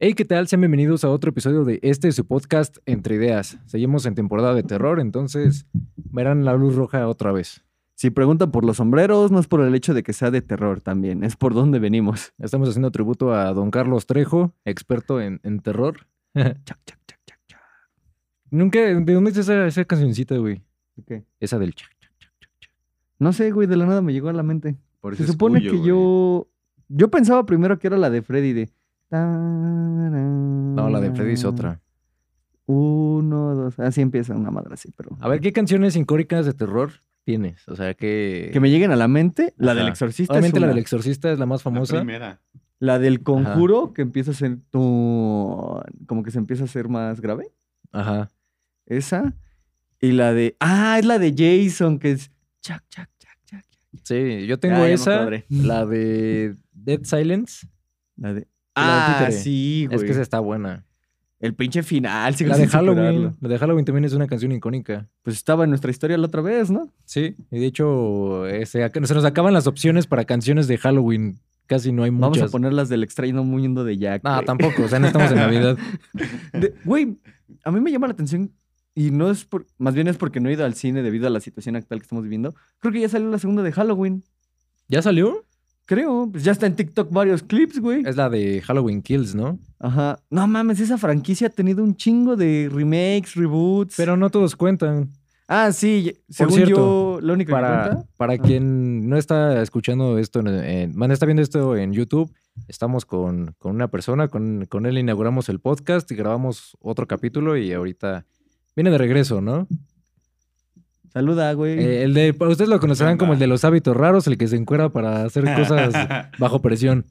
Hey, 0.00 0.14
¿qué 0.14 0.24
tal? 0.24 0.46
Sean 0.46 0.60
bienvenidos 0.60 1.02
a 1.04 1.10
otro 1.10 1.30
episodio 1.30 1.64
de 1.64 1.80
este 1.82 2.12
su 2.12 2.24
podcast 2.24 2.78
Entre 2.86 3.16
Ideas. 3.16 3.58
Seguimos 3.66 4.06
en 4.06 4.14
temporada 4.14 4.54
de 4.54 4.62
terror, 4.62 5.00
entonces 5.00 5.66
verán 6.12 6.44
la 6.44 6.54
luz 6.54 6.76
roja 6.76 7.08
otra 7.08 7.32
vez. 7.32 7.64
Si 7.94 8.10
preguntan 8.10 8.52
por 8.52 8.64
los 8.64 8.76
sombreros, 8.76 9.32
no 9.32 9.40
es 9.40 9.48
por 9.48 9.60
el 9.60 9.74
hecho 9.74 9.94
de 9.94 10.04
que 10.04 10.12
sea 10.12 10.30
de 10.30 10.40
terror 10.40 10.80
también, 10.80 11.24
es 11.24 11.34
por 11.34 11.52
dónde 11.52 11.80
venimos. 11.80 12.32
Estamos 12.38 12.68
haciendo 12.68 12.92
tributo 12.92 13.34
a 13.34 13.52
don 13.52 13.72
Carlos 13.72 14.06
Trejo, 14.06 14.54
experto 14.64 15.20
en, 15.20 15.40
en 15.42 15.58
terror. 15.58 16.06
Chac, 16.34 16.56
chac, 16.64 16.84
chac, 16.84 17.18
chac, 17.26 17.40
chac. 17.48 17.60
Nunca, 18.50 18.78
¿de 18.78 19.12
dónde 19.12 19.32
es 19.32 19.36
esa, 19.38 19.66
esa 19.66 19.84
cancioncita, 19.84 20.36
güey? 20.36 20.62
¿Qué? 21.06 21.24
Esa 21.40 21.58
del 21.58 21.74
chac, 21.74 21.90
chac, 21.98 22.12
chac, 22.20 22.30
chac, 22.38 22.50
chac. 22.60 22.70
No 23.18 23.32
sé, 23.32 23.50
güey, 23.50 23.66
de 23.66 23.76
la 23.76 23.86
nada 23.86 24.00
me 24.00 24.12
llegó 24.12 24.28
a 24.28 24.32
la 24.32 24.44
mente. 24.44 24.76
Por 25.00 25.16
Se 25.16 25.24
es 25.24 25.30
supone 25.30 25.58
cuyo, 25.58 25.72
que 25.72 25.76
güey. 25.78 25.88
yo. 25.88 26.48
Yo 26.90 27.10
pensaba 27.10 27.44
primero 27.44 27.78
que 27.80 27.88
era 27.88 27.98
la 27.98 28.10
de 28.10 28.22
Freddy 28.22 28.52
de. 28.52 28.70
No, 29.10 30.88
la 30.90 31.00
de 31.00 31.10
Freddy 31.12 31.32
es 31.32 31.44
otra. 31.44 31.80
Uno, 32.66 33.54
dos. 33.54 33.78
Así 33.78 34.00
empieza 34.02 34.34
una 34.34 34.50
madre 34.50 34.74
así, 34.74 34.90
pero. 34.96 35.16
A 35.20 35.28
ver, 35.28 35.40
¿qué 35.40 35.52
canciones 35.52 35.96
incóricas 35.96 36.44
de 36.44 36.52
terror 36.52 36.92
tienes? 37.24 37.66
O 37.68 37.76
sea, 37.76 37.94
que... 37.94 38.50
Que 38.52 38.60
me 38.60 38.70
lleguen 38.70 38.90
a 38.90 38.96
la 38.96 39.08
mente, 39.08 39.54
la 39.56 39.74
del 39.74 39.88
exorcista. 39.88 40.34
Obviamente 40.34 40.58
es 40.58 40.60
la 40.62 40.68
del 40.68 40.78
exorcista 40.78 41.32
es 41.32 41.38
la 41.38 41.46
más 41.46 41.60
La 41.60 41.64
famosa. 41.64 41.96
primera. 41.96 42.40
La 42.78 42.98
del 42.98 43.22
conjuro, 43.22 43.92
que 43.92 44.02
empieza 44.02 44.30
a 44.30 44.34
ser 44.34 44.58
tu. 44.70 45.80
Como 46.06 46.22
que 46.22 46.30
se 46.30 46.38
empieza 46.38 46.62
a 46.62 46.66
hacer 46.66 46.88
más 46.88 47.20
grave. 47.20 47.50
Ajá. 47.90 48.30
Esa. 48.86 49.34
Y 50.00 50.12
la 50.12 50.32
de. 50.32 50.54
Ah, 50.60 50.96
es 50.98 51.04
la 51.06 51.18
de 51.18 51.34
Jason, 51.36 51.98
que 51.98 52.12
es. 52.12 52.30
Chac, 52.60 52.84
chac, 52.88 53.10
chac, 53.18 53.38
chac. 53.46 53.64
Sí, 54.04 54.46
yo 54.46 54.60
tengo 54.60 54.76
Ya, 54.76 54.82
me 54.82 54.92
esa, 54.92 55.28
la 55.48 55.86
de 55.86 56.54
Dead 56.72 57.00
Silence. 57.02 57.66
La 58.16 58.34
de. 58.34 58.46
Ah, 58.80 59.28
sí, 59.30 59.86
güey. 59.86 59.96
Es 59.96 60.04
que 60.04 60.10
esa 60.12 60.22
está 60.22 60.40
buena. 60.40 60.84
El 61.40 61.54
pinche 61.54 61.82
final, 61.84 62.34
sigo 62.34 62.50
La 62.50 62.56
de 62.56 62.66
Halloween. 62.66 62.96
superarlo. 62.96 63.36
La 63.40 63.48
de 63.48 63.58
Halloween 63.58 63.84
también 63.84 64.04
es 64.04 64.12
una 64.12 64.26
canción 64.26 64.50
icónica. 64.50 65.08
Pues 65.22 65.36
estaba 65.36 65.64
en 65.64 65.70
nuestra 65.70 65.90
historia 65.90 66.18
la 66.18 66.26
otra 66.26 66.42
vez, 66.42 66.68
¿no? 66.70 66.92
Sí, 67.04 67.36
y 67.52 67.58
de 67.60 67.66
hecho 67.66 68.42
se, 68.64 68.90
nos 69.00 69.24
acaban 69.24 69.54
las 69.54 69.66
opciones 69.68 70.06
para 70.08 70.24
canciones 70.24 70.66
de 70.66 70.78
Halloween. 70.78 71.38
Casi 71.66 71.92
no 71.92 72.02
hay 72.02 72.10
Vamos 72.10 72.30
muchas. 72.30 72.48
a 72.48 72.50
poner 72.50 72.72
las 72.72 72.88
del 72.88 73.04
extraño 73.04 73.44
mundo 73.44 73.84
de 73.84 73.98
Jack. 73.98 74.24
No, 74.24 74.34
güey. 74.34 74.46
tampoco. 74.46 74.82
O 74.84 74.88
sea, 74.88 74.98
no 74.98 75.06
estamos 75.06 75.30
en 75.30 75.36
Navidad. 75.36 75.76
De- 76.54 76.74
Güey, 76.84 77.18
a 77.62 77.70
mí 77.70 77.80
me 77.80 77.92
llama 77.92 78.06
la 78.08 78.14
atención 78.14 78.50
y 78.94 79.10
no 79.12 79.30
es 79.30 79.44
por, 79.44 79.66
más 79.78 79.94
bien 79.94 80.08
es 80.08 80.16
porque 80.16 80.40
no 80.40 80.48
he 80.48 80.54
ido 80.54 80.64
al 80.64 80.74
cine 80.74 81.02
debido 81.02 81.26
a 81.28 81.30
la 81.30 81.38
situación 81.40 81.76
actual 81.76 82.00
que 82.00 82.04
estamos 82.04 82.24
viviendo. 82.24 82.54
Creo 82.80 82.92
que 82.92 83.00
ya 83.00 83.08
salió 83.08 83.28
la 83.30 83.38
segunda 83.38 83.62
de 83.62 83.70
Halloween. 83.70 84.24
¿Ya 84.88 85.02
salió? 85.02 85.44
Creo, 85.88 86.28
pues 86.30 86.44
ya 86.44 86.52
está 86.52 86.66
en 86.66 86.76
TikTok 86.76 87.10
varios 87.10 87.42
clips, 87.42 87.80
güey. 87.80 88.02
Es 88.04 88.14
la 88.14 88.28
de 88.28 88.60
Halloween 88.60 89.00
Kills, 89.00 89.34
¿no? 89.34 89.58
Ajá. 89.78 90.18
No 90.28 90.46
mames, 90.46 90.80
esa 90.80 90.98
franquicia 90.98 91.46
ha 91.46 91.50
tenido 91.50 91.82
un 91.82 91.96
chingo 91.96 92.36
de 92.36 92.68
remakes, 92.70 93.34
reboots. 93.34 93.94
Pero 93.96 94.14
no 94.18 94.28
todos 94.28 94.54
cuentan. 94.54 95.10
Ah, 95.46 95.72
sí, 95.72 96.12
según 96.28 96.52
cierto, 96.56 96.74
yo, 96.74 97.20
lo 97.22 97.32
único 97.32 97.48
que 97.48 97.52
Para, 97.54 97.86
cuenta. 97.88 98.08
para 98.18 98.32
Ah. 98.34 98.38
quien 98.38 99.08
no 99.08 99.16
está 99.16 99.62
escuchando 99.62 100.18
esto, 100.18 100.40
en, 100.40 100.48
en- 100.48 100.92
bueno, 100.94 101.14
está 101.14 101.24
viendo 101.24 101.40
esto 101.42 101.74
en 101.74 101.94
YouTube, 101.94 102.30
estamos 102.68 103.06
con, 103.06 103.54
con 103.56 103.74
una 103.74 103.88
persona, 103.88 104.28
con, 104.28 104.66
con 104.68 104.84
él 104.84 104.98
inauguramos 104.98 105.48
el 105.48 105.58
podcast 105.58 106.10
y 106.12 106.16
grabamos 106.16 106.76
otro 106.82 107.06
capítulo 107.06 107.56
y 107.56 107.72
ahorita 107.72 108.26
viene 108.76 108.90
de 108.90 108.98
regreso, 108.98 109.40
¿no? 109.40 109.66
Saluda, 111.12 111.52
güey. 111.54 111.78
Eh, 111.78 112.02
el 112.04 112.14
de, 112.14 112.30
ustedes 112.30 112.68
lo 112.68 112.80
conocerán 112.80 113.16
como 113.16 113.32
el 113.32 113.38
de 113.38 113.46
los 113.46 113.64
hábitos 113.64 113.96
raros, 113.96 114.26
el 114.26 114.36
que 114.38 114.48
se 114.48 114.56
encuera 114.56 114.90
para 114.90 115.24
hacer 115.24 115.44
cosas 115.56 115.94
bajo 116.38 116.60
presión. 116.60 117.06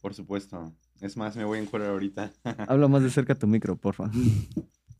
Por 0.00 0.14
supuesto. 0.14 0.72
Es 1.00 1.16
más, 1.16 1.36
me 1.36 1.44
voy 1.44 1.58
a 1.58 1.62
encuadrar 1.62 1.90
ahorita. 1.90 2.32
Habla 2.68 2.88
más 2.88 3.02
de 3.02 3.10
cerca 3.10 3.34
tu 3.34 3.46
micro, 3.46 3.76
porfa. 3.76 4.10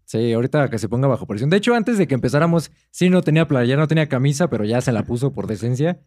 Sí, 0.04 0.32
ahorita 0.32 0.68
que 0.68 0.78
se 0.78 0.88
ponga 0.88 1.08
bajo 1.08 1.26
presión. 1.26 1.50
De 1.50 1.56
hecho, 1.56 1.74
antes 1.74 1.98
de 1.98 2.06
que 2.06 2.14
empezáramos, 2.14 2.70
sí 2.90 3.08
no 3.08 3.22
tenía 3.22 3.48
playera, 3.48 3.80
no 3.80 3.88
tenía 3.88 4.08
camisa, 4.08 4.48
pero 4.48 4.64
ya 4.64 4.80
se 4.80 4.92
la 4.92 5.04
puso 5.04 5.32
por 5.32 5.46
decencia. 5.46 5.98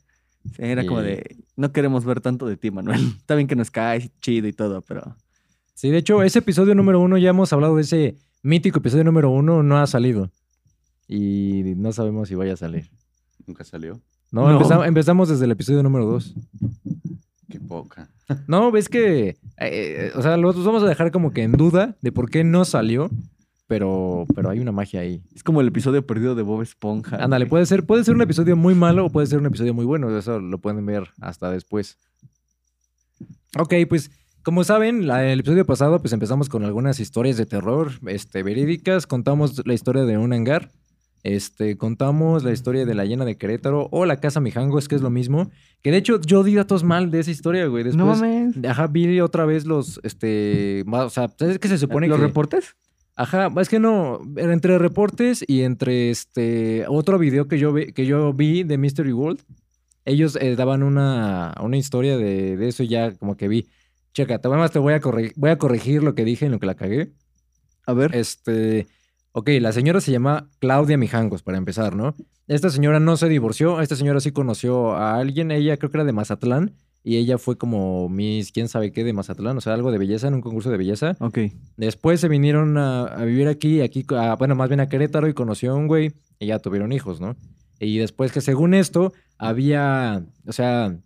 Sí, 0.45 0.61
era 0.63 0.85
como 0.85 1.01
de, 1.01 1.37
no 1.55 1.71
queremos 1.71 2.05
ver 2.05 2.21
tanto 2.21 2.45
de 2.47 2.57
ti, 2.57 2.71
Manuel. 2.71 3.01
Está 3.17 3.35
bien 3.35 3.47
que 3.47 3.55
nos 3.55 3.71
caes 3.71 4.11
chido 4.21 4.47
y 4.47 4.53
todo, 4.53 4.81
pero... 4.81 5.15
Sí, 5.73 5.89
de 5.89 5.97
hecho, 5.97 6.23
ese 6.23 6.39
episodio 6.39 6.73
número 6.73 6.99
uno, 6.99 7.17
ya 7.17 7.29
hemos 7.29 7.53
hablado 7.53 7.75
de 7.75 7.83
ese 7.83 8.17
mítico 8.41 8.79
episodio 8.79 9.03
número 9.03 9.29
uno, 9.29 9.61
no 9.61 9.77
ha 9.77 9.85
salido. 9.85 10.31
Y 11.07 11.73
no 11.77 11.91
sabemos 11.93 12.27
si 12.27 12.35
vaya 12.35 12.53
a 12.53 12.57
salir. 12.57 12.89
Nunca 13.45 13.63
salió. 13.63 14.01
No, 14.31 14.47
No. 14.51 14.59
empeza- 14.59 14.85
empezamos 14.87 15.29
desde 15.29 15.45
el 15.45 15.51
episodio 15.51 15.81
número 15.83 16.05
dos. 16.05 16.35
Qué 17.49 17.59
poca. 17.59 18.09
No, 18.47 18.71
ves 18.71 18.89
que, 18.89 19.37
eh, 19.57 20.11
o 20.15 20.21
sea, 20.21 20.35
los 20.35 20.61
vamos 20.65 20.83
a 20.83 20.87
dejar 20.87 21.11
como 21.11 21.31
que 21.31 21.43
en 21.43 21.53
duda 21.53 21.95
de 22.01 22.11
por 22.11 22.29
qué 22.29 22.43
no 22.43 22.65
salió, 22.65 23.09
pero, 23.67 24.25
pero 24.35 24.49
hay 24.49 24.59
una 24.59 24.73
magia 24.73 24.99
ahí. 24.99 25.21
Es 25.33 25.43
como 25.43 25.61
el 25.61 25.67
episodio 25.69 26.05
perdido 26.05 26.35
de 26.35 26.41
Bob 26.43 26.61
Esponja. 26.61 27.15
Ándale, 27.23 27.45
puede 27.45 27.65
ser, 27.65 27.85
puede 27.85 28.03
ser 28.03 28.15
un 28.15 28.21
episodio 28.21 28.57
muy 28.57 28.75
malo 28.75 29.05
o 29.05 29.09
puede 29.09 29.27
ser 29.27 29.39
un 29.39 29.45
episodio 29.45 29.73
muy 29.73 29.85
bueno. 29.85 30.15
Eso 30.17 30.41
lo 30.41 30.57
pueden 30.57 30.85
ver 30.85 31.07
hasta 31.21 31.49
después. 31.49 31.97
Ok, 33.57 33.73
pues 33.87 34.11
como 34.43 34.63
saben, 34.65 35.07
la- 35.07 35.25
el 35.31 35.39
episodio 35.39 35.65
pasado 35.65 35.99
pues 36.01 36.11
empezamos 36.13 36.49
con 36.49 36.63
algunas 36.65 36.99
historias 36.99 37.37
de 37.37 37.45
terror 37.45 37.91
este, 38.07 38.43
verídicas. 38.43 39.07
Contamos 39.07 39.65
la 39.65 39.73
historia 39.73 40.03
de 40.03 40.17
un 40.17 40.33
hangar. 40.33 40.69
Este, 41.23 41.77
contamos 41.77 42.43
la 42.43 42.51
historia 42.51 42.85
de 42.85 42.93
la 42.93 43.05
llena 43.05 43.25
de 43.25 43.37
Querétaro 43.37 43.89
o 43.91 44.05
la 44.05 44.19
casa 44.19 44.39
Mijangos, 44.39 44.87
que 44.87 44.95
es 44.95 45.01
lo 45.01 45.09
mismo. 45.09 45.49
Que 45.81 45.91
de 45.91 45.97
hecho 45.97 46.21
yo 46.21 46.43
di 46.43 46.55
datos 46.55 46.83
mal 46.83 47.11
de 47.11 47.19
esa 47.19 47.31
historia, 47.31 47.65
güey. 47.67 47.83
Después, 47.83 47.97
No 47.97 48.05
mames. 48.05 48.55
Ajá, 48.65 48.87
vi 48.87 49.19
otra 49.19 49.45
vez 49.45 49.65
los, 49.65 49.99
este, 50.03 50.85
o 50.89 51.09
sea, 51.09 51.29
¿sabes 51.37 51.59
qué 51.59 51.67
se 51.67 51.77
supone 51.77 52.07
¿Los 52.07 52.19
que... 52.19 52.27
reportes? 52.27 52.75
Ajá, 53.15 53.51
es 53.59 53.67
que 53.67 53.79
no, 53.79 54.21
entre 54.37 54.77
reportes 54.77 55.43
y 55.47 55.63
entre 55.63 56.11
este 56.11 56.85
otro 56.87 57.17
video 57.17 57.47
que 57.47 57.57
yo 57.57 57.73
vi, 57.73 57.91
que 57.91 58.05
yo 58.05 58.31
vi 58.31 58.63
de 58.63 58.77
Mystery 58.77 59.11
World, 59.11 59.39
ellos 60.05 60.37
eh, 60.39 60.55
daban 60.55 60.83
una, 60.83 61.55
una 61.61 61.77
historia 61.77 62.15
de, 62.15 62.55
de 62.57 62.67
eso 62.67 62.83
y 62.83 62.89
ya 62.89 63.13
como 63.15 63.35
que 63.35 63.47
vi. 63.47 63.67
Checa, 64.13 64.39
además 64.43 64.71
te 64.71 64.79
voy 64.79 64.93
a, 64.93 64.99
corregir, 64.99 65.33
voy 65.35 65.49
a 65.49 65.57
corregir 65.57 66.01
lo 66.03 66.15
que 66.15 66.25
dije 66.25 66.45
en 66.45 66.51
lo 66.51 66.59
que 66.59 66.65
la 66.67 66.75
cagué. 66.75 67.11
A 67.85 67.93
ver. 67.93 68.15
Este, 68.15 68.87
ok, 69.33 69.49
la 69.61 69.71
señora 69.71 70.01
se 70.01 70.11
llama 70.11 70.49
Claudia 70.59 70.97
Mijangos, 70.97 71.43
para 71.43 71.57
empezar, 71.57 71.95
¿no? 71.95 72.15
Esta 72.47 72.69
señora 72.69 72.99
no 72.99 73.17
se 73.17 73.27
divorció, 73.29 73.81
esta 73.81 73.95
señora 73.95 74.19
sí 74.19 74.31
conoció 74.31 74.93
a 74.93 75.17
alguien, 75.17 75.51
ella 75.51 75.77
creo 75.77 75.91
que 75.91 75.97
era 75.97 76.05
de 76.05 76.13
Mazatlán, 76.13 76.73
y 77.03 77.17
ella 77.17 77.37
fue 77.37 77.57
como 77.57 78.09
Miss, 78.09 78.51
quién 78.51 78.67
sabe 78.67 78.91
qué 78.91 79.03
de 79.03 79.13
Mazatlán, 79.13 79.57
o 79.57 79.61
sea, 79.61 79.73
algo 79.73 79.91
de 79.91 79.97
belleza, 79.97 80.27
en 80.27 80.33
un 80.33 80.41
concurso 80.41 80.69
de 80.69 80.77
belleza. 80.77 81.15
Ok. 81.19 81.39
Después 81.77 82.19
se 82.19 82.27
vinieron 82.27 82.77
a, 82.77 83.03
a 83.05 83.23
vivir 83.25 83.47
aquí, 83.47 83.81
aquí, 83.81 84.05
a- 84.15 84.35
bueno, 84.35 84.55
más 84.55 84.67
bien 84.69 84.79
a 84.81 84.89
Querétaro 84.89 85.27
y 85.29 85.33
conoció 85.33 85.71
a 85.71 85.75
un 85.75 85.87
güey 85.87 86.13
y 86.39 86.47
ya 86.47 86.59
tuvieron 86.59 86.91
hijos, 86.91 87.21
¿no? 87.21 87.35
Y 87.79 87.97
después 87.99 88.31
que 88.31 88.41
según 88.41 88.73
esto 88.73 89.13
había, 89.37 90.23
o 90.47 90.51
sea, 90.51 90.97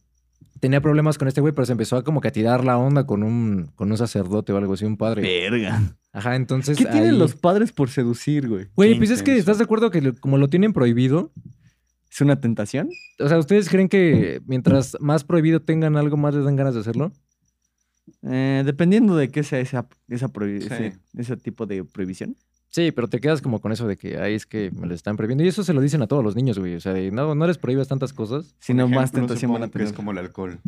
tenía 0.60 0.82
problemas 0.82 1.18
con 1.18 1.28
este 1.28 1.42
güey, 1.42 1.54
pero 1.54 1.66
se 1.66 1.74
empezó 1.74 1.98
a 1.98 2.04
como 2.04 2.22
que 2.22 2.30
a 2.30 2.32
tirar 2.32 2.64
la 2.64 2.78
onda 2.78 3.06
con 3.06 3.22
un, 3.24 3.72
con 3.76 3.92
un 3.92 3.98
sacerdote 3.98 4.54
o 4.54 4.58
algo 4.58 4.74
así, 4.74 4.86
un 4.86 4.98
padre. 4.98 5.22
Verga. 5.22 5.82
Ajá, 6.14 6.36
entonces 6.36 6.78
¿Qué 6.78 6.86
tienen 6.86 7.12
ahí- 7.14 7.18
los 7.18 7.36
padres 7.36 7.72
por 7.72 7.90
seducir, 7.90 8.50
güey? 8.50 8.68
Güey, 8.76 8.98
pues 8.98 9.12
es 9.12 9.24
que 9.24 9.38
estás 9.38 9.58
de 9.60 9.64
acuerdo 9.64 9.92
que 9.92 10.14
como 10.16 10.38
lo 10.38 10.50
tienen 10.50 10.74
prohibido, 10.74 11.32
¿Es 12.12 12.20
una 12.20 12.42
tentación? 12.42 12.90
o 13.20 13.30
sea, 13.30 13.38
¿ustedes 13.40 13.70
creen 13.70 13.88
que 13.88 14.42
mientras 14.46 14.98
más 15.00 15.24
prohibido 15.24 15.62
tengan 15.62 15.96
algo, 15.96 16.18
más 16.18 16.36
les 16.36 16.44
dan 16.44 16.58
ganas 16.58 16.74
de 16.74 16.82
hacerlo? 16.82 17.14
Eh, 18.24 18.64
dependiendo 18.66 19.16
de 19.16 19.30
qué 19.30 19.44
sea 19.44 19.60
esa, 19.62 19.88
esa 20.10 20.28
Sí. 20.28 20.66
ese, 20.66 20.98
ese 21.16 21.38
tipo 21.38 21.66
de 21.66 21.86
prohibición. 21.86 22.36
Sí, 22.72 22.92
pero 22.94 23.10
te 23.10 23.20
quedas 23.20 23.42
como 23.42 23.60
con 23.60 23.74
eso 23.74 23.86
de 23.86 23.98
que 23.98 24.18
ahí 24.18 24.34
es 24.34 24.46
que 24.46 24.72
me 24.72 24.88
lo 24.88 24.96
están 24.96 25.18
prohibiendo. 25.18 25.44
Y 25.44 25.48
eso 25.50 25.62
se 25.62 25.74
lo 25.74 25.82
dicen 25.82 26.02
a 26.02 26.08
todos 26.08 26.24
los 26.24 26.38
niños, 26.38 26.58
güey. 26.58 26.76
O 26.76 26.80
sea, 26.80 26.94
de, 26.94 27.12
no, 27.12 27.36
no 27.36 27.46
les 27.46 27.58
prohíbas 27.58 27.90
tantas 27.90 28.14
cosas. 28.14 28.56
Si 28.60 28.74
no, 28.74 28.86
Por 28.86 28.96
más 28.96 29.12
tentación 29.12 29.52
van 29.52 29.64
a 29.64 29.66
supongo 29.66 29.72
que 29.72 29.80
tener. 29.80 29.88
es 29.88 29.94
como 29.94 30.12
el 30.12 30.18
alcohol. 30.20 30.60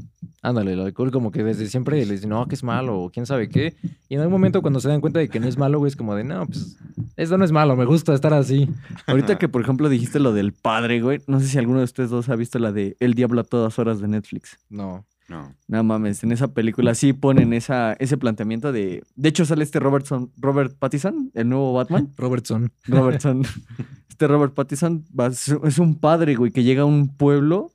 Ándale, 0.41 0.73
el 0.73 0.81
alcohol 0.81 1.11
como 1.11 1.31
que 1.31 1.45
desde 1.45 1.65
siempre 1.67 1.97
les 1.99 2.09
dicen, 2.09 2.31
no, 2.31 2.45
que 2.47 2.55
es 2.55 2.63
malo 2.63 2.99
o 2.99 3.09
quién 3.09 3.25
sabe 3.25 3.47
qué. 3.47 3.75
Y 4.09 4.15
en 4.15 4.19
algún 4.19 4.33
momento 4.33 4.61
cuando 4.61 4.81
se 4.81 4.89
dan 4.89 4.99
cuenta 4.99 5.19
de 5.19 5.29
que 5.29 5.39
no 5.39 5.47
es 5.47 5.57
malo, 5.57 5.79
güey, 5.79 5.87
es 5.87 5.95
como 5.95 6.13
de, 6.13 6.25
no, 6.25 6.45
pues 6.45 6.77
esto 7.15 7.37
no 7.37 7.45
es 7.45 7.53
malo, 7.53 7.77
me 7.77 7.85
gusta 7.85 8.13
estar 8.13 8.33
así. 8.33 8.67
Ahorita 9.07 9.37
que, 9.37 9.47
por 9.47 9.61
ejemplo, 9.61 9.87
dijiste 9.87 10.19
lo 10.19 10.33
del 10.33 10.51
padre, 10.51 11.01
güey. 11.01 11.21
No 11.27 11.39
sé 11.39 11.47
si 11.47 11.57
alguno 11.57 11.77
de 11.79 11.85
ustedes 11.85 12.09
dos 12.09 12.27
ha 12.27 12.35
visto 12.35 12.59
la 12.59 12.73
de 12.73 12.97
El 12.99 13.13
Diablo 13.13 13.39
a 13.39 13.43
todas 13.45 13.79
horas 13.79 14.01
de 14.01 14.09
Netflix. 14.09 14.57
No. 14.69 15.05
No. 15.33 15.55
No 15.67 15.83
mames, 15.83 16.23
en 16.23 16.31
esa 16.31 16.49
película 16.53 16.93
sí 16.93 17.11
ponen 17.13 17.53
esa, 17.53 17.93
ese 17.93 18.17
planteamiento 18.17 18.71
de... 18.71 19.03
De 19.15 19.29
hecho 19.29 19.45
sale 19.45 19.63
este 19.63 19.79
Robertson, 19.79 20.31
Robert 20.37 20.77
Pattinson, 20.77 21.31
el 21.33 21.49
nuevo 21.49 21.73
Batman. 21.73 22.11
Robertson. 22.17 22.71
Robertson. 22.85 23.41
este 24.09 24.27
Robert 24.27 24.53
Pattinson 24.53 25.03
va- 25.19 25.27
es 25.27 25.79
un 25.79 25.95
padre, 25.99 26.35
güey, 26.35 26.51
que 26.51 26.63
llega 26.63 26.83
a 26.83 26.85
un 26.85 27.15
pueblo 27.17 27.71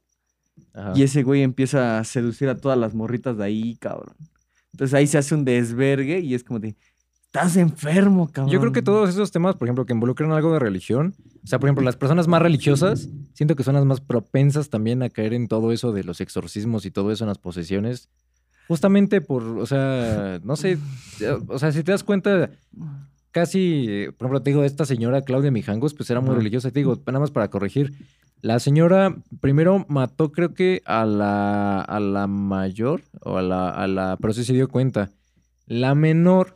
Ajá. 0.72 0.93
y 0.94 1.02
ese 1.02 1.25
güey 1.25 1.43
empieza 1.43 1.99
a 1.99 2.05
seducir 2.05 2.49
a 2.49 2.56
todas 2.60 2.78
las 2.78 2.94
morritas 2.94 3.37
de 3.37 3.44
ahí, 3.44 3.76
cabrón. 3.76 4.14
Entonces 4.72 4.94
ahí 4.94 5.06
se 5.08 5.19
hace 5.19 5.34
un 5.34 5.44
desvergue 5.44 6.20
y 6.20 6.34
es 6.34 6.44
como 6.44 6.61
de... 6.61 6.76
Estás 7.32 7.58
enfermo, 7.58 8.30
cabrón. 8.32 8.50
Yo 8.50 8.58
creo 8.58 8.72
que 8.72 8.80
todos 8.80 9.10
esos 9.10 9.30
temas, 9.30 9.54
por 9.54 9.69
ejemplo, 9.69 9.84
que 9.84 9.92
involucran 9.92 10.32
algo 10.32 10.50
de 10.52 10.58
religión, 10.58 11.14
o 11.44 11.46
sea, 11.46 11.58
por 11.58 11.69
ejemplo, 11.69 11.84
las 11.84 11.96
personas 11.96 12.26
más 12.26 12.40
religiosas, 12.40 13.08
siento 13.34 13.54
que 13.54 13.64
son 13.64 13.75
las 13.75 13.84
más 13.84 14.00
propensas 14.00 14.70
también 14.70 15.02
a 15.02 15.10
caer 15.10 15.34
en 15.34 15.46
todo 15.46 15.70
eso 15.72 15.92
de 15.92 16.04
los 16.04 16.22
exorcismos 16.22 16.86
y 16.86 16.90
todo 16.90 17.12
eso 17.12 17.25
en 17.25 17.28
las 17.28 17.38
posesiones. 17.38 18.08
justamente 18.66 19.20
por, 19.22 19.42
o 19.42 19.66
sea, 19.66 20.40
no 20.44 20.54
sé, 20.56 20.78
o 21.48 21.58
sea, 21.58 21.72
si 21.72 21.82
te 21.82 21.92
das 21.92 22.04
cuenta, 22.04 22.50
casi, 23.30 24.06
por 24.19 24.26
ejemplo, 24.26 24.42
te 24.42 24.50
digo, 24.50 24.64
esta 24.64 24.84
señora 24.84 25.22
Claudia 25.22 25.50
Mijangos, 25.50 25.94
pues 25.94 26.10
era 26.10 26.20
muy 26.20 26.34
religiosa. 26.34 26.70
Te 26.70 26.80
digo, 26.80 27.00
nada 27.06 27.19
más 27.20 27.30
para 27.30 27.48
corregir. 27.48 27.94
La 28.40 28.58
señora 28.60 29.16
primero 29.40 29.84
mató, 29.88 30.30
creo 30.32 30.54
que 30.54 30.82
a 30.84 31.04
la, 31.04 31.80
a 31.80 31.98
la 31.98 32.26
mayor, 32.26 33.02
o 33.22 33.38
a 33.38 33.42
la, 33.42 33.70
a 33.70 33.86
la, 33.86 34.16
pero 34.20 34.32
sí 34.32 34.44
se 34.44 34.52
dio 34.52 34.69
cuenta. 34.69 35.10
La 35.66 35.94
menor, 35.94 36.54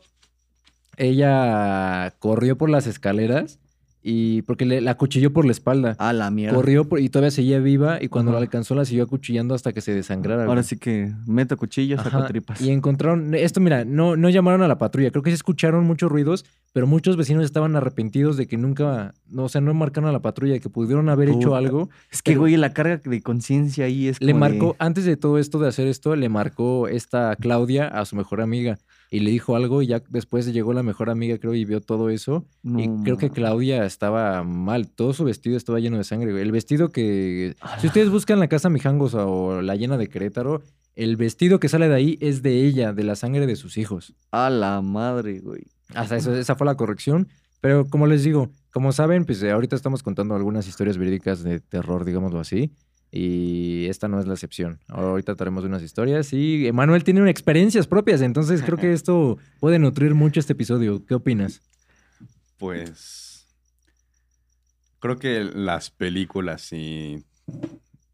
ella 0.97 2.13
corrió 2.19 2.57
por 2.57 2.69
las 2.69 2.87
escaleras 2.87 3.59
y 4.05 4.41
porque 4.41 4.65
le, 4.65 4.81
la 4.81 4.95
cuchilló 4.97 5.31
por 5.31 5.45
la 5.45 5.53
espalda. 5.53 5.95
A 5.97 6.11
la 6.11 6.29
mierda. 6.29 6.53
Corrió 6.57 6.89
por- 6.89 6.99
y 6.99 7.07
todavía 7.07 7.31
seguía 7.31 7.59
viva 7.59 7.99
y 8.03 8.09
cuando 8.09 8.31
Ajá. 8.31 8.39
la 8.39 8.43
alcanzó 8.43 8.75
la 8.75 8.83
siguió 8.83 9.05
acuchillando 9.05 9.55
hasta 9.55 9.71
que 9.71 9.79
se 9.79 9.93
desangrara. 9.93 10.41
Ahora 10.41 10.55
güey. 10.55 10.63
sí 10.65 10.75
que 10.77 11.13
meto 11.25 11.55
cuchillo, 11.55 11.95
saco 11.95 12.17
Ajá, 12.17 12.27
tripas. 12.27 12.59
Y 12.59 12.71
encontraron, 12.71 13.33
esto 13.33 13.61
mira, 13.61 13.85
no, 13.85 14.17
no 14.17 14.29
llamaron 14.29 14.61
a 14.61 14.67
la 14.67 14.77
patrulla, 14.77 15.09
creo 15.09 15.23
que 15.23 15.29
sí 15.29 15.35
escucharon 15.35 15.85
muchos 15.85 16.11
ruidos, 16.11 16.43
pero 16.73 16.85
muchos 16.85 17.15
vecinos 17.15 17.45
estaban 17.45 17.77
arrepentidos 17.77 18.35
de 18.35 18.45
que 18.45 18.57
nunca, 18.57 19.13
no, 19.29 19.45
o 19.45 19.49
sea, 19.49 19.61
no 19.61 19.73
marcaron 19.73 20.09
a 20.09 20.13
la 20.13 20.19
patrulla, 20.21 20.59
que 20.59 20.67
pudieron 20.69 21.07
haber 21.07 21.29
hecho 21.29 21.55
algo. 21.55 21.89
Es 22.11 22.21
que, 22.21 22.35
güey, 22.35 22.57
la 22.57 22.73
carga 22.73 22.97
de 22.97 23.21
conciencia 23.21 23.85
ahí 23.85 24.09
es 24.09 24.19
Le 24.21 24.33
como 24.33 24.43
de- 24.45 24.51
marcó, 24.51 24.75
antes 24.79 25.05
de 25.05 25.15
todo 25.15 25.37
esto, 25.39 25.59
de 25.59 25.69
hacer 25.69 25.87
esto, 25.87 26.13
le 26.17 26.27
marcó 26.27 26.89
esta 26.89 27.37
Claudia 27.37 27.87
a 27.87 28.03
su 28.03 28.17
mejor 28.17 28.41
amiga 28.41 28.79
y 29.13 29.19
le 29.19 29.29
dijo 29.29 29.55
algo 29.55 29.83
y 29.83 29.87
ya 29.87 30.01
después 30.09 30.51
llegó 30.51 30.73
la 30.73 30.81
mejor 30.81 31.11
amiga, 31.11 31.37
creo, 31.37 31.53
y 31.53 31.65
vio 31.65 31.81
todo 31.81 32.09
eso. 32.09 32.47
y 32.63 32.89
creo 33.03 33.17
que. 33.17 33.29
Claudia 33.29 33.85
estaba 33.85 34.43
mal, 34.43 34.89
todo 34.89 35.13
su 35.13 35.23
vestido 35.23 35.55
estaba 35.55 35.79
lleno 35.79 35.99
de 35.99 36.03
sangre. 36.03 36.41
El 36.41 36.51
vestido 36.51 36.89
que, 36.89 37.55
si 37.79 37.85
ustedes 37.85 38.09
buscan 38.09 38.39
la 38.39 38.47
casa 38.47 38.69
Mijangos 38.69 39.13
o 39.13 39.61
la 39.61 39.75
llena 39.75 39.97
de 39.97 40.07
Querétaro, 40.09 40.63
el 40.95 41.15
vestido 41.15 41.59
que 41.59 41.69
sale 41.69 41.89
de 41.89 41.93
ahí 41.93 42.17
es 42.21 42.41
de 42.41 42.65
ella, 42.65 42.91
de 42.91 43.03
la 43.03 43.15
sangre 43.15 43.45
de 43.45 43.55
sus 43.55 43.77
hijos. 43.77 44.15
A 44.31 44.49
la 44.49 44.81
madre, 44.81 45.41
güey. 45.41 45.67
Hasta 45.93 46.17
eso, 46.17 46.35
esa 46.35 46.55
fue 46.55 46.65
la 46.65 46.73
corrección. 46.73 47.27
Pero 47.61 47.85
como 47.85 48.07
les 48.07 48.23
digo, 48.23 48.49
como 48.71 48.93
saben, 48.93 49.25
pues 49.25 49.43
ahorita 49.43 49.75
estamos 49.75 50.01
contando 50.01 50.33
algunas 50.33 50.67
historias 50.67 50.97
verídicas 50.97 51.43
de 51.43 51.59
terror, 51.59 52.03
digámoslo 52.03 52.39
así. 52.39 52.71
Y 53.15 53.85
esta 53.89 54.07
no 54.07 54.19
es 54.19 54.25
la 54.25 54.33
excepción. 54.33 54.79
Ahorita 54.87 55.33
trataremos 55.35 55.61
de 55.61 55.69
unas 55.69 55.83
historias 55.83 56.33
y 56.33 56.65
Emanuel 56.65 57.03
tiene 57.03 57.29
experiencias 57.29 57.85
propias, 57.85 58.21
entonces 58.21 58.63
creo 58.63 58.79
que 58.79 58.91
esto 58.93 59.37
puede 59.59 59.77
nutrir 59.77 60.15
mucho 60.15 60.39
este 60.39 60.53
episodio. 60.53 61.05
¿Qué 61.05 61.13
opinas? 61.13 61.61
Pues 62.57 63.47
creo 64.99 65.19
que 65.19 65.43
las 65.43 65.91
películas 65.91 66.73
y 66.73 67.23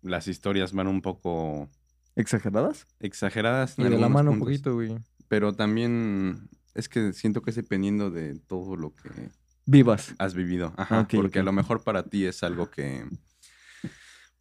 las 0.01 0.27
historias 0.27 0.73
van 0.73 0.87
un 0.87 1.01
poco 1.01 1.69
¿Exageradas? 2.17 2.85
exageradas. 2.99 3.75
Y 3.77 3.83
de 3.83 3.97
la 3.97 4.09
mano 4.09 4.31
un 4.31 4.39
poquito, 4.39 4.73
güey. 4.73 4.97
Pero 5.29 5.53
también 5.53 6.49
es 6.73 6.89
que 6.89 7.13
siento 7.13 7.41
que 7.41 7.51
es 7.51 7.55
dependiendo 7.55 8.11
de 8.11 8.35
todo 8.35 8.75
lo 8.75 8.93
que 8.95 9.29
Vivas. 9.65 10.13
has 10.17 10.33
vivido. 10.33 10.73
Ajá, 10.75 11.07
porque 11.09 11.39
a 11.39 11.43
lo 11.43 11.53
mejor 11.53 11.83
para 11.83 12.03
ti 12.03 12.25
es 12.25 12.43
algo 12.43 12.69
que 12.69 13.05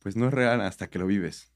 pues 0.00 0.16
no 0.16 0.28
es 0.28 0.34
real 0.34 0.60
hasta 0.60 0.88
que 0.88 0.98
lo 0.98 1.06
vives. 1.06 1.48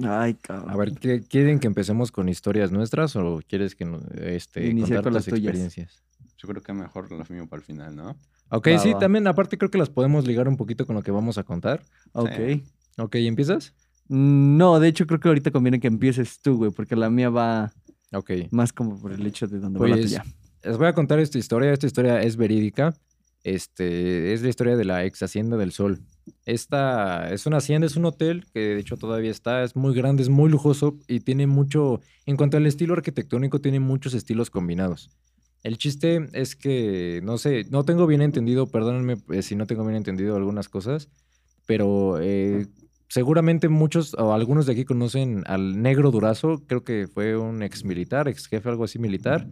Ay, 0.00 0.34
cabrón. 0.34 0.70
A 0.70 0.76
ver, 0.76 0.94
¿qué- 0.94 1.22
¿quieren 1.22 1.58
que 1.58 1.66
empecemos 1.66 2.12
con 2.12 2.28
historias 2.28 2.70
nuestras 2.70 3.16
o 3.16 3.40
quieres 3.48 3.74
que 3.74 3.84
este, 4.16 4.66
Iniciar 4.68 4.98
contar 4.98 5.04
con 5.04 5.14
las 5.14 5.24
tuyas. 5.24 5.38
experiencias? 5.44 6.02
Yo 6.36 6.48
creo 6.48 6.62
que 6.62 6.72
mejor 6.72 7.10
lo 7.10 7.24
mío 7.28 7.48
para 7.48 7.60
el 7.60 7.66
final, 7.66 7.96
¿no? 7.96 8.16
Ok, 8.50 8.68
Va, 8.74 8.78
sí, 8.78 8.92
va. 8.92 8.98
también 9.00 9.26
aparte 9.26 9.58
creo 9.58 9.70
que 9.70 9.78
las 9.78 9.90
podemos 9.90 10.26
ligar 10.26 10.46
un 10.48 10.56
poquito 10.56 10.86
con 10.86 10.94
lo 10.94 11.02
que 11.02 11.10
vamos 11.10 11.36
a 11.36 11.42
contar. 11.42 11.82
Ok. 12.12 12.30
Sí. 12.36 12.64
Ok, 12.98 13.14
¿empiezas? 13.16 13.74
Mm, 14.08 14.56
No, 14.56 14.78
de 14.78 14.88
hecho 14.88 15.06
creo 15.06 15.18
que 15.20 15.28
ahorita 15.28 15.50
conviene 15.50 15.80
que 15.80 15.88
empieces 15.88 16.40
tú, 16.40 16.56
güey, 16.58 16.70
porque 16.70 16.94
la 16.96 17.10
mía 17.10 17.28
va 17.30 17.72
Ok. 18.12 18.30
más 18.52 18.72
como 18.72 18.98
por 19.00 19.12
el 19.12 19.26
hecho 19.26 19.48
de 19.48 19.58
donde 19.58 19.78
va 19.80 19.88
la 19.88 19.96
Pues, 19.96 20.06
tuya. 20.06 20.24
Les 20.62 20.76
voy 20.78 20.86
a 20.86 20.92
contar 20.94 21.18
esta 21.18 21.38
historia. 21.38 21.72
Esta 21.72 21.86
historia 21.86 22.22
es 22.22 22.36
verídica. 22.36 22.94
Este, 23.44 24.32
es 24.32 24.42
la 24.42 24.48
historia 24.48 24.76
de 24.76 24.84
la 24.84 25.04
ex 25.04 25.22
Hacienda 25.22 25.56
del 25.56 25.72
Sol. 25.72 26.00
Esta 26.44 27.32
es 27.32 27.46
una 27.46 27.58
hacienda, 27.58 27.86
es 27.86 27.96
un 27.96 28.04
hotel 28.04 28.46
que 28.52 28.60
de 28.60 28.80
hecho 28.80 28.96
todavía 28.96 29.30
está, 29.30 29.62
es 29.62 29.76
muy 29.76 29.94
grande, 29.94 30.22
es 30.22 30.28
muy 30.28 30.50
lujoso 30.50 30.96
y 31.06 31.20
tiene 31.20 31.46
mucho, 31.46 32.00
en 32.26 32.36
cuanto 32.36 32.56
al 32.56 32.66
estilo 32.66 32.94
arquitectónico, 32.94 33.60
tiene 33.60 33.80
muchos 33.80 34.14
estilos 34.14 34.50
combinados. 34.50 35.10
El 35.62 35.76
chiste 35.76 36.28
es 36.32 36.54
que, 36.54 37.20
no 37.24 37.36
sé, 37.36 37.66
no 37.70 37.84
tengo 37.84 38.06
bien 38.06 38.22
entendido, 38.22 38.66
perdónenme 38.66 39.16
eh, 39.30 39.42
si 39.42 39.56
no 39.56 39.66
tengo 39.66 39.84
bien 39.84 39.96
entendido 39.96 40.36
algunas 40.36 40.68
cosas, 40.68 41.08
pero 41.66 42.18
eh, 42.20 42.66
seguramente 43.08 43.68
muchos 43.68 44.14
o 44.14 44.32
algunos 44.32 44.66
de 44.66 44.72
aquí 44.72 44.84
conocen 44.84 45.42
al 45.46 45.82
negro 45.82 46.10
Durazo, 46.10 46.62
creo 46.66 46.84
que 46.84 47.08
fue 47.12 47.36
un 47.36 47.62
ex 47.62 47.84
militar, 47.84 48.28
ex 48.28 48.46
jefe, 48.46 48.68
algo 48.68 48.84
así 48.84 48.98
militar. 48.98 49.46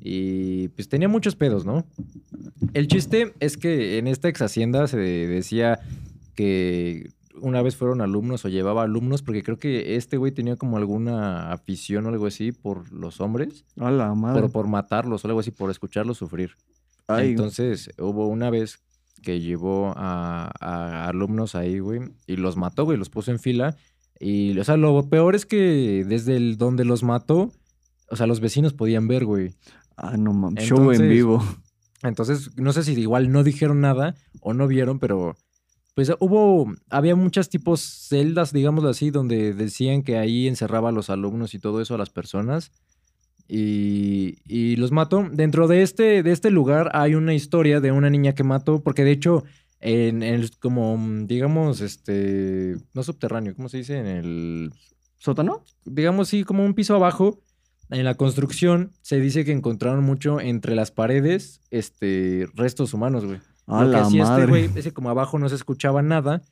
Y 0.00 0.68
pues 0.68 0.88
tenía 0.88 1.08
muchos 1.08 1.34
pedos, 1.34 1.64
¿no? 1.64 1.84
El 2.72 2.86
chiste 2.86 3.34
es 3.40 3.56
que 3.56 3.98
en 3.98 4.06
esta 4.06 4.28
ex 4.28 4.40
hacienda 4.42 4.86
se 4.86 4.96
decía 4.96 5.80
que 6.34 7.10
una 7.40 7.62
vez 7.62 7.76
fueron 7.76 8.00
alumnos 8.02 8.44
o 8.44 8.48
llevaba 8.48 8.82
alumnos, 8.82 9.22
porque 9.22 9.42
creo 9.42 9.58
que 9.58 9.96
este 9.96 10.16
güey 10.16 10.32
tenía 10.32 10.56
como 10.56 10.76
alguna 10.76 11.50
afición 11.52 12.06
o 12.06 12.10
algo 12.10 12.26
así 12.26 12.52
por 12.52 12.92
los 12.92 13.20
hombres, 13.20 13.64
A 13.78 13.90
la 13.90 14.14
madre. 14.14 14.42
por, 14.42 14.52
por 14.52 14.68
matarlos 14.68 15.24
o 15.24 15.28
algo 15.28 15.40
así, 15.40 15.50
por 15.50 15.70
escucharlos 15.70 16.18
sufrir. 16.18 16.56
Ay, 17.08 17.30
Entonces 17.30 17.90
hubo 17.98 18.26
una 18.28 18.50
vez 18.50 18.80
que 19.22 19.40
llevó 19.40 19.92
a, 19.96 20.50
a 20.60 21.08
alumnos 21.08 21.54
ahí, 21.54 21.78
güey, 21.78 22.00
y 22.26 22.36
los 22.36 22.56
mató, 22.56 22.84
güey, 22.84 22.98
los 22.98 23.08
puso 23.08 23.30
en 23.30 23.38
fila. 23.38 23.76
Y, 24.20 24.56
o 24.58 24.64
sea, 24.64 24.76
lo 24.76 25.08
peor 25.08 25.34
es 25.34 25.46
que 25.46 26.04
desde 26.06 26.36
el 26.36 26.56
donde 26.58 26.84
los 26.84 27.02
mató, 27.02 27.50
o 28.08 28.16
sea, 28.16 28.26
los 28.26 28.40
vecinos 28.40 28.72
podían 28.74 29.08
ver, 29.08 29.24
güey. 29.24 29.54
ah, 29.96 30.16
no 30.16 30.32
mames. 30.32 30.64
Show 30.64 30.92
en 30.92 31.08
vivo. 31.08 31.42
Entonces, 32.02 32.50
no 32.56 32.72
sé 32.72 32.82
si 32.82 32.92
igual 33.00 33.32
no 33.32 33.42
dijeron 33.42 33.80
nada 33.80 34.14
o 34.40 34.54
no 34.54 34.66
vieron, 34.66 34.98
pero 34.98 35.36
pues 35.94 36.10
hubo, 36.20 36.72
había 36.88 37.14
muchas 37.14 37.48
tipos 37.50 37.80
celdas, 37.80 38.52
digámoslo 38.52 38.88
así, 38.88 39.10
donde 39.10 39.52
decían 39.52 40.02
que 40.02 40.16
ahí 40.16 40.48
encerraba 40.48 40.88
a 40.88 40.92
los 40.92 41.10
alumnos 41.10 41.54
y 41.54 41.58
todo 41.58 41.80
eso 41.80 41.94
a 41.94 41.98
las 41.98 42.10
personas. 42.10 42.72
Y, 43.48 44.38
y 44.46 44.76
los 44.76 44.92
mató. 44.92 45.28
Dentro 45.30 45.68
de 45.68 45.82
este, 45.82 46.22
de 46.22 46.32
este 46.32 46.50
lugar 46.50 46.90
hay 46.94 47.14
una 47.14 47.34
historia 47.34 47.80
de 47.80 47.92
una 47.92 48.08
niña 48.08 48.34
que 48.34 48.44
mató, 48.44 48.82
porque 48.82 49.04
de 49.04 49.10
hecho, 49.10 49.44
en 49.80 50.22
el, 50.22 50.56
como, 50.58 50.96
mm, 50.96 51.26
digamos, 51.26 51.82
este, 51.82 52.76
no 52.94 53.02
subterráneo, 53.02 53.54
¿cómo 53.54 53.68
se 53.68 53.78
dice? 53.78 53.98
En 53.98 54.06
el, 54.06 54.72
¿Sótano? 55.18 55.64
digamos, 55.84 56.28
sí, 56.28 56.44
como 56.44 56.64
un 56.64 56.74
piso 56.74 56.94
abajo. 56.94 57.42
En 57.90 58.04
la 58.04 58.14
construcción 58.14 58.92
se 59.02 59.20
dice 59.20 59.44
que 59.44 59.52
encontraron 59.52 60.02
mucho 60.02 60.40
entre 60.40 60.74
las 60.74 60.90
paredes, 60.90 61.60
este, 61.70 62.48
restos 62.54 62.94
humanos, 62.94 63.26
güey. 63.26 63.38
A 63.78 63.84
Lo 63.84 63.90
que 63.90 63.96
la 63.96 64.02
hacía 64.02 64.24
madre. 64.24 64.42
este 64.42 64.50
güey 64.50 64.70
es 64.76 64.84
que 64.84 64.92
como 64.92 65.10
abajo 65.10 65.38
no 65.38 65.48
se 65.48 65.54
escuchaba 65.54 66.02
nada, 66.02 66.42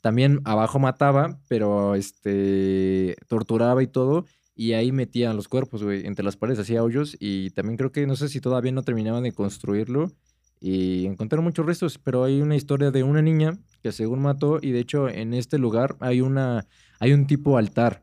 también 0.00 0.40
abajo 0.44 0.78
mataba, 0.78 1.38
pero 1.48 1.94
este 1.94 3.16
torturaba 3.28 3.82
y 3.82 3.86
todo, 3.86 4.26
y 4.54 4.72
ahí 4.72 4.92
metían 4.92 5.36
los 5.36 5.48
cuerpos, 5.48 5.82
güey, 5.82 6.06
entre 6.06 6.24
las 6.24 6.36
paredes 6.36 6.60
hacía 6.60 6.82
hoyos 6.82 7.16
y 7.18 7.50
también 7.50 7.76
creo 7.76 7.92
que 7.92 8.06
no 8.06 8.16
sé 8.16 8.28
si 8.28 8.40
todavía 8.40 8.72
no 8.72 8.82
terminaban 8.82 9.22
de 9.22 9.32
construirlo 9.32 10.12
y 10.60 11.06
encontraron 11.06 11.44
muchos 11.44 11.66
restos, 11.66 11.98
pero 11.98 12.24
hay 12.24 12.40
una 12.40 12.54
historia 12.54 12.90
de 12.90 13.02
una 13.02 13.22
niña 13.22 13.58
que 13.82 13.92
según 13.92 14.20
mató 14.20 14.58
y 14.62 14.70
de 14.70 14.80
hecho 14.80 15.08
en 15.08 15.34
este 15.34 15.58
lugar 15.58 15.96
hay 16.00 16.20
una 16.20 16.66
hay 17.00 17.12
un 17.12 17.26
tipo 17.26 17.56
altar 17.58 18.02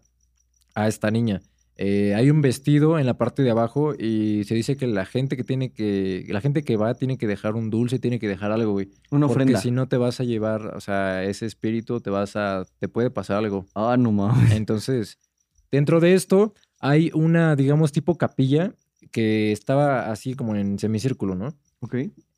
a 0.76 0.88
esta 0.88 1.12
niña. 1.12 1.42
Eh, 1.82 2.14
hay 2.14 2.30
un 2.30 2.42
vestido 2.42 3.00
en 3.00 3.06
la 3.06 3.18
parte 3.18 3.42
de 3.42 3.52
abajo 3.52 3.94
y 3.98 4.44
se 4.44 4.54
dice 4.54 4.76
que 4.76 4.86
la 4.86 5.06
gente 5.06 5.38
que 5.38 5.46
tiene 5.46 5.72
que 5.72 6.26
la 6.28 6.42
gente 6.42 6.64
que 6.64 6.76
va 6.76 6.94
tiene 6.96 7.18
que 7.18 7.26
dejar 7.26 7.56
un 7.56 7.70
dulce, 7.70 8.00
tiene 8.00 8.20
que 8.20 8.28
dejar 8.28 8.52
algo, 8.52 8.74
güey. 8.74 8.90
Una 9.12 9.28
Porque 9.28 9.44
ofrenda. 9.44 9.62
si 9.62 9.72
no 9.72 9.88
te 9.88 9.96
vas 9.96 10.20
a 10.20 10.26
llevar, 10.26 10.76
o 10.76 10.82
sea, 10.82 11.24
ese 11.24 11.46
espíritu 11.46 12.02
te 12.02 12.10
vas 12.10 12.36
a 12.36 12.66
te 12.80 12.90
puede 12.90 13.12
pasar 13.12 13.38
algo. 13.38 13.66
Ah, 13.76 13.96
no 13.98 14.12
mames. 14.12 14.52
Entonces, 14.52 15.20
dentro 15.72 16.02
de 16.02 16.16
esto 16.16 16.54
hay 16.82 17.12
una, 17.14 17.56
digamos, 17.56 17.94
tipo 17.94 18.18
capilla 18.18 18.74
que 19.12 19.54
estaba 19.54 20.12
así 20.12 20.34
como 20.34 20.58
en 20.58 20.80
semicírculo, 20.80 21.36
¿no? 21.36 21.56
Ok. 21.80 21.96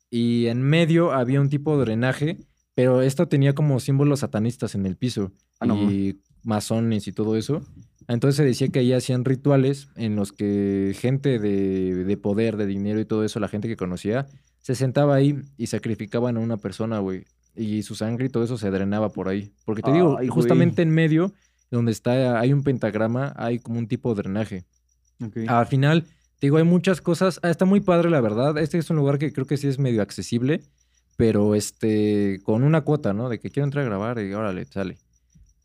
Y 0.08 0.46
en 0.46 0.62
medio 0.62 1.10
había 1.10 1.40
un 1.40 1.48
tipo 1.48 1.76
de 1.76 1.84
drenaje, 1.86 2.38
pero 2.76 3.02
esto 3.02 3.26
tenía 3.26 3.56
como 3.56 3.80
símbolos 3.80 4.20
satanistas 4.20 4.76
en 4.76 4.86
el 4.86 4.96
piso 4.96 5.32
Ah, 5.58 5.66
no 5.66 5.90
y 5.90 6.20
masones 6.44 7.08
y 7.08 7.12
todo 7.12 7.36
eso. 7.36 7.62
Entonces 8.08 8.36
se 8.36 8.44
decía 8.44 8.68
que 8.68 8.80
ahí 8.80 8.92
hacían 8.92 9.24
rituales 9.24 9.88
en 9.96 10.16
los 10.16 10.32
que 10.32 10.94
gente 10.98 11.38
de, 11.38 12.04
de 12.04 12.16
poder, 12.16 12.56
de 12.56 12.66
dinero 12.66 13.00
y 13.00 13.04
todo 13.04 13.24
eso, 13.24 13.40
la 13.40 13.48
gente 13.48 13.68
que 13.68 13.76
conocía, 13.76 14.26
se 14.60 14.74
sentaba 14.74 15.14
ahí 15.14 15.40
y 15.58 15.66
sacrificaban 15.66 16.36
a 16.36 16.40
una 16.40 16.56
persona, 16.56 17.00
güey. 17.00 17.24
Y 17.54 17.82
su 17.82 17.94
sangre 17.94 18.26
y 18.26 18.28
todo 18.28 18.44
eso 18.44 18.56
se 18.56 18.70
drenaba 18.70 19.10
por 19.10 19.28
ahí. 19.28 19.52
Porque 19.64 19.82
te 19.82 19.92
digo, 19.92 20.12
güey. 20.12 20.28
justamente 20.28 20.82
en 20.82 20.90
medio, 20.90 21.32
donde 21.70 21.92
está, 21.92 22.40
hay 22.40 22.52
un 22.52 22.62
pentagrama, 22.62 23.34
hay 23.36 23.58
como 23.58 23.78
un 23.78 23.88
tipo 23.88 24.14
de 24.14 24.22
drenaje. 24.22 24.64
Ok. 25.22 25.38
Al 25.48 25.66
final, 25.66 26.04
te 26.38 26.46
digo, 26.46 26.56
hay 26.56 26.64
muchas 26.64 27.00
cosas. 27.00 27.40
Ah, 27.42 27.50
está 27.50 27.64
muy 27.64 27.80
padre, 27.80 28.08
la 28.08 28.20
verdad. 28.20 28.56
Este 28.58 28.78
es 28.78 28.88
un 28.88 28.96
lugar 28.96 29.18
que 29.18 29.32
creo 29.32 29.46
que 29.46 29.56
sí 29.56 29.68
es 29.68 29.78
medio 29.78 30.00
accesible, 30.00 30.62
pero 31.16 31.54
este, 31.54 32.40
con 32.42 32.62
una 32.62 32.82
cuota, 32.82 33.12
¿no? 33.12 33.28
De 33.28 33.38
que 33.38 33.50
quiero 33.50 33.64
entrar 33.64 33.84
a 33.84 33.88
grabar 33.88 34.18
y 34.20 34.32
órale, 34.32 34.64
sale. 34.66 34.96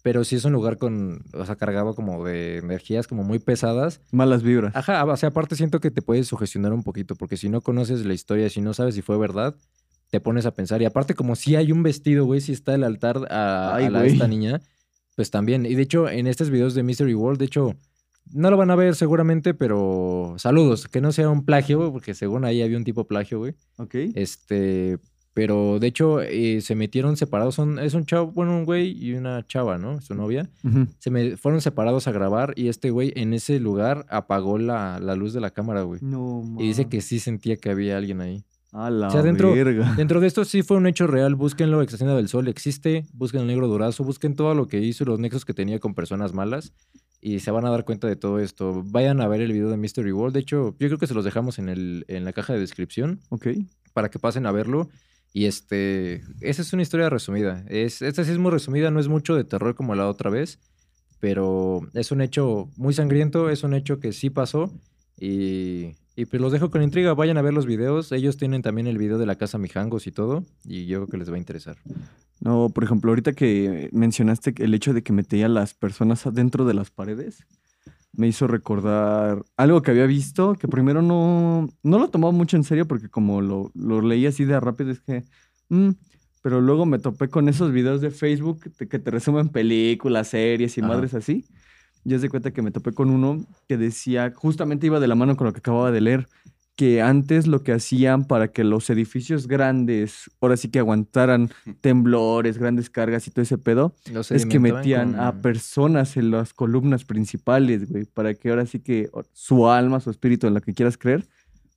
Pero 0.03 0.23
sí 0.23 0.35
es 0.35 0.45
un 0.45 0.53
lugar 0.53 0.77
con, 0.77 1.23
o 1.33 1.45
sea, 1.45 1.55
cargado 1.55 1.93
como 1.95 2.23
de 2.25 2.57
energías 2.57 3.07
como 3.07 3.23
muy 3.23 3.39
pesadas. 3.39 4.01
Malas 4.11 4.43
vibras. 4.43 4.75
Ajá, 4.75 5.03
o 5.05 5.17
sea, 5.17 5.29
aparte 5.29 5.55
siento 5.55 5.79
que 5.79 5.91
te 5.91 6.01
puedes 6.01 6.27
sugestionar 6.27 6.71
un 6.73 6.83
poquito, 6.83 7.15
porque 7.15 7.37
si 7.37 7.49
no 7.49 7.61
conoces 7.61 8.05
la 8.05 8.13
historia, 8.13 8.49
si 8.49 8.61
no 8.61 8.73
sabes 8.73 8.95
si 8.95 9.01
fue 9.01 9.17
verdad, 9.17 9.55
te 10.09 10.19
pones 10.21 10.45
a 10.45 10.51
pensar. 10.51 10.81
Y 10.81 10.85
aparte, 10.85 11.13
como 11.15 11.35
si 11.35 11.55
hay 11.57 11.71
un 11.71 11.83
vestido, 11.83 12.25
güey, 12.25 12.39
si 12.41 12.53
está 12.53 12.73
el 12.75 12.83
altar 12.85 13.27
a, 13.29 13.75
Ay, 13.75 13.85
a 13.85 13.89
la- 13.89 14.05
esta 14.05 14.27
niña, 14.27 14.61
pues 15.15 15.31
también. 15.31 15.65
Y 15.65 15.75
de 15.75 15.81
hecho, 15.81 16.07
en 16.09 16.27
estos 16.27 16.49
videos 16.49 16.73
de 16.75 16.83
Mystery 16.83 17.13
World, 17.13 17.39
de 17.39 17.45
hecho, 17.45 17.75
no 18.31 18.49
lo 18.51 18.55
van 18.57 18.71
a 18.71 18.75
ver 18.75 18.95
seguramente, 18.95 19.53
pero 19.53 20.35
saludos, 20.37 20.87
que 20.87 21.01
no 21.01 21.11
sea 21.11 21.27
un 21.29 21.43
plagio, 21.45 21.79
güey, 21.79 21.91
porque 21.91 22.13
según 22.13 22.45
ahí 22.45 22.61
había 22.61 22.77
un 22.77 22.83
tipo 22.83 23.07
plagio, 23.07 23.39
güey. 23.39 23.55
Ok. 23.77 23.95
Este, 24.15 24.99
pero 25.37 25.77
de 25.79 25.85
hecho, 25.85 26.19
eh, 26.19 26.61
se 26.61 26.73
metieron 26.73 27.15
separados. 27.15 27.53
Son, 27.53 27.77
es 27.77 27.93
un 27.93 28.07
chavo, 28.07 28.31
bueno, 28.31 28.57
un 28.57 28.65
güey 28.65 28.97
y 28.97 29.13
una 29.13 29.45
chava, 29.45 29.77
¿no? 29.77 30.01
Su 30.01 30.15
novia. 30.15 30.49
Se 30.97 31.11
me 31.11 31.37
fueron 31.37 31.61
separados 31.61 32.07
a 32.07 32.11
grabar 32.11 32.53
y 32.55 32.69
este 32.69 32.89
güey 32.89 33.13
en 33.15 33.35
ese 33.35 33.59
lugar 33.59 34.07
apagó 34.09 34.57
la, 34.57 34.99
la 34.99 35.13
luz 35.15 35.33
de 35.33 35.39
la 35.41 35.51
cámara, 35.51 35.83
güey. 35.83 35.99
No, 36.01 36.43
Y 36.57 36.69
dice 36.69 36.89
que 36.89 37.01
sí 37.01 37.19
sentía 37.19 37.55
que 37.55 37.69
había 37.69 37.97
alguien 37.97 38.19
ahí. 38.21 38.43
A 38.71 38.89
la 38.89 39.09
O 39.09 39.11
sea, 39.11 39.21
dentro- 39.21 39.53
verga. 39.53 39.93
Dentro 39.95 40.19
de 40.19 40.25
esto 40.25 40.43
sí 40.43 40.63
fue 40.63 40.77
un 40.77 40.87
hecho 40.87 41.05
real. 41.05 41.35
Búsquenlo, 41.35 41.83
Extracción 41.83 42.15
del 42.17 42.29
Sol 42.29 42.47
existe. 42.47 43.05
Busquen 43.13 43.41
el 43.41 43.47
negro 43.47 43.67
durazo. 43.67 44.03
Busquen 44.03 44.35
todo 44.35 44.55
lo 44.55 44.67
que 44.67 44.79
hizo 44.79 45.03
y 45.03 45.07
los 45.07 45.19
nexos 45.19 45.45
que 45.45 45.53
tenía 45.53 45.77
con 45.77 45.93
personas 45.93 46.33
malas. 46.33 46.73
Y 47.21 47.41
se 47.41 47.51
van 47.51 47.63
a 47.65 47.69
dar 47.69 47.85
cuenta 47.85 48.07
de 48.07 48.15
todo 48.15 48.39
esto. 48.39 48.81
Vayan 48.87 49.21
a 49.21 49.27
ver 49.27 49.41
el 49.41 49.51
video 49.53 49.69
de 49.69 49.77
Mystery 49.77 50.11
World. 50.13 50.33
De 50.33 50.39
hecho, 50.39 50.75
yo 50.79 50.87
creo 50.87 50.97
que 50.97 51.05
se 51.05 51.13
los 51.13 51.23
dejamos 51.25 51.59
en, 51.59 51.69
el, 51.69 52.05
en 52.07 52.25
la 52.25 52.33
caja 52.33 52.53
de 52.53 52.59
descripción 52.59 53.19
Ok. 53.29 53.49
para 53.93 54.09
que 54.09 54.17
pasen 54.17 54.47
a 54.47 54.51
verlo. 54.51 54.89
Y 55.33 55.45
este, 55.45 56.23
esa 56.41 56.61
es 56.61 56.73
una 56.73 56.81
historia 56.81 57.09
resumida. 57.09 57.63
Es, 57.67 58.01
esta 58.01 58.23
sí 58.23 58.31
es 58.31 58.37
muy 58.37 58.51
resumida, 58.51 58.91
no 58.91 58.99
es 58.99 59.07
mucho 59.07 59.35
de 59.35 59.43
terror 59.43 59.75
como 59.75 59.93
la 59.95 60.07
otra 60.07 60.29
vez, 60.29 60.59
pero 61.19 61.81
es 61.93 62.11
un 62.11 62.21
hecho 62.21 62.69
muy 62.75 62.93
sangriento, 62.93 63.49
es 63.49 63.63
un 63.63 63.73
hecho 63.73 63.99
que 63.99 64.13
sí 64.13 64.29
pasó. 64.29 64.71
Y, 65.19 65.95
y 66.15 66.25
pues 66.25 66.41
los 66.41 66.51
dejo 66.51 66.71
con 66.71 66.81
intriga, 66.81 67.13
vayan 67.13 67.37
a 67.37 67.43
ver 67.43 67.53
los 67.53 67.67
videos. 67.67 68.11
Ellos 68.11 68.37
tienen 68.37 68.63
también 68.63 68.87
el 68.87 68.97
video 68.97 69.19
de 69.19 69.25
la 69.27 69.35
casa 69.35 69.59
Mijangos 69.59 70.07
y 70.07 70.11
todo, 70.11 70.43
y 70.65 70.87
yo 70.87 70.99
creo 70.99 71.07
que 71.07 71.17
les 71.17 71.31
va 71.31 71.35
a 71.35 71.39
interesar. 71.39 71.77
No, 72.39 72.69
por 72.69 72.83
ejemplo, 72.83 73.11
ahorita 73.11 73.33
que 73.33 73.89
mencionaste 73.91 74.53
el 74.57 74.73
hecho 74.73 74.93
de 74.93 75.03
que 75.03 75.13
metía 75.13 75.45
a 75.45 75.49
las 75.49 75.73
personas 75.73 76.25
adentro 76.25 76.65
de 76.65 76.73
las 76.73 76.89
paredes, 76.89 77.45
me 78.17 78.27
hizo 78.27 78.47
recordar 78.47 79.43
algo 79.55 79.81
que 79.81 79.91
había 79.91 80.07
visto, 80.07 80.55
que 80.55 80.67
primero 80.67 81.01
no, 81.01 81.69
no 81.83 81.99
lo 81.99 82.09
tomaba 82.09 82.33
mucho 82.33 82.57
en 82.57 82.63
serio 82.63 82.87
porque 82.87 83.09
como 83.09 83.41
lo, 83.41 83.71
lo 83.75 84.01
leí 84.01 84.25
así 84.25 84.43
de 84.43 84.59
rápido, 84.59 84.91
es 84.91 84.99
que... 85.01 85.23
mm, 85.69 85.91
pero 86.41 86.59
luego 86.59 86.85
me 86.85 86.99
topé 86.99 87.29
con 87.29 87.47
esos 87.47 87.71
videos 87.71 88.01
de 88.01 88.09
Facebook 88.09 88.71
que 88.89 88.99
te 88.99 89.11
resumen 89.11 89.49
películas, 89.49 90.29
series 90.29 90.77
y 90.77 90.81
Ajá. 90.81 90.89
madres 90.89 91.13
así. 91.13 91.45
Yo 92.03 92.17
se 92.19 92.29
cuenta 92.29 92.51
que 92.51 92.61
me 92.61 92.71
topé 92.71 92.93
con 92.93 93.09
uno 93.09 93.45
que 93.67 93.77
decía, 93.77 94.33
justamente 94.35 94.87
iba 94.87 94.99
de 94.99 95.07
la 95.07 95.15
mano 95.15 95.35
con 95.35 95.45
lo 95.45 95.53
que 95.53 95.59
acababa 95.59 95.91
de 95.91 96.01
leer, 96.01 96.27
que 96.77 97.01
antes 97.01 97.47
lo 97.47 97.63
que 97.63 97.73
hacían 97.73 98.25
para 98.25 98.49
que 98.49 98.63
los 98.63 98.91
edificios 98.91 99.47
grandes, 99.47 100.29
ahora 100.39 100.57
sí 100.57 100.69
que 100.69 100.77
aguantaran 100.77 101.49
temblores, 101.81 102.59
grandes 102.59 102.91
cargas 102.91 103.27
y 103.27 103.31
todo 103.31 103.41
ese 103.41 103.57
pedo, 103.57 103.95
Los 104.11 104.31
es 104.31 104.45
que 104.45 104.59
metían 104.59 105.19
a 105.19 105.41
personas 105.41 106.17
en 106.17 106.29
las 106.29 106.53
columnas 106.53 107.03
principales, 107.03 107.89
güey, 107.89 108.05
para 108.05 108.35
que 108.35 108.51
ahora 108.51 108.67
sí 108.67 108.79
que 108.79 109.09
su 109.33 109.67
alma, 109.67 109.99
su 109.99 110.11
espíritu, 110.11 110.45
en 110.45 110.53
lo 110.53 110.61
que 110.61 110.75
quieras 110.75 110.99
creer, 110.99 111.27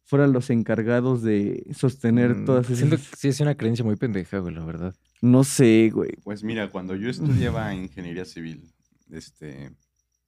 fueran 0.05 0.35
los 0.35 0.51
encargados 0.51 1.23
de 1.23 1.67
sostener 1.73 2.37
Mm, 2.37 2.45
todas 2.45 2.67
Siento 2.67 2.97
esas... 2.97 3.09
que 3.09 3.17
sí 3.17 3.29
es 3.29 3.41
una 3.41 3.55
creencia 3.55 3.85
muy 3.85 3.97
pendeja, 3.97 4.39
güey, 4.39 4.55
la 4.55 4.65
verdad. 4.67 4.95
No 5.23 5.45
sé, 5.45 5.91
güey. 5.95 6.11
Pues 6.23 6.45
mira, 6.45 6.71
cuando 6.71 6.95
yo 6.95 7.09
estudiaba 7.49 7.75
ingeniería 7.75 8.27
civil, 8.27 8.71
este, 9.11 9.71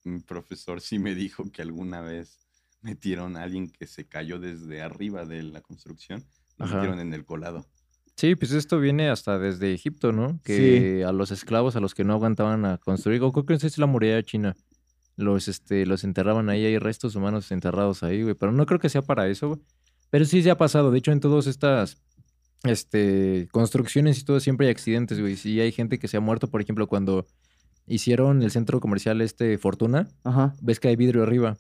un 0.07 0.23
profesor 0.23 0.81
sí 0.81 0.99
me 0.99 1.15
dijo 1.15 1.45
que 1.53 1.61
alguna 1.61 2.01
vez 2.01 2.39
metieron 2.83 3.37
a 3.37 3.43
alguien 3.43 3.69
que 3.71 3.87
se 3.87 4.07
cayó 4.07 4.39
desde 4.39 4.83
arriba 4.83 5.25
de 5.25 5.43
la 5.43 5.61
construcción, 5.61 6.25
lo 6.59 6.67
Ajá. 6.67 6.77
metieron 6.77 7.01
en 7.01 7.15
el 7.15 7.25
colado. 7.25 7.67
Sí, 8.17 8.35
pues 8.37 8.53
esto 8.53 8.79
viene 8.79 9.09
hasta 9.09 9.39
desde 9.39 9.73
Egipto, 9.73 10.13
¿no? 10.13 10.39
Que 10.45 11.05
a 11.07 11.13
los 11.13 11.31
esclavos, 11.31 11.77
a 11.77 11.81
los 11.81 11.95
que 11.95 12.05
no 12.05 12.13
aguantaban 12.13 12.65
a 12.65 12.79
construir, 12.79 13.23
o 13.23 13.33
creo 13.33 13.47
que 13.47 13.55
es 13.67 13.79
la 13.79 13.87
muralla 13.87 14.23
china, 14.23 14.55
los, 15.17 15.49
este, 15.49 15.87
los 15.87 16.05
enterraban 16.05 16.49
ahí, 16.49 16.65
hay 16.65 16.79
restos 16.79 17.15
humanos 17.15 17.51
enterrados 17.53 18.03
ahí, 18.03 18.23
güey. 18.23 18.35
Pero 18.35 18.53
no 18.53 18.67
creo 18.67 18.79
que 18.79 18.89
sea 18.89 19.03
para 19.03 19.29
eso, 19.29 19.49
güey. 19.49 19.61
Pero 20.11 20.25
sí 20.25 20.43
se 20.43 20.51
ha 20.51 20.59
pasado. 20.59 20.91
De 20.91 20.99
hecho, 20.99 21.11
en 21.13 21.21
todas 21.21 21.47
estas 21.47 21.97
este, 22.65 23.49
construcciones 23.51 24.19
y 24.19 24.25
todo 24.25 24.41
siempre 24.41 24.67
hay 24.67 24.73
accidentes, 24.73 25.19
güey. 25.21 25.37
Sí 25.37 25.61
hay 25.61 25.73
gente 25.73 25.99
que 25.99 26.09
se 26.09 26.17
ha 26.17 26.21
muerto, 26.21 26.51
por 26.51 26.61
ejemplo, 26.61 26.87
cuando 26.87 27.27
hicieron 27.87 28.43
el 28.43 28.51
centro 28.51 28.79
comercial 28.81 29.21
este 29.21 29.59
Fortuna, 29.59 30.09
Ajá. 30.25 30.55
ves 30.61 30.81
que 30.81 30.89
hay 30.89 30.97
vidrio 30.97 31.23
arriba. 31.23 31.57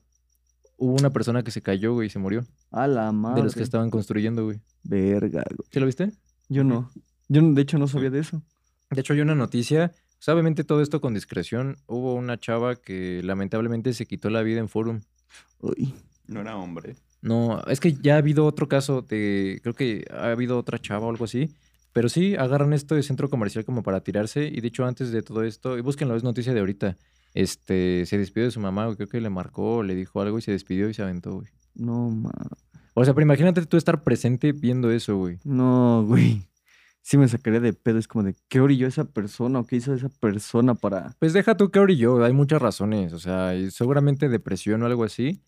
Hubo 0.77 0.95
una 0.95 1.11
persona 1.11 1.43
que 1.43 1.51
se 1.51 1.63
cayó, 1.63 1.95
güey, 1.95 2.07
y 2.07 2.11
se 2.11 2.19
murió. 2.19 2.45
A 2.71 2.87
la 2.87 3.13
madre. 3.13 3.41
De 3.41 3.45
los 3.45 3.55
que 3.55 3.63
estaban 3.63 3.91
construyendo, 3.91 4.45
güey. 4.45 4.61
Verga, 4.83 5.45
güey. 5.57 5.69
¿Sí 5.71 5.81
lo 5.81 5.87
viste? 5.87 6.13
Yo 6.49 6.65
no. 6.65 6.91
Yo, 7.29 7.43
de 7.43 7.63
hecho, 7.63 7.79
no 7.79 7.87
sabía 7.87 8.11
de 8.11 8.21
eso. 8.21 8.43
De 8.91 9.01
hecho, 9.01 9.13
hay 9.13 9.21
una 9.21 9.35
noticia. 9.35 9.93
o 9.95 10.23
sea, 10.23 10.35
obviamente 10.35 10.65
todo 10.65 10.83
esto 10.83 11.01
con 11.01 11.15
discreción. 11.15 11.77
Hubo 11.87 12.15
una 12.15 12.39
chava 12.39 12.77
que 12.77 13.23
lamentablemente 13.23 13.95
se 13.95 14.07
quitó 14.07 14.29
la 14.29 14.43
vida 14.43 14.61
en 14.61 14.69
Forum. 14.69 15.01
Uy. 15.61 15.95
No 16.27 16.41
era 16.41 16.57
hombre. 16.57 16.97
No, 17.21 17.63
es 17.67 17.79
que 17.79 17.95
ya 17.95 18.17
ha 18.17 18.19
habido 18.19 18.45
otro 18.45 18.69
caso 18.69 19.03
de. 19.03 19.61
Creo 19.63 19.75
que 19.75 20.05
ha 20.11 20.33
habido 20.33 20.59
otra 20.59 20.79
chava 20.79 21.07
o 21.07 21.11
algo 21.11 21.25
así. 21.25 21.55
Pero 21.93 22.09
sí, 22.09 22.35
agarran 22.37 22.73
esto 22.73 22.95
de 22.95 23.03
centro 23.03 23.29
comercial 23.29 23.65
como 23.65 23.83
para 23.83 24.01
tirarse. 24.01 24.47
Y 24.47 24.61
de 24.61 24.69
hecho, 24.69 24.85
antes 24.85 25.13
de 25.13 25.23
todo 25.23 25.45
esto, 25.45 25.79
y 25.79 25.83
búsquenlo, 25.83 26.17
es 26.17 26.25
noticia 26.25 26.53
de 26.55 26.61
ahorita. 26.61 26.97
Este, 27.35 28.05
se 28.07 28.19
despidió 28.19 28.47
de 28.47 28.51
su 28.51 28.61
mamá, 28.61 28.85
güey, 28.87 28.97
creo 28.97 29.09
que 29.09 29.21
le 29.21 29.31
marcó, 29.31 29.83
le 29.83 29.95
dijo 29.95 30.21
algo 30.21 30.39
y 30.39 30.43
se 30.43 30.53
despidió 30.53 30.89
y 30.89 30.95
se 30.95 31.03
aventó, 31.03 31.35
güey. 31.37 31.49
No, 31.75 32.11
ma. 32.11 32.31
O 32.95 33.05
sea, 33.05 33.15
pero 33.15 33.25
imagínate 33.25 33.65
tú 33.65 33.77
estar 33.79 34.03
presente 34.05 34.53
viendo 34.53 34.91
eso, 34.91 35.17
güey. 35.17 35.39
No, 35.45 36.05
güey. 36.07 36.47
Sí 37.01 37.17
me 37.17 37.27
sacaría 37.27 37.59
de 37.59 37.73
pedo. 37.73 37.99
Es 37.99 38.07
como 38.07 38.23
de, 38.23 38.37
¿qué 38.49 38.61
orilló 38.61 38.87
esa 38.87 39.05
persona 39.05 39.59
o 39.61 39.67
qué 39.67 39.77
hizo 39.77 39.95
esa 39.95 40.09
persona 40.09 40.75
para...? 40.75 41.17
Pues 41.19 41.33
deja 41.33 41.57
tú 41.57 41.71
y 41.89 41.97
yo, 41.97 42.23
hay 42.23 42.33
muchas 42.33 42.61
razones, 42.63 43.13
o 43.13 43.19
sea, 43.19 43.53
seguramente 43.71 44.29
depresión 44.29 44.83
o 44.83 44.87
algo 44.87 45.03
así, 45.03 45.41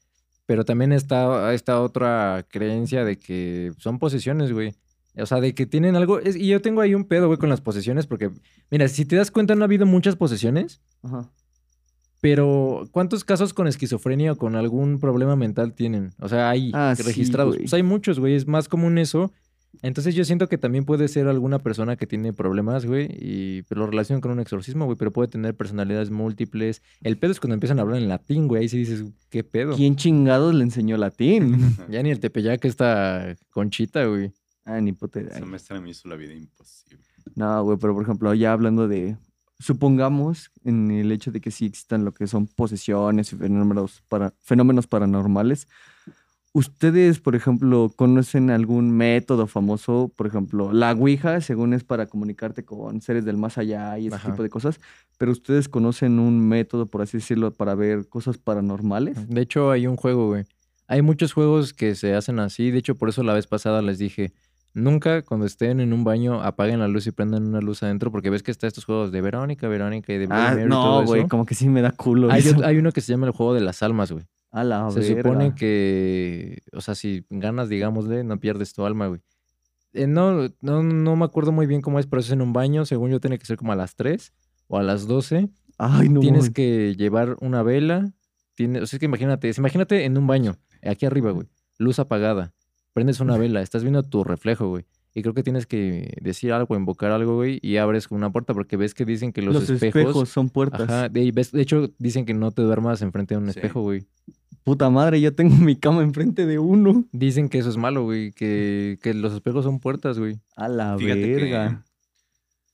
pero 0.47 0.65
también 0.65 0.93
está 0.93 1.53
esta 1.55 1.81
otra 1.81 2.45
creencia 2.51 3.05
de 3.05 3.19
que 3.19 3.73
son 3.79 3.99
posesiones, 3.99 4.53
güey. 4.53 4.75
O 5.17 5.27
sea, 5.27 5.41
de 5.41 5.55
que 5.55 5.65
tienen 5.67 5.95
algo, 5.95 6.19
es- 6.19 6.35
y 6.35 6.49
yo 6.49 6.61
tengo 6.61 6.81
ahí 6.81 6.93
un 6.95 7.05
pedo, 7.05 7.29
güey, 7.29 7.39
con 7.39 7.51
las 7.51 7.61
posesiones, 7.61 8.07
porque, 8.09 8.31
mira, 8.71 8.89
si 8.89 9.05
te 9.05 9.15
das 9.15 9.31
cuenta, 9.31 9.55
no 9.55 9.63
ha 9.63 9.67
habido 9.67 9.87
muchas 9.87 10.17
posesiones, 10.17 10.81
Ajá. 11.05 11.31
Pero 12.25 12.89
¿cuántos 12.91 13.23
casos 13.23 13.53
con 13.53 13.67
esquizofrenia 13.67 14.33
o 14.33 14.37
con 14.37 14.57
algún 14.57 14.99
problema 14.99 15.37
mental 15.37 15.75
tienen? 15.75 16.13
O 16.21 16.29
sea, 16.31 16.49
hay 16.49 16.71
Ah, 16.73 16.95
registrados. 16.97 17.59
pues 17.59 17.75
hay 17.75 17.83
muchos, 17.83 18.19
güey, 18.19 18.35
es 18.35 18.47
más 18.47 18.67
común 18.67 18.97
eso. 18.97 19.31
Entonces 19.83 20.15
yo 20.15 20.25
siento 20.25 20.49
que 20.49 20.57
también 20.57 20.87
puede 20.87 21.07
ser 21.09 21.29
alguna 21.29 21.59
persona 21.59 21.97
que 21.97 22.07
tiene 22.07 22.33
problemas, 22.33 22.87
güey, 22.87 23.09
y 23.11 23.63
pero 23.69 23.83
lo 23.83 23.89
relacionan 23.89 24.23
con 24.23 24.31
un 24.31 24.41
exorcismo, 24.41 24.87
güey, 24.87 24.97
pero 24.97 25.13
puede 25.13 25.29
tener 25.29 25.55
personalidades 25.55 26.11
múltiples. 26.11 26.81
El 27.03 27.19
pedo 27.19 27.33
es 27.33 27.41
cuando 27.41 27.55
empiezan 27.55 27.79
a 27.79 27.83
hablar 27.83 27.99
en 28.01 28.09
latín, 28.09 28.49
güey, 28.49 28.63
ahí 28.63 28.69
sí 28.71 28.79
dices, 28.79 29.05
¿qué 29.29 29.45
pedo? 29.45 29.77
¿Quién 29.77 29.97
chingados 29.97 30.55
le 30.55 30.63
enseñó 30.65 30.97
latín? 30.97 31.59
Ya 31.91 32.03
ni 32.03 32.11
el 32.11 32.21
tepeyac 32.21 32.65
está 32.65 33.37
conchita, 33.51 34.07
güey. 34.07 34.33
ah, 34.65 34.81
ni 34.81 34.93
puta 34.93 35.21
idea. 35.21 35.37
Esa 35.37 35.45
maestra 35.45 35.79
me 35.79 35.91
hizo 35.91 36.09
la 36.09 36.17
vida 36.17 36.33
imposible. 36.33 37.05
No, 37.35 37.63
güey, 37.65 37.77
pero 37.79 37.93
por 37.93 38.03
ejemplo, 38.05 38.33
ya 38.33 38.53
hablando 38.55 38.89
de, 38.89 39.19
supongamos 39.59 40.51
en 40.65 40.91
el 40.91 41.13
hecho 41.13 41.31
de 41.31 41.41
que 41.41 41.51
sí 41.51 41.67
existan 41.67 42.05
lo 42.05 42.13
que 42.13 42.27
son 42.27 42.47
posesiones 42.47 43.33
y 43.33 43.37
fenómenos, 43.37 44.03
para, 44.09 44.33
fenómenos 44.41 44.87
paranormales, 44.87 45.69
¿ustedes, 46.53 47.21
por 47.21 47.35
ejemplo, 47.35 47.93
conocen 47.95 48.51
algún 48.51 48.91
método 48.91 49.47
famoso? 49.47 50.13
Por 50.15 50.27
ejemplo, 50.27 50.73
la 50.73 50.93
Ouija, 50.93 51.41
según 51.41 51.75
es 51.75 51.85
para 51.85 52.07
comunicarte 52.07 52.65
con 52.65 53.01
seres 53.03 53.25
del 53.25 53.37
más 53.37 53.59
allá 53.59 53.99
y 53.99 54.07
ese 54.07 54.17
Ajá. 54.17 54.31
tipo 54.31 54.43
de 54.43 54.51
cosas, 54.51 54.81
pero 55.19 55.33
¿ustedes 55.33 55.69
conocen 55.69 56.19
un 56.19 56.49
método, 56.49 56.87
por 56.87 57.03
así 57.03 57.19
decirlo, 57.19 57.53
para 57.53 57.75
ver 57.75 58.09
cosas 58.09 58.39
paranormales? 58.39 59.29
De 59.29 59.41
hecho, 59.41 59.71
hay 59.71 59.87
un 59.87 59.97
juego, 59.97 60.29
güey. 60.29 60.45
Hay 60.87 61.03
muchos 61.03 61.33
juegos 61.33 61.73
que 61.73 61.95
se 61.95 62.15
hacen 62.15 62.39
así. 62.39 62.71
De 62.71 62.79
hecho, 62.79 62.95
por 62.95 63.09
eso 63.09 63.23
la 63.23 63.33
vez 63.33 63.47
pasada 63.47 63.81
les 63.81 63.99
dije, 63.99 64.33
nunca 64.75 65.23
cuando 65.23 65.47
estén 65.47 65.81
en 65.81 65.93
un 65.93 66.05
baño 66.05 66.43
apaguen 66.43 66.81
la 66.81 66.89
luz 66.89 67.07
y 67.07 67.13
prendan 67.13 67.47
una 67.47 67.61
luz 67.61 67.83
adentro, 67.83 68.11
porque 68.13 68.29
ves 68.31 68.43
que 68.43 68.51
está 68.51 68.67
estos 68.67 68.85
juegos 68.85 69.13
de 69.13 69.21
Verónica, 69.21 69.67
Verónica 69.69 70.13
y 70.13 70.19
de 70.19 70.25
Ah, 70.25 70.51
Mary 70.51 70.65
y 70.65 70.69
todo 70.69 71.01
no, 71.01 71.07
güey, 71.07 71.27
como 71.29 71.47
que 71.47 71.55
sí 71.55 71.69
me 71.69 71.81
da 71.81 71.93
culo. 71.93 72.31
Hay, 72.31 72.41
eso. 72.41 72.57
ot- 72.57 72.65
hay 72.65 72.77
uno 72.77 72.93
que 72.93 73.01
se 73.01 73.13
llama 73.13 73.27
el 73.27 73.33
juego 73.33 73.55
de 73.55 73.61
las 73.61 73.83
almas, 73.83 74.13
güey. 74.13 74.25
A 74.51 74.63
la 74.63 74.91
Se 74.91 75.01
verga. 75.01 75.23
supone 75.23 75.55
que, 75.55 76.63
o 76.73 76.81
sea, 76.81 76.95
si 76.95 77.25
ganas, 77.31 77.69
digámosle, 77.69 78.23
no 78.25 78.39
pierdes 78.39 78.73
tu 78.73 78.85
alma, 78.85 79.07
güey. 79.09 79.21
Eh, 79.93 80.07
no, 80.07 80.49
no, 80.61 80.83
no 80.83 81.17
me 81.17 81.25
acuerdo 81.25 81.53
muy 81.53 81.67
bien 81.67 81.81
cómo 81.81 81.99
es, 81.99 82.07
pero 82.07 82.21
es 82.21 82.31
en 82.31 82.41
un 82.43 82.53
baño. 82.53 82.85
Según 82.85 83.11
yo, 83.11 83.21
tiene 83.21 83.39
que 83.39 83.47
ser 83.47 83.57
como 83.57 83.73
a 83.73 83.77
las 83.77 83.95
3 83.97 84.33
o 84.69 84.79
a 84.79 84.83
las 84.83 85.07
12. 85.07 85.49
Ay, 85.79 86.09
no. 86.09 86.21
Tienes 86.21 86.51
que 86.51 86.95
llevar 86.97 87.37
una 87.41 87.63
vela. 87.63 88.13
Tiene, 88.55 88.81
o 88.81 88.87
sea, 88.87 88.97
es 88.97 89.01
que 89.01 89.07
imagínate, 89.07 89.49
es- 89.49 89.59
imagínate 89.59 90.05
en 90.05 90.17
un 90.19 90.27
baño, 90.29 90.57
aquí 90.85 91.07
arriba, 91.07 91.31
güey. 91.33 91.49
Luz 91.79 91.99
apagada. 91.99 92.53
Prendes 92.95 93.21
una 93.21 93.37
vela, 93.37 93.61
estás 93.61 93.83
viendo 93.83 94.03
tu 94.03 94.25
reflejo, 94.25 94.69
güey. 94.69 94.87
Y 95.17 95.23
creo 95.23 95.35
que 95.35 95.43
tienes 95.43 95.67
que 95.67 96.17
decir 96.23 96.53
algo, 96.53 96.75
invocar 96.75 97.11
algo, 97.13 97.37
güey, 97.37 97.59
y 97.63 97.77
abres 97.77 98.11
una 98.11 98.31
puerta 98.33 98.55
porque 98.55 98.77
ves 98.77 98.95
que 98.95 99.05
dicen 99.05 99.33
que 99.33 99.43
los, 99.43 99.55
Los, 99.55 99.71
espejos... 99.71 100.01
espejos, 100.01 100.29
son 100.31 100.49
puertas. 100.49 100.83
Ajá, 100.89 101.09
de, 101.09 101.21
y 101.23 101.31
ves- 101.31 101.53
de 101.53 101.61
hecho 101.63 101.91
dicen 101.99 102.25
que 102.25 102.35
no 102.35 102.51
te 102.51 102.63
duermas 102.63 103.01
enfrente 103.03 103.35
de 103.35 103.39
un 103.39 103.45
Sí. 103.53 103.59
espejo, 103.59 103.83
güey. 103.83 104.07
Puta 104.65 104.89
madre, 104.91 105.21
ya 105.21 105.31
tengo 105.31 105.55
mi 105.57 105.77
cama 105.77 106.03
enfrente 106.03 106.47
de 106.47 106.59
uno. 106.59 107.05
Dicen 107.13 107.49
que 107.49 107.59
eso 107.59 107.69
es 107.69 107.77
malo, 107.77 108.03
güey, 108.05 108.33
que, 108.33 108.99
que 109.03 109.13
los 109.15 109.33
espejos 109.35 109.65
son 109.65 109.79
puertas, 109.79 110.19
güey. 110.19 110.41
A 110.57 110.69
la 110.69 110.97
Fíjate 110.99 111.35
verga. 111.35 111.85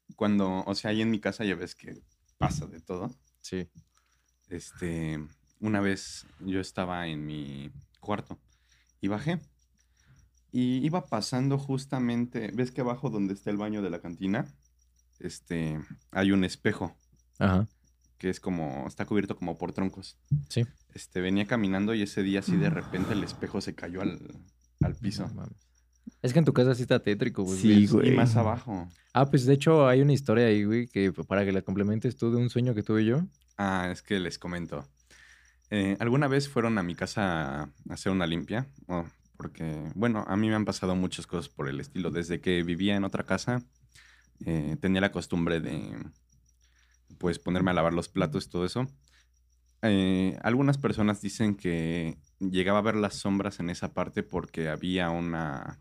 que 0.08 0.14
cuando, 0.16 0.62
o 0.66 0.74
sea, 0.74 0.92
ahí 0.92 1.02
en 1.02 1.10
mi 1.10 1.18
casa 1.20 1.44
ya 1.44 1.56
ves 1.56 1.74
que 1.74 1.98
pasa 2.38 2.66
de 2.66 2.80
todo. 2.80 3.10
Sí. 3.42 3.68
Este, 4.48 5.18
una 5.60 5.80
vez 5.80 6.26
yo 6.40 6.60
estaba 6.60 7.06
en 7.06 7.26
mi 7.26 7.70
cuarto 8.00 8.38
y 9.00 9.08
bajé. 9.08 9.38
Y 10.52 10.85
iba 10.85 11.07
pasando 11.07 11.59
justamente, 11.59 12.50
¿ves 12.54 12.71
que 12.71 12.80
abajo 12.80 13.11
donde 13.11 13.35
está 13.35 13.50
el 13.50 13.57
baño 13.57 13.83
de 13.83 13.90
la 13.90 14.00
cantina? 14.00 14.47
Este, 15.19 15.78
hay 16.11 16.33
un 16.33 16.45
espejo 16.45 16.97
Ajá. 17.38 17.69
que 18.19 18.30
es 18.30 18.40
como, 18.40 18.87
está 18.87 19.04
cubierto 19.07 19.37
como 19.37 19.59
por 19.59 19.73
troncos. 19.73 20.19
Sí. 20.49 20.66
Este, 20.95 21.21
venía 21.21 21.47
caminando 21.47 21.95
y 21.95 22.02
ese 22.02 22.23
día 22.23 22.40
así 22.40 22.57
de 22.57 22.71
repente 22.71 23.12
el 23.12 23.23
espejo 23.23 23.61
se 23.61 23.75
cayó 23.75 24.00
al, 24.02 24.19
al 24.80 24.95
piso. 24.97 25.28
No 25.28 25.35
mames. 25.35 25.71
Es 26.23 26.33
que 26.33 26.38
en 26.38 26.45
tu 26.45 26.52
casa 26.52 26.75
sí 26.75 26.83
está 26.83 27.02
tétrico, 27.02 27.45
güey. 27.45 27.59
Sí, 27.59 27.87
güey. 27.87 28.09
Y 28.12 28.16
más 28.16 28.37
abajo. 28.37 28.88
Ah, 29.12 29.30
pues 29.30 29.47
de 29.47 29.54
hecho 29.54 29.87
hay 29.87 30.00
una 30.02 30.12
historia 30.12 30.47
ahí, 30.47 30.64
güey, 30.64 30.87
que 30.87 31.12
para 31.12 31.45
que 31.45 31.52
la 31.52 31.62
complementes 31.62 32.16
tú 32.16 32.30
de 32.30 32.37
un 32.38 32.50
sueño 32.50 32.75
que 32.75 32.83
tuve 32.83 33.04
yo. 33.04 33.23
Ah, 33.57 33.88
es 33.92 34.02
que 34.02 34.19
les 34.19 34.38
comento. 34.38 34.87
Eh, 35.71 35.97
¿Alguna 36.00 36.26
vez 36.28 36.49
fueron 36.49 36.78
a 36.78 36.83
mi 36.83 36.95
casa 36.95 37.62
a 37.62 37.69
hacer 37.90 38.11
una 38.11 38.26
limpia? 38.26 38.66
Oh, 38.87 39.04
porque, 39.40 39.90
bueno, 39.94 40.23
a 40.28 40.37
mí 40.37 40.50
me 40.50 40.54
han 40.54 40.66
pasado 40.66 40.94
muchas 40.94 41.26
cosas 41.26 41.49
por 41.49 41.66
el 41.66 41.80
estilo. 41.80 42.11
Desde 42.11 42.42
que 42.42 42.62
vivía 42.62 42.94
en 42.94 43.04
otra 43.04 43.25
casa, 43.25 43.62
eh, 44.44 44.76
tenía 44.82 45.00
la 45.00 45.12
costumbre 45.12 45.61
de, 45.61 45.97
pues, 47.16 47.38
ponerme 47.38 47.70
a 47.70 47.75
lavar 47.75 47.94
los 47.94 48.11
platos 48.11 48.44
y 48.44 48.50
todo 48.50 48.66
eso. 48.66 48.87
Eh, 49.80 50.38
algunas 50.42 50.76
personas 50.76 51.23
dicen 51.23 51.54
que 51.54 52.18
llegaba 52.38 52.80
a 52.80 52.82
ver 52.82 52.97
las 52.97 53.14
sombras 53.14 53.61
en 53.61 53.70
esa 53.70 53.94
parte 53.94 54.23
porque 54.23 54.68
había 54.68 55.09
una... 55.09 55.80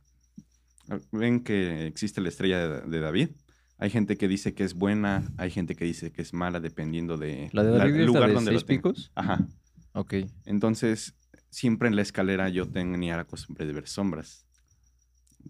Ven 1.12 1.44
que 1.44 1.86
existe 1.86 2.22
la 2.22 2.30
estrella 2.30 2.66
de, 2.66 2.82
de 2.90 3.00
David. 3.02 3.32
Hay 3.78 3.90
gente 3.90 4.16
que 4.16 4.30
dice 4.30 4.54
que 4.54 4.64
es 4.64 4.74
buena, 4.74 5.30
hay 5.36 5.52
gente 5.52 5.76
que 5.76 5.84
dice 5.84 6.14
que 6.14 6.22
es 6.22 6.34
mala, 6.34 6.62
dependiendo 6.62 7.18
de 7.18 7.50
La 7.52 7.66
de 7.66 7.72
David 7.72 7.96
es 7.96 8.10
la 8.10 8.28
de 8.28 8.34
lo 8.36 8.40
seis 8.40 8.64
picos. 8.64 9.12
Ajá. 9.16 9.46
Ok. 9.92 10.14
Entonces, 10.46 11.16
siempre 11.50 11.88
en 11.88 11.96
la 11.96 12.02
escalera 12.02 12.50
yo 12.50 12.68
tenía 12.68 13.18
la 13.18 13.26
costumbre 13.26 13.66
de 13.66 13.74
ver 13.74 13.88
sombras. 13.88 14.46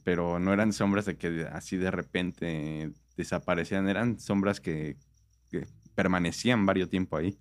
Pero 0.03 0.39
no 0.39 0.53
eran 0.53 0.73
sombras 0.73 1.05
de 1.05 1.17
que 1.17 1.47
así 1.51 1.77
de 1.77 1.91
repente 1.91 2.91
desaparecían, 3.17 3.89
eran 3.89 4.19
sombras 4.19 4.59
que, 4.61 4.97
que 5.49 5.67
permanecían 5.95 6.65
varios 6.65 6.89
tiempo 6.89 7.17
ahí. 7.17 7.37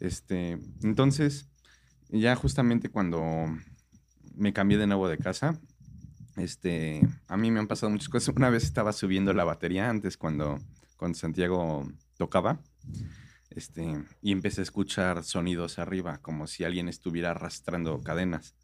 Este, 0.00 0.58
entonces, 0.82 1.48
ya 2.08 2.34
justamente 2.34 2.88
cuando 2.88 3.22
me 4.34 4.52
cambié 4.52 4.78
de 4.78 4.86
nuevo 4.86 5.08
de 5.08 5.18
casa, 5.18 5.60
este, 6.36 7.00
a 7.28 7.36
mí 7.36 7.50
me 7.50 7.60
han 7.60 7.68
pasado 7.68 7.90
muchas 7.90 8.08
cosas. 8.08 8.34
Una 8.34 8.50
vez 8.50 8.64
estaba 8.64 8.92
subiendo 8.92 9.32
la 9.32 9.44
batería 9.44 9.90
antes 9.90 10.16
cuando, 10.16 10.58
cuando 10.96 11.18
Santiago 11.18 11.86
tocaba. 12.16 12.60
Este, 13.54 14.04
y 14.22 14.32
empecé 14.32 14.60
a 14.60 14.64
escuchar 14.64 15.22
sonidos 15.24 15.78
arriba, 15.78 16.18
como 16.22 16.46
si 16.46 16.64
alguien 16.64 16.88
estuviera 16.88 17.32
arrastrando 17.32 18.00
cadenas. 18.02 18.54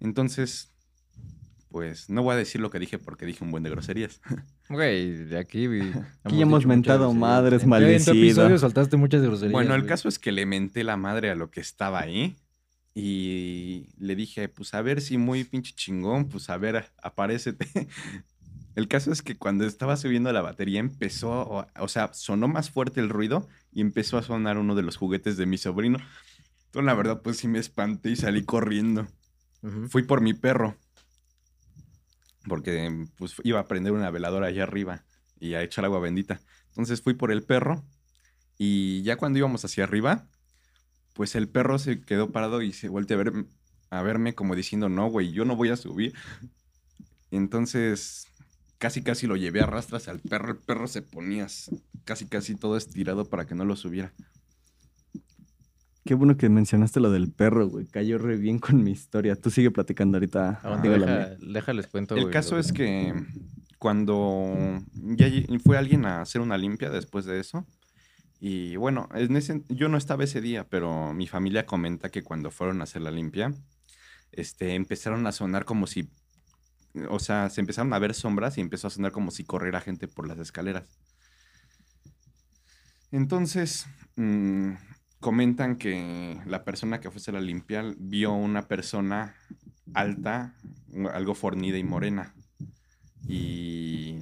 Entonces, 0.00 0.72
pues 1.68 2.08
no 2.08 2.22
voy 2.22 2.34
a 2.34 2.36
decir 2.36 2.60
lo 2.60 2.70
que 2.70 2.78
dije 2.78 2.98
porque 2.98 3.26
dije 3.26 3.42
un 3.42 3.50
buen 3.50 3.62
de 3.64 3.70
groserías. 3.70 4.20
Güey, 4.70 5.24
de 5.26 5.38
aquí, 5.38 5.66
Aquí 6.22 6.40
hemos 6.40 6.64
muchas 6.64 6.66
mentado 6.66 7.12
madres, 7.12 7.58
tu- 7.60 7.64
En 7.64 7.66
tu 7.66 7.68
maldecido. 7.70 8.14
episodio 8.14 8.58
soltaste 8.58 8.96
muchas 8.96 9.20
groserías. 9.22 9.52
bueno, 9.52 9.74
el 9.74 9.82
güey. 9.82 9.88
caso 9.90 10.08
es 10.08 10.18
que 10.18 10.32
le 10.32 10.46
menté 10.46 10.84
la 10.84 10.96
madre 10.96 11.30
a 11.30 11.34
lo 11.34 11.50
que 11.50 11.60
estaba 11.60 12.00
ahí 12.00 12.36
y 12.94 13.88
le 13.98 14.14
dije, 14.16 14.48
pues 14.48 14.72
a 14.72 14.80
ver 14.80 15.00
si 15.02 15.18
muy 15.18 15.44
pinche 15.44 15.74
chingón, 15.74 16.28
pues 16.30 16.48
a 16.48 16.56
ver, 16.56 16.90
aparécete. 17.02 17.66
El 18.74 18.88
caso 18.88 19.12
es 19.12 19.20
que 19.22 19.36
cuando 19.36 19.66
estaba 19.66 19.96
subiendo 19.96 20.32
la 20.32 20.40
batería 20.42 20.80
empezó, 20.80 21.30
o, 21.42 21.66
o 21.78 21.88
sea, 21.88 22.12
sonó 22.14 22.48
más 22.48 22.70
fuerte 22.70 23.00
el 23.00 23.08
ruido 23.08 23.46
y 23.74 23.80
empezó 23.80 24.16
a 24.16 24.22
sonar 24.22 24.56
uno 24.56 24.74
de 24.74 24.82
los 24.82 24.96
juguetes 24.96 25.36
de 25.36 25.46
mi 25.46 25.58
sobrino. 25.58 25.98
Entonces, 26.66 26.86
la 26.86 26.94
verdad, 26.94 27.20
pues 27.22 27.38
sí 27.38 27.48
me 27.48 27.58
espanté 27.58 28.10
y 28.10 28.16
salí 28.16 28.44
corriendo. 28.44 29.06
Fui 29.88 30.02
por 30.02 30.20
mi 30.20 30.32
perro. 30.32 30.76
Porque 32.46 33.06
pues 33.16 33.34
iba 33.42 33.58
a 33.58 33.66
prender 33.66 33.92
una 33.92 34.10
veladora 34.10 34.48
allá 34.48 34.62
arriba 34.62 35.04
y 35.40 35.54
a 35.54 35.62
echar 35.62 35.84
agua 35.84 35.98
bendita. 35.98 36.40
Entonces 36.68 37.02
fui 37.02 37.14
por 37.14 37.32
el 37.32 37.42
perro 37.42 37.84
y 38.58 39.02
ya 39.02 39.16
cuando 39.16 39.38
íbamos 39.38 39.64
hacia 39.64 39.84
arriba, 39.84 40.28
pues 41.14 41.34
el 41.34 41.48
perro 41.48 41.78
se 41.78 42.00
quedó 42.02 42.30
parado 42.30 42.60
y 42.62 42.72
se 42.72 42.88
volteó 42.88 43.18
a, 43.18 43.24
ver, 43.24 43.32
a 43.90 44.02
verme 44.02 44.34
como 44.34 44.54
diciendo, 44.54 44.88
no, 44.88 45.08
güey, 45.08 45.32
yo 45.32 45.44
no 45.44 45.56
voy 45.56 45.70
a 45.70 45.76
subir. 45.76 46.14
Entonces 47.30 48.28
casi 48.84 49.00
casi 49.00 49.26
lo 49.26 49.36
llevé 49.36 49.62
a 49.62 49.66
rastras 49.66 50.08
al 50.08 50.18
perro. 50.20 50.50
El 50.52 50.58
perro 50.58 50.86
se 50.88 51.00
ponía 51.00 51.46
casi 52.04 52.26
casi 52.26 52.54
todo 52.54 52.76
estirado 52.76 53.24
para 53.24 53.46
que 53.46 53.54
no 53.54 53.64
lo 53.64 53.76
subiera. 53.76 54.12
Qué 56.04 56.12
bueno 56.12 56.36
que 56.36 56.50
mencionaste 56.50 57.00
lo 57.00 57.10
del 57.10 57.32
perro, 57.32 57.66
güey. 57.66 57.86
Cayó 57.86 58.18
re 58.18 58.36
bien 58.36 58.58
con 58.58 58.84
mi 58.84 58.90
historia. 58.90 59.36
Tú 59.36 59.48
sigue 59.50 59.70
platicando 59.70 60.18
ahorita. 60.18 60.60
Ah, 60.62 60.78
digo 60.82 60.96
deja- 60.96 61.34
déjales 61.40 61.86
cuento. 61.86 62.14
El 62.14 62.24
güey, 62.24 62.32
caso 62.34 62.58
es 62.58 62.74
que 62.74 63.14
cuando 63.78 64.82
ya 64.92 65.28
fue 65.64 65.78
alguien 65.78 66.04
a 66.04 66.20
hacer 66.20 66.42
una 66.42 66.58
limpia 66.58 66.90
después 66.90 67.24
de 67.24 67.40
eso, 67.40 67.66
y 68.38 68.76
bueno, 68.76 69.08
en 69.14 69.34
ese- 69.38 69.62
yo 69.70 69.88
no 69.88 69.96
estaba 69.96 70.24
ese 70.24 70.42
día, 70.42 70.68
pero 70.68 71.14
mi 71.14 71.26
familia 71.26 71.64
comenta 71.64 72.10
que 72.10 72.22
cuando 72.22 72.50
fueron 72.50 72.82
a 72.82 72.84
hacer 72.84 73.00
la 73.00 73.10
limpia, 73.10 73.54
este, 74.30 74.74
empezaron 74.74 75.26
a 75.26 75.32
sonar 75.32 75.64
como 75.64 75.86
si, 75.86 76.10
o 77.08 77.18
sea, 77.18 77.50
se 77.50 77.60
empezaron 77.60 77.92
a 77.92 77.98
ver 77.98 78.14
sombras 78.14 78.58
y 78.58 78.60
empezó 78.60 78.86
a 78.86 78.90
sonar 78.90 79.12
como 79.12 79.30
si 79.30 79.44
corriera 79.44 79.80
gente 79.80 80.08
por 80.08 80.28
las 80.28 80.38
escaleras. 80.38 80.88
Entonces, 83.10 83.86
mm, 84.16 84.72
comentan 85.20 85.76
que 85.76 86.40
la 86.46 86.64
persona 86.64 87.00
que 87.00 87.10
fue 87.10 87.18
a 87.18 87.20
hacer 87.20 87.34
la 87.34 87.40
limpia 87.40 87.84
vio 87.96 88.32
una 88.32 88.68
persona 88.68 89.34
alta, 89.92 90.54
algo 91.12 91.34
fornida 91.34 91.78
y 91.78 91.84
morena. 91.84 92.34
Y 93.26 94.18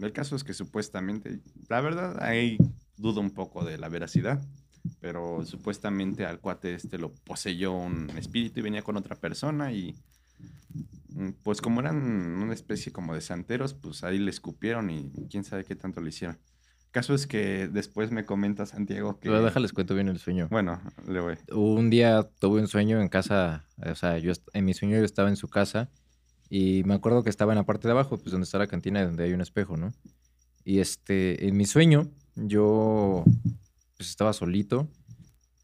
el 0.00 0.12
caso 0.12 0.36
es 0.36 0.44
que 0.44 0.54
supuestamente, 0.54 1.40
la 1.68 1.80
verdad, 1.80 2.22
ahí 2.22 2.58
dudo 2.96 3.20
un 3.20 3.30
poco 3.30 3.64
de 3.64 3.78
la 3.78 3.88
veracidad, 3.88 4.42
pero 5.00 5.44
supuestamente 5.44 6.24
al 6.24 6.40
cuate 6.40 6.74
este 6.74 6.98
lo 6.98 7.12
poseyó 7.12 7.72
un 7.72 8.10
espíritu 8.16 8.60
y 8.60 8.62
venía 8.62 8.82
con 8.82 8.96
otra 8.96 9.16
persona 9.16 9.72
y 9.72 9.94
pues 11.42 11.60
como 11.60 11.80
eran 11.80 11.96
una 11.96 12.52
especie 12.52 12.92
como 12.92 13.14
de 13.14 13.20
santeros, 13.20 13.74
pues 13.74 14.04
ahí 14.04 14.18
le 14.18 14.30
escupieron 14.30 14.90
y 14.90 15.10
quién 15.30 15.44
sabe 15.44 15.64
qué 15.64 15.74
tanto 15.74 16.00
le 16.00 16.10
hicieron. 16.10 16.38
Caso 16.90 17.14
es 17.14 17.26
que 17.26 17.68
después 17.68 18.10
me 18.10 18.24
comenta 18.24 18.64
Santiago 18.64 19.18
que... 19.18 19.28
Pero 19.28 19.44
déjales 19.44 19.72
cuento 19.72 19.94
bien 19.94 20.08
el 20.08 20.18
sueño. 20.18 20.48
Bueno, 20.50 20.80
le 21.06 21.20
voy. 21.20 21.36
Un 21.52 21.90
día 21.90 22.26
tuve 22.38 22.60
un 22.60 22.68
sueño 22.68 23.02
en 23.02 23.08
casa, 23.08 23.66
o 23.76 23.94
sea, 23.94 24.18
yo 24.18 24.32
en 24.54 24.64
mi 24.64 24.72
sueño 24.72 24.96
yo 24.96 25.04
estaba 25.04 25.28
en 25.28 25.36
su 25.36 25.48
casa 25.48 25.90
y 26.48 26.84
me 26.84 26.94
acuerdo 26.94 27.22
que 27.22 27.30
estaba 27.30 27.52
en 27.52 27.58
la 27.58 27.66
parte 27.66 27.86
de 27.88 27.92
abajo, 27.92 28.16
pues 28.18 28.30
donde 28.30 28.44
está 28.44 28.58
la 28.58 28.66
cantina, 28.66 29.04
donde 29.04 29.24
hay 29.24 29.32
un 29.32 29.40
espejo, 29.40 29.76
¿no? 29.76 29.92
Y 30.64 30.78
este, 30.80 31.46
en 31.46 31.56
mi 31.56 31.66
sueño 31.66 32.10
yo 32.34 33.24
pues 33.96 34.08
estaba 34.08 34.32
solito, 34.32 34.88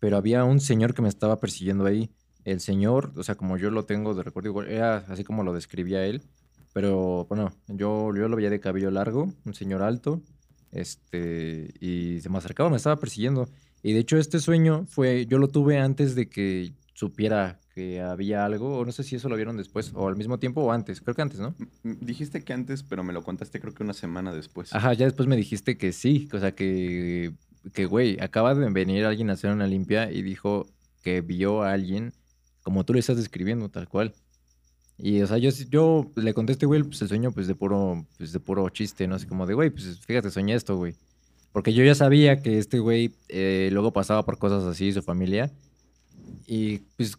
pero 0.01 0.17
había 0.17 0.45
un 0.45 0.61
señor 0.61 0.95
que 0.95 1.03
me 1.03 1.09
estaba 1.09 1.41
persiguiendo 1.41 1.85
ahí. 1.87 2.11
El 2.45 2.61
señor, 2.61 3.13
o 3.17 3.23
sea, 3.23 3.35
como 3.37 3.57
yo 3.57 3.71
lo 3.71 3.85
tengo 3.85 4.15
de 4.15 4.23
recuerdo, 4.23 4.49
igual, 4.49 4.69
era 4.69 4.99
así 5.09 5.25
como 5.25 5.45
lo 5.45 5.53
describía 5.53 6.05
él, 6.05 6.23
pero 6.73 7.27
bueno, 7.29 7.53
yo, 7.69 8.15
yo 8.15 8.29
lo 8.29 8.37
veía 8.37 8.51
de 8.51 8.61
cabello 8.61 8.91
largo, 8.91 9.33
un 9.45 9.55
señor 9.55 9.83
alto, 9.83 10.23
este, 10.73 11.73
y 11.81 12.21
se 12.21 12.29
me 12.31 12.39
acercaba, 12.39 12.71
me 12.71 12.77
estaba 12.77 12.99
persiguiendo. 12.99 13.49
Y 13.83 13.93
de 13.93 14.01
hecho 14.01 14.17
este 14.17 14.41
sueño 14.41 14.87
fue, 14.87 15.27
yo 15.27 15.39
lo 15.39 15.49
tuve 15.49 15.79
antes 15.79 16.15
de 16.15 16.29
que 16.29 16.73
supiera 16.95 17.61
que 17.75 18.01
había 18.01 18.45
algo, 18.45 18.79
o 18.79 18.85
no 18.85 18.93
sé 18.93 19.03
si 19.03 19.17
eso 19.17 19.29
lo 19.29 19.37
vieron 19.37 19.57
después, 19.57 19.93
o 19.95 20.09
al 20.09 20.17
mismo 20.17 20.39
tiempo 20.39 20.63
o 20.63 20.73
antes, 20.73 21.01
creo 21.01 21.15
que 21.15 21.23
antes, 21.23 21.41
¿no? 21.41 21.55
Dijiste 21.83 22.43
que 22.45 22.53
antes, 22.53 22.83
pero 22.83 23.03
me 23.03 23.13
lo 23.13 23.23
contaste 23.23 23.61
creo 23.61 23.75
que 23.75 23.83
una 23.83 23.95
semana 23.95 24.33
después. 24.33 24.75
Ajá, 24.75 24.93
ya 24.93 25.07
después 25.07 25.29
me 25.29 25.37
dijiste 25.37 25.77
que 25.77 25.93
sí, 25.93 26.29
o 26.33 26.39
sea 26.39 26.55
que, 26.55 27.33
que 27.73 27.87
güey, 27.87 28.21
acaba 28.21 28.55
de 28.55 28.69
venir 28.71 29.05
alguien 29.05 29.31
a 29.31 29.35
hacer 29.35 29.51
una 29.53 29.67
limpia 29.67 30.11
y 30.13 30.23
dijo 30.23 30.67
que 31.03 31.23
vio 31.23 31.63
a 31.63 31.73
alguien 31.73 32.13
como 32.63 32.85
tú 32.85 32.93
le 32.95 33.01
estás 33.01 33.17
describiendo, 33.17 33.69
tal 33.69 33.89
cual. 33.89 34.15
Y, 34.99 35.21
o 35.23 35.27
sea, 35.27 35.39
yo, 35.39 35.51
yo 35.71 36.11
le 36.17 36.35
conté 36.35 36.53
a 36.53 36.55
este 36.55 36.67
güey, 36.67 36.83
pues 36.83 37.03
el 37.03 37.09
sueño, 37.09 37.33
pues 37.33 37.47
de 37.47 37.55
puro, 37.55 38.07
pues 38.19 38.33
de 38.33 38.41
puro 38.41 38.69
chiste, 38.69 39.07
¿no? 39.09 39.17
Así 39.17 39.27
como 39.27 39.47
de, 39.47 39.55
güey, 39.55 39.71
pues 39.71 39.99
fíjate, 40.01 40.31
soñé 40.31 40.55
esto, 40.55 40.77
güey. 40.77 40.95
Porque 41.53 41.73
yo 41.75 41.83
ya 41.85 41.95
sabía 41.95 42.41
que 42.41 42.59
este 42.59 42.79
güey 42.79 43.15
eh, 43.29 43.69
luego 43.73 43.93
pasaba 43.93 44.25
por 44.25 44.39
cosas 44.39 44.65
así, 44.65 44.93
su 44.93 45.03
familia. 45.03 45.51
Y 46.47 46.79
pues 46.97 47.17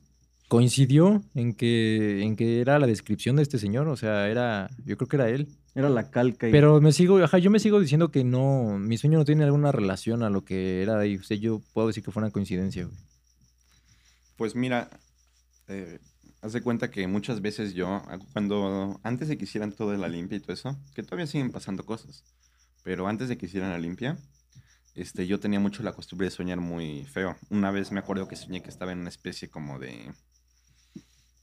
coincidió 0.48 1.22
en 1.36 1.54
que, 1.54 2.22
en 2.24 2.36
que 2.36 2.62
era 2.62 2.80
la 2.80 2.88
descripción 2.88 3.36
de 3.36 3.44
este 3.44 3.58
señor. 3.60 3.88
O 3.88 3.96
sea, 3.98 4.28
era. 4.30 4.70
Yo 4.86 4.98
creo 4.98 5.08
que 5.08 5.16
era 5.18 5.30
él. 5.30 5.48
Era 5.76 5.90
la 5.90 6.10
calca. 6.10 6.48
y- 6.48 6.52
Pero 6.52 6.80
me 6.82 6.92
sigo, 6.94 7.18
ajá, 7.18 7.38
yo 7.40 7.50
me 7.52 7.60
sigo 7.60 7.80
diciendo 7.80 8.12
que 8.12 8.24
no. 8.24 8.78
Mi 8.80 8.98
sueño 8.98 9.18
no 9.20 9.26
tiene 9.26 9.44
alguna 9.44 9.72
relación 9.72 10.24
a 10.24 10.30
lo 10.30 10.44
que 10.46 10.82
era 10.82 11.00
ahí. 11.00 11.18
O 11.18 11.24
sea, 11.24 11.38
yo 11.38 11.62
puedo 11.74 11.88
decir 11.88 12.04
que 12.04 12.12
fue 12.12 12.22
una 12.24 12.32
coincidencia, 12.32 12.86
güey. 12.86 12.98
Pues 14.38 14.56
mira, 14.56 14.90
eh, 15.68 16.00
haz 16.42 16.54
de 16.54 16.62
cuenta 16.62 16.92
que 16.92 17.08
muchas 17.08 17.42
veces 17.42 17.74
yo, 17.74 18.04
cuando 18.34 19.00
antes 19.04 19.28
de 19.28 19.38
que 19.38 19.46
hicieran 19.46 19.72
todo 19.72 19.96
la 19.96 20.08
limpia 20.08 20.38
y 20.38 20.42
todo 20.42 20.54
eso, 20.54 20.78
que 20.94 21.04
todavía 21.04 21.28
siguen 21.28 21.52
pasando 21.52 21.86
cosas, 21.86 22.24
pero 22.84 23.08
antes 23.08 23.30
de 23.30 23.38
que 23.38 23.46
hicieran 23.46 23.70
la 23.72 23.78
limpia, 23.80 24.18
este, 24.96 25.26
yo 25.26 25.40
tenía 25.40 25.60
mucho 25.60 25.82
la 25.84 25.94
costumbre 25.94 26.26
de 26.28 26.32
soñar 26.32 26.60
muy 26.60 27.06
feo. 27.06 27.36
Una 27.50 27.72
vez 27.72 27.92
me 27.92 28.00
acuerdo 28.00 28.28
que 28.28 28.36
soñé 28.36 28.62
que 28.62 28.70
estaba 28.70 28.92
en 28.92 29.00
una 29.00 29.10
especie 29.10 29.50
como 29.50 29.80
de 29.80 30.12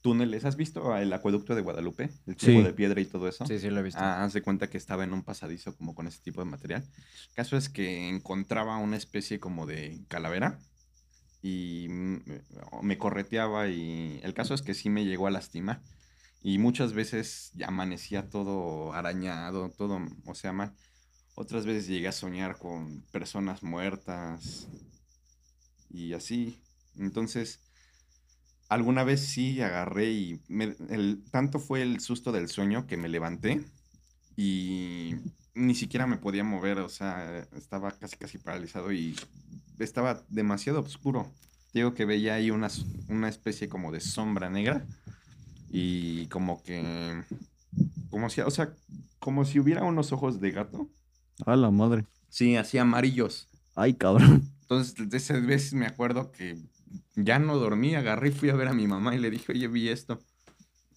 túneles. 0.01 0.45
¿Has 0.45 0.55
visto 0.55 0.95
el 0.97 1.11
acueducto 1.13 1.53
de 1.53 1.61
Guadalupe? 1.61 2.09
El 2.25 2.37
Sí. 2.39 2.61
de 2.61 2.73
piedra 2.73 3.01
y 3.01 3.05
todo 3.05 3.27
eso. 3.27 3.45
Sí, 3.45 3.59
sí, 3.59 3.69
lo 3.69 3.79
he 3.79 3.83
visto. 3.83 3.99
Ah, 4.01 4.23
haz 4.23 4.33
de 4.33 4.41
cuenta 4.41 4.69
que 4.69 4.77
estaba 4.77 5.03
en 5.03 5.13
un 5.13 5.23
pasadizo 5.23 5.75
como 5.75 5.93
con 5.93 6.07
ese 6.07 6.21
tipo 6.21 6.41
de 6.41 6.49
material. 6.49 6.83
El 7.29 7.35
caso 7.35 7.57
es 7.57 7.69
que 7.69 8.09
encontraba 8.09 8.77
una 8.77 8.97
especie 8.97 9.39
como 9.39 9.65
de 9.65 10.01
calavera 10.07 10.59
y 11.41 11.87
me 11.89 12.97
correteaba 12.97 13.67
y 13.67 14.19
el 14.23 14.33
caso 14.33 14.53
es 14.53 14.61
que 14.61 14.73
sí 14.73 14.89
me 14.89 15.05
llegó 15.05 15.27
a 15.27 15.31
lastimar. 15.31 15.81
Y 16.43 16.57
muchas 16.57 16.93
veces 16.93 17.51
amanecía 17.65 18.29
todo 18.29 18.93
arañado, 18.93 19.69
todo, 19.69 19.99
o 20.25 20.35
sea, 20.35 20.53
mal. 20.53 20.73
Otras 21.35 21.65
veces 21.65 21.87
llegué 21.87 22.07
a 22.07 22.11
soñar 22.11 22.57
con 22.57 23.01
personas 23.11 23.63
muertas 23.63 24.67
y 25.89 26.13
así. 26.13 26.61
Entonces, 26.97 27.61
alguna 28.69 29.03
vez 29.03 29.21
sí 29.21 29.61
agarré 29.61 30.11
y 30.11 30.41
tanto 31.31 31.59
fue 31.59 31.81
el 31.81 31.99
susto 31.99 32.31
del 32.31 32.49
sueño 32.49 32.87
que 32.87 32.97
me 32.97 33.09
levanté 33.09 33.63
y 34.35 35.15
ni 35.53 35.75
siquiera 35.75 36.07
me 36.07 36.17
podía 36.17 36.43
mover, 36.43 36.79
o 36.79 36.89
sea, 36.89 37.47
estaba 37.55 37.91
casi 37.91 38.15
casi 38.17 38.37
paralizado 38.37 38.91
y 38.91 39.15
estaba 39.83 40.23
demasiado 40.29 40.79
oscuro. 40.81 41.31
Digo 41.73 41.93
que 41.93 42.05
veía 42.05 42.35
ahí 42.35 42.51
una, 42.51 42.67
una 43.07 43.29
especie 43.29 43.69
como 43.69 43.91
de 43.91 44.01
sombra 44.01 44.49
negra 44.49 44.85
y 45.69 46.27
como 46.27 46.61
que, 46.63 47.23
como 48.09 48.29
si, 48.29 48.41
o 48.41 48.51
sea, 48.51 48.73
como 49.19 49.45
si 49.45 49.59
hubiera 49.59 49.83
unos 49.83 50.11
ojos 50.11 50.41
de 50.41 50.51
gato. 50.51 50.89
A 51.45 51.55
la 51.55 51.71
madre. 51.71 52.05
Sí, 52.29 52.55
así 52.57 52.77
amarillos. 52.77 53.49
Ay, 53.75 53.93
cabrón. 53.93 54.49
Entonces, 54.61 55.09
de 55.09 55.17
esas 55.17 55.45
veces 55.45 55.73
me 55.73 55.85
acuerdo 55.85 56.31
que 56.31 56.57
ya 57.15 57.39
no 57.39 57.57
dormí, 57.57 57.95
agarré 57.95 58.29
y 58.29 58.31
fui 58.31 58.49
a 58.49 58.55
ver 58.55 58.67
a 58.67 58.73
mi 58.73 58.87
mamá 58.87 59.15
y 59.15 59.19
le 59.19 59.29
dije, 59.29 59.51
oye, 59.51 59.67
vi 59.67 59.89
esto. 59.89 60.19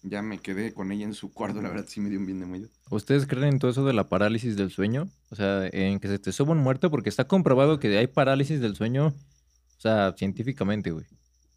Ya 0.07 0.21
me 0.21 0.37
quedé 0.37 0.71
con 0.71 0.91
ella 0.91 1.05
en 1.05 1.15
su 1.15 1.33
cuarto, 1.33 1.63
la 1.63 1.69
verdad 1.69 1.85
sí 1.87 1.99
me 1.99 2.11
dio 2.11 2.19
un 2.19 2.27
bien 2.27 2.39
de 2.39 2.45
miedo. 2.45 2.69
¿Ustedes 2.91 3.25
creen 3.25 3.45
en 3.53 3.59
todo 3.59 3.71
eso 3.71 3.83
de 3.85 3.93
la 3.93 4.07
parálisis 4.07 4.55
del 4.55 4.69
sueño? 4.69 5.09
O 5.31 5.35
sea, 5.35 5.67
en 5.71 5.99
que 5.99 6.07
se 6.07 6.19
te 6.19 6.31
suba 6.31 6.51
un 6.51 6.59
muerto, 6.59 6.91
porque 6.91 7.09
está 7.09 7.27
comprobado 7.27 7.79
que 7.79 7.97
hay 7.97 8.05
parálisis 8.05 8.61
del 8.61 8.75
sueño, 8.75 9.07
o 9.07 9.81
sea, 9.81 10.13
científicamente, 10.15 10.91
güey. 10.91 11.05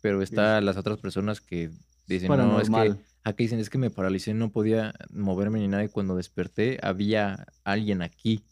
Pero 0.00 0.22
está 0.22 0.62
las 0.62 0.78
otras 0.78 0.98
personas 0.98 1.42
que 1.42 1.70
dicen, 2.06 2.28
no, 2.28 2.58
es 2.58 2.70
que, 2.70 2.96
aquí 3.22 3.44
dicen, 3.44 3.58
es 3.58 3.68
que 3.68 3.76
me 3.76 3.90
paralicé, 3.90 4.32
no 4.32 4.50
podía 4.50 4.94
moverme 5.12 5.58
ni 5.58 5.68
nada, 5.68 5.84
y 5.84 5.88
cuando 5.88 6.16
desperté 6.16 6.78
había 6.82 7.46
alguien 7.64 8.00
aquí. 8.00 8.44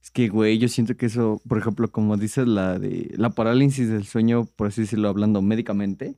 Es 0.00 0.10
que, 0.10 0.28
güey, 0.28 0.58
yo 0.58 0.68
siento 0.68 0.96
que 0.96 1.06
eso, 1.06 1.42
por 1.48 1.58
ejemplo, 1.58 1.90
como 1.90 2.16
dices, 2.16 2.46
la 2.46 2.78
de 2.78 3.12
la 3.16 3.30
parálisis 3.30 3.88
del 3.88 4.04
sueño, 4.04 4.44
por 4.44 4.68
así 4.68 4.82
decirlo, 4.82 5.08
hablando 5.08 5.42
médicamente, 5.42 6.14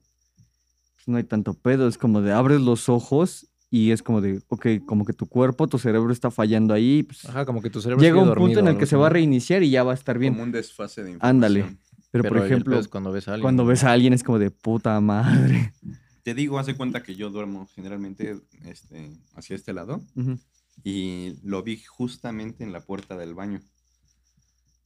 no 1.07 1.17
hay 1.17 1.25
tanto 1.25 1.55
pedo. 1.55 1.89
Es 1.89 1.99
como 1.99 2.21
de 2.21 2.33
abres 2.33 2.61
los 2.61 2.89
ojos 2.89 3.47
y 3.71 3.91
es 3.91 4.03
como 4.03 4.21
de, 4.21 4.43
ok, 4.49 4.67
como 4.85 5.05
que 5.05 5.13
tu 5.13 5.27
cuerpo, 5.27 5.67
tu 5.67 5.79
cerebro 5.79 6.13
está 6.13 6.31
fallando 6.31 6.75
ahí. 6.75 7.03
pues, 7.03 7.25
Ajá, 7.25 7.45
como 7.45 7.63
que 7.63 7.71
tu 7.71 7.81
cerebro 7.81 8.03
llega 8.03 8.21
un 8.21 8.35
punto 8.35 8.61
en 8.61 8.69
el 8.69 8.79
que 8.79 8.87
se 8.87 8.97
va 8.97 9.07
a 9.07 9.11
reiniciar 9.11 9.63
y 9.63 9.71
ya 9.71 9.83
va 9.83 9.93
a 9.93 9.95
estar 9.95 10.19
bien. 10.19 10.35
Como 10.35 10.45
un 10.45 10.53
desfase 10.53 11.03
de 11.03 11.13
información. 11.13 11.37
Ándale. 11.37 11.77
Pero, 12.11 12.23
Pero 12.23 12.29
por 12.29 12.39
el 12.39 12.45
ejemplo, 12.45 12.71
pedo 12.73 12.81
es 12.81 12.89
cuando 12.89 13.13
ves 13.13 13.29
a 13.29 13.33
alguien. 13.33 13.43
cuando 13.43 13.63
¿no? 13.65 13.69
ves 13.69 13.85
a 13.85 13.93
alguien 13.93 14.13
es 14.13 14.23
como 14.23 14.39
de 14.39 14.51
puta 14.51 15.01
madre. 15.01 15.73
Te 16.23 16.35
digo, 16.35 16.59
hace 16.59 16.75
cuenta 16.75 17.03
que 17.03 17.15
yo 17.15 17.31
duermo 17.31 17.69
generalmente 17.75 18.37
este, 18.65 19.13
hacia 19.35 19.55
este 19.55 19.73
lado 19.73 20.03
y 20.83 21.35
lo 21.43 21.63
vi 21.63 21.83
justamente 21.83 22.65
en 22.65 22.73
la 22.73 22.81
puerta 22.81 23.17
del 23.17 23.35
baño. 23.35 23.61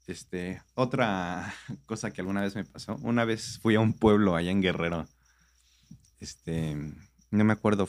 Este, 0.06 0.60
otra 0.74 1.54
cosa 1.86 2.10
que 2.10 2.20
alguna 2.20 2.40
vez 2.40 2.56
me 2.56 2.64
pasó, 2.64 2.96
una 3.02 3.24
vez 3.24 3.58
fui 3.62 3.74
a 3.74 3.80
un 3.80 3.92
pueblo 3.92 4.34
allá 4.34 4.50
en 4.50 4.60
Guerrero. 4.60 5.06
Este, 6.20 6.76
no 7.30 7.44
me 7.44 7.52
acuerdo 7.52 7.88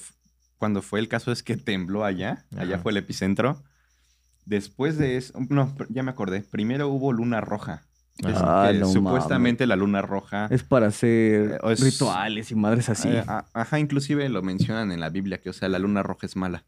cuándo 0.58 0.82
fue, 0.82 1.00
el 1.00 1.08
caso 1.08 1.32
es 1.32 1.44
que 1.44 1.58
tembló 1.58 2.04
allá, 2.06 2.46
allá 2.58 2.76
Ajá. 2.76 2.84
fue 2.84 2.92
el 2.92 2.98
epicentro. 2.98 3.64
Después 4.46 4.98
de 4.98 5.18
eso, 5.18 5.34
no, 5.50 5.76
ya 5.90 6.02
me 6.04 6.12
acordé, 6.12 6.42
primero 6.42 6.88
hubo 6.90 7.14
luna 7.14 7.42
roja. 7.42 7.84
Es 8.28 8.38
Ah, 8.38 8.72
no 8.76 8.86
supuestamente 8.88 9.66
la 9.66 9.76
luna 9.76 10.02
roja 10.02 10.46
Es 10.52 10.64
para 10.64 10.88
hacer 10.88 11.52
Eh, 11.64 11.72
es- 11.72 11.82
rituales 11.82 12.52
y 12.52 12.56
madres 12.56 12.90
así. 12.90 13.08
eh, 13.10 13.24
ajá, 13.54 13.80
inclusive 13.80 14.28
lo 14.30 14.42
mencionan 14.44 14.92
en 14.92 15.00
la 15.00 15.10
Biblia 15.10 15.40
que, 15.42 15.50
o 15.50 15.54
sea, 15.54 15.70
la 15.70 15.80
luna 15.80 16.04
roja 16.04 16.26
es 16.28 16.36
mala. 16.36 16.66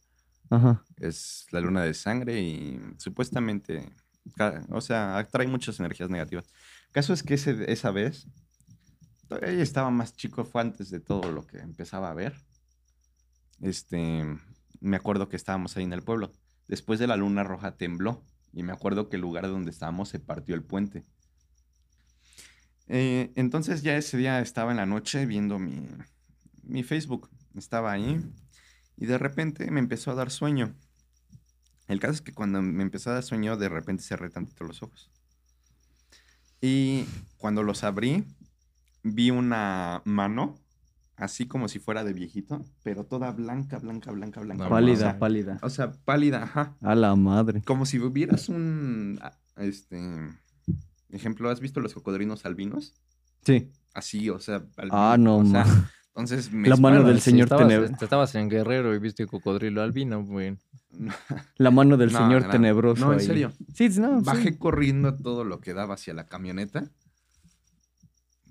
Ajá. 0.49 0.83
Es 0.97 1.45
la 1.51 1.59
luna 1.59 1.83
de 1.83 1.93
sangre 1.93 2.39
y 2.41 2.79
supuestamente, 2.97 3.89
o 4.69 4.81
sea, 4.81 5.17
atrae 5.17 5.47
muchas 5.47 5.79
energías 5.79 6.09
negativas. 6.09 6.45
Caso 6.91 7.13
es 7.13 7.21
que 7.23 7.33
ese, 7.35 7.71
esa 7.71 7.91
vez, 7.91 8.27
todavía 9.27 9.63
estaba 9.63 9.89
más 9.89 10.15
chico, 10.15 10.45
fue 10.45 10.61
antes 10.61 10.89
de 10.89 10.99
todo 10.99 11.31
lo 11.31 11.45
que 11.45 11.59
empezaba 11.59 12.09
a 12.09 12.13
ver. 12.13 12.35
Este, 13.61 14.23
me 14.79 14.97
acuerdo 14.97 15.29
que 15.29 15.35
estábamos 15.35 15.77
ahí 15.77 15.83
en 15.83 15.93
el 15.93 16.03
pueblo. 16.03 16.31
Después 16.67 16.99
de 16.99 17.07
la 17.07 17.17
luna 17.17 17.43
roja 17.43 17.75
tembló 17.75 18.23
y 18.51 18.63
me 18.63 18.71
acuerdo 18.71 19.09
que 19.09 19.15
el 19.15 19.21
lugar 19.21 19.47
donde 19.47 19.71
estábamos 19.71 20.09
se 20.09 20.19
partió 20.19 20.55
el 20.55 20.63
puente. 20.63 21.03
Eh, 22.87 23.31
entonces 23.35 23.81
ya 23.81 23.95
ese 23.95 24.17
día 24.17 24.39
estaba 24.41 24.71
en 24.71 24.77
la 24.77 24.85
noche 24.85 25.25
viendo 25.25 25.59
mi, 25.59 25.87
mi 26.63 26.83
Facebook. 26.83 27.29
Estaba 27.55 27.91
ahí 27.91 28.19
y 28.97 29.05
de 29.05 29.17
repente 29.17 29.69
me 29.71 29.79
empezó 29.79 30.11
a 30.11 30.15
dar 30.15 30.31
sueño. 30.31 30.75
El 31.87 31.99
caso 31.99 32.13
es 32.13 32.21
que 32.21 32.33
cuando 32.33 32.61
me 32.61 32.83
empezó 32.83 33.09
a 33.09 33.13
dar 33.13 33.23
sueño, 33.23 33.57
de 33.57 33.69
repente 33.69 34.03
cerré 34.03 34.29
tantito 34.29 34.63
los 34.63 34.81
ojos. 34.81 35.11
Y 36.61 37.05
cuando 37.37 37.61
los 37.61 37.83
abrí, 37.83 38.25
vi 39.03 39.31
una 39.31 40.01
mano, 40.05 40.55
así 41.15 41.47
como 41.47 41.67
si 41.67 41.79
fuera 41.79 42.03
de 42.03 42.13
viejito, 42.13 42.63
pero 42.83 43.05
toda 43.05 43.31
blanca, 43.31 43.79
blanca, 43.79 44.11
blanca, 44.11 44.41
blanca. 44.41 44.69
Pálida, 44.69 44.93
O 44.93 44.97
sea, 45.11 45.19
pálida. 45.19 45.59
O 45.61 45.69
sea, 45.69 45.91
pálida, 46.05 46.43
ajá. 46.43 46.75
A 46.81 46.95
la 46.95 47.15
madre. 47.15 47.61
Como 47.65 47.85
si 47.85 47.99
hubieras 47.99 48.49
un, 48.49 49.19
ah, 49.21 49.37
este, 49.57 49.99
ejemplo, 51.09 51.49
¿has 51.49 51.59
visto 51.59 51.79
los 51.79 51.93
cocodrilos 51.93 52.45
albinos? 52.45 52.93
Sí. 53.45 53.71
Así, 53.93 54.29
o 54.29 54.39
sea, 54.39 54.63
Ah, 54.89 55.17
no, 55.19 55.37
o 55.37 55.45
sea, 55.45 55.65
entonces 56.07 56.51
me 56.51 56.67
La 56.69 56.77
mano 56.77 57.03
del 57.03 57.17
Si 57.19 57.31
señor 57.31 57.45
estabas, 57.45 57.67
tenebro. 57.67 57.85
este, 57.91 58.05
estabas 58.05 58.35
en 58.35 58.49
Guerrero 58.49 58.95
y 58.95 58.99
viste 58.99 59.27
cocodrilo 59.27 59.81
albino, 59.81 60.23
güey. 60.23 60.57
La 61.57 61.71
mano 61.71 61.97
del 61.97 62.11
No, 62.11 62.19
señor 62.19 62.43
no, 62.43 62.49
tenebroso. 62.49 63.05
No, 63.05 63.13
en 63.13 63.19
ahí. 63.19 63.25
serio. 63.25 63.51
Sí, 63.73 63.89
no. 63.99 64.19
sí. 64.19 64.25
Bajé 64.25 64.57
corriendo 64.57 65.15
todo 65.15 65.43
lo 65.43 65.59
que 65.59 65.73
daba 65.73 65.95
hacia 65.95 66.13
la 66.13 66.27
camioneta. 66.27 66.89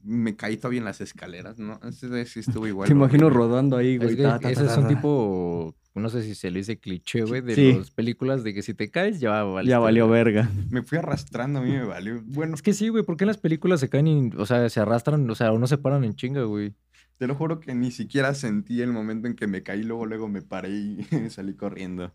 Me 0.04 0.34
caí 0.36 0.56
todavía 0.56 0.78
en 0.78 0.84
las 0.84 1.00
escaleras, 1.00 1.58
¿no? 1.58 1.78
Ese 1.88 2.24
sí 2.26 2.40
estuvo 2.40 2.66
igual. 2.66 2.88
Te 2.88 2.92
imagino 2.94 3.30
rodando 3.30 3.76
ahí, 3.76 3.94
Es 3.94 4.02
güey. 4.02 4.16
que 4.16 4.22
ta, 4.22 4.38
ta, 4.38 4.50
ese 4.50 4.64
ta, 4.64 4.72
es 4.72 4.78
un 4.78 4.88
tipo, 4.88 5.74
no 5.94 6.08
sé 6.08 6.22
si 6.22 6.34
se 6.34 6.50
le 6.50 6.58
dice 6.60 6.78
cliché, 6.78 7.22
güey, 7.24 7.40
de 7.40 7.54
Sí. 7.54 7.72
las 7.74 7.90
películas 7.90 8.42
de 8.44 8.52
que 8.54 8.62
si 8.62 8.74
te 8.74 8.90
caes 8.90 9.20
ya 9.20 9.42
valiste 9.44 9.70
Ya 9.70 9.78
valió 9.78 10.08
verga. 10.08 10.42
verga. 10.42 10.66
Me 10.70 10.82
fui 10.82 10.98
arrastrando, 10.98 11.60
a 11.60 11.62
mí 11.62 11.70
me 11.70 11.84
valió. 11.84 12.20
Bueno, 12.24 12.54
Es 12.54 12.62
que 12.62 12.72
sí, 12.74 12.88
güey, 12.88 13.04
¿por 13.04 13.16
qué 13.16 13.24
en 13.24 13.28
las 13.28 13.38
películas 13.38 13.80
se 13.80 13.88
caen 13.88 14.06
y, 14.08 14.30
o 14.36 14.46
sea, 14.46 14.68
se 14.68 14.80
arrastran, 14.80 15.28
o 15.30 15.34
sea, 15.34 15.52
o 15.52 15.58
no 15.58 15.66
se 15.66 15.78
paran 15.78 16.04
en 16.04 16.14
chinga, 16.14 16.42
güey? 16.44 16.74
te 17.18 17.28
lo 17.28 17.36
juro 17.36 17.60
que 17.60 17.72
ni 17.72 17.92
siquiera 17.92 18.34
sentí 18.34 18.80
el 18.82 18.92
momento 18.92 19.28
en 19.28 19.36
que 19.36 19.46
me 19.46 19.62
caí, 19.62 19.84
luego, 19.84 20.06
luego 20.06 20.28
me 20.28 20.42
paré 20.42 20.70
y 20.70 21.06
salí 21.30 21.54
corriendo. 21.54 22.12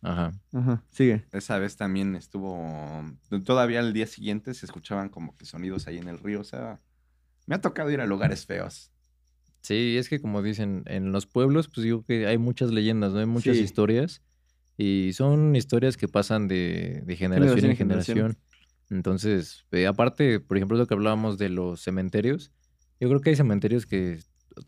Ajá. 0.00 0.32
Ajá. 0.52 0.84
Sigue. 0.90 1.24
Esa 1.32 1.58
vez 1.58 1.76
también 1.76 2.14
estuvo. 2.14 3.02
Todavía 3.44 3.80
al 3.80 3.92
día 3.92 4.06
siguiente 4.06 4.54
se 4.54 4.66
escuchaban 4.66 5.08
como 5.08 5.34
que 5.34 5.44
sonidos 5.44 5.88
ahí 5.88 5.98
en 5.98 6.06
el 6.08 6.18
río. 6.20 6.40
O 6.40 6.44
sea, 6.44 6.78
me 7.46 7.54
ha 7.54 7.60
tocado 7.60 7.90
ir 7.90 8.00
a 8.00 8.06
lugares 8.06 8.46
feos. 8.46 8.90
Sí, 9.60 9.96
es 9.96 10.08
que 10.08 10.20
como 10.20 10.42
dicen, 10.42 10.82
en 10.86 11.10
los 11.12 11.26
pueblos, 11.26 11.68
pues 11.68 11.84
digo 11.84 12.04
que 12.04 12.26
hay 12.26 12.36
muchas 12.38 12.70
leyendas, 12.70 13.12
¿no? 13.12 13.20
Hay 13.20 13.26
muchas 13.26 13.56
Sí. 13.56 13.62
historias 13.62 14.22
y 14.76 15.12
son 15.14 15.56
historias 15.56 15.96
que 15.96 16.08
pasan 16.08 16.48
de, 16.48 17.02
de 17.06 17.16
generación 17.16 17.56
Generación 17.56 17.64
en 17.64 17.70
en 17.70 17.76
generación. 17.76 18.16
generación. 18.16 18.44
Entonces, 18.90 19.64
eh, 19.72 19.86
aparte, 19.86 20.40
por 20.40 20.56
ejemplo, 20.58 20.76
lo 20.76 20.86
que 20.86 20.94
hablábamos 20.94 21.38
de 21.38 21.48
los 21.48 21.80
cementerios, 21.82 22.52
yo 23.00 23.08
creo 23.08 23.20
que 23.20 23.30
hay 23.30 23.36
cementerios 23.36 23.86
que 23.86 24.20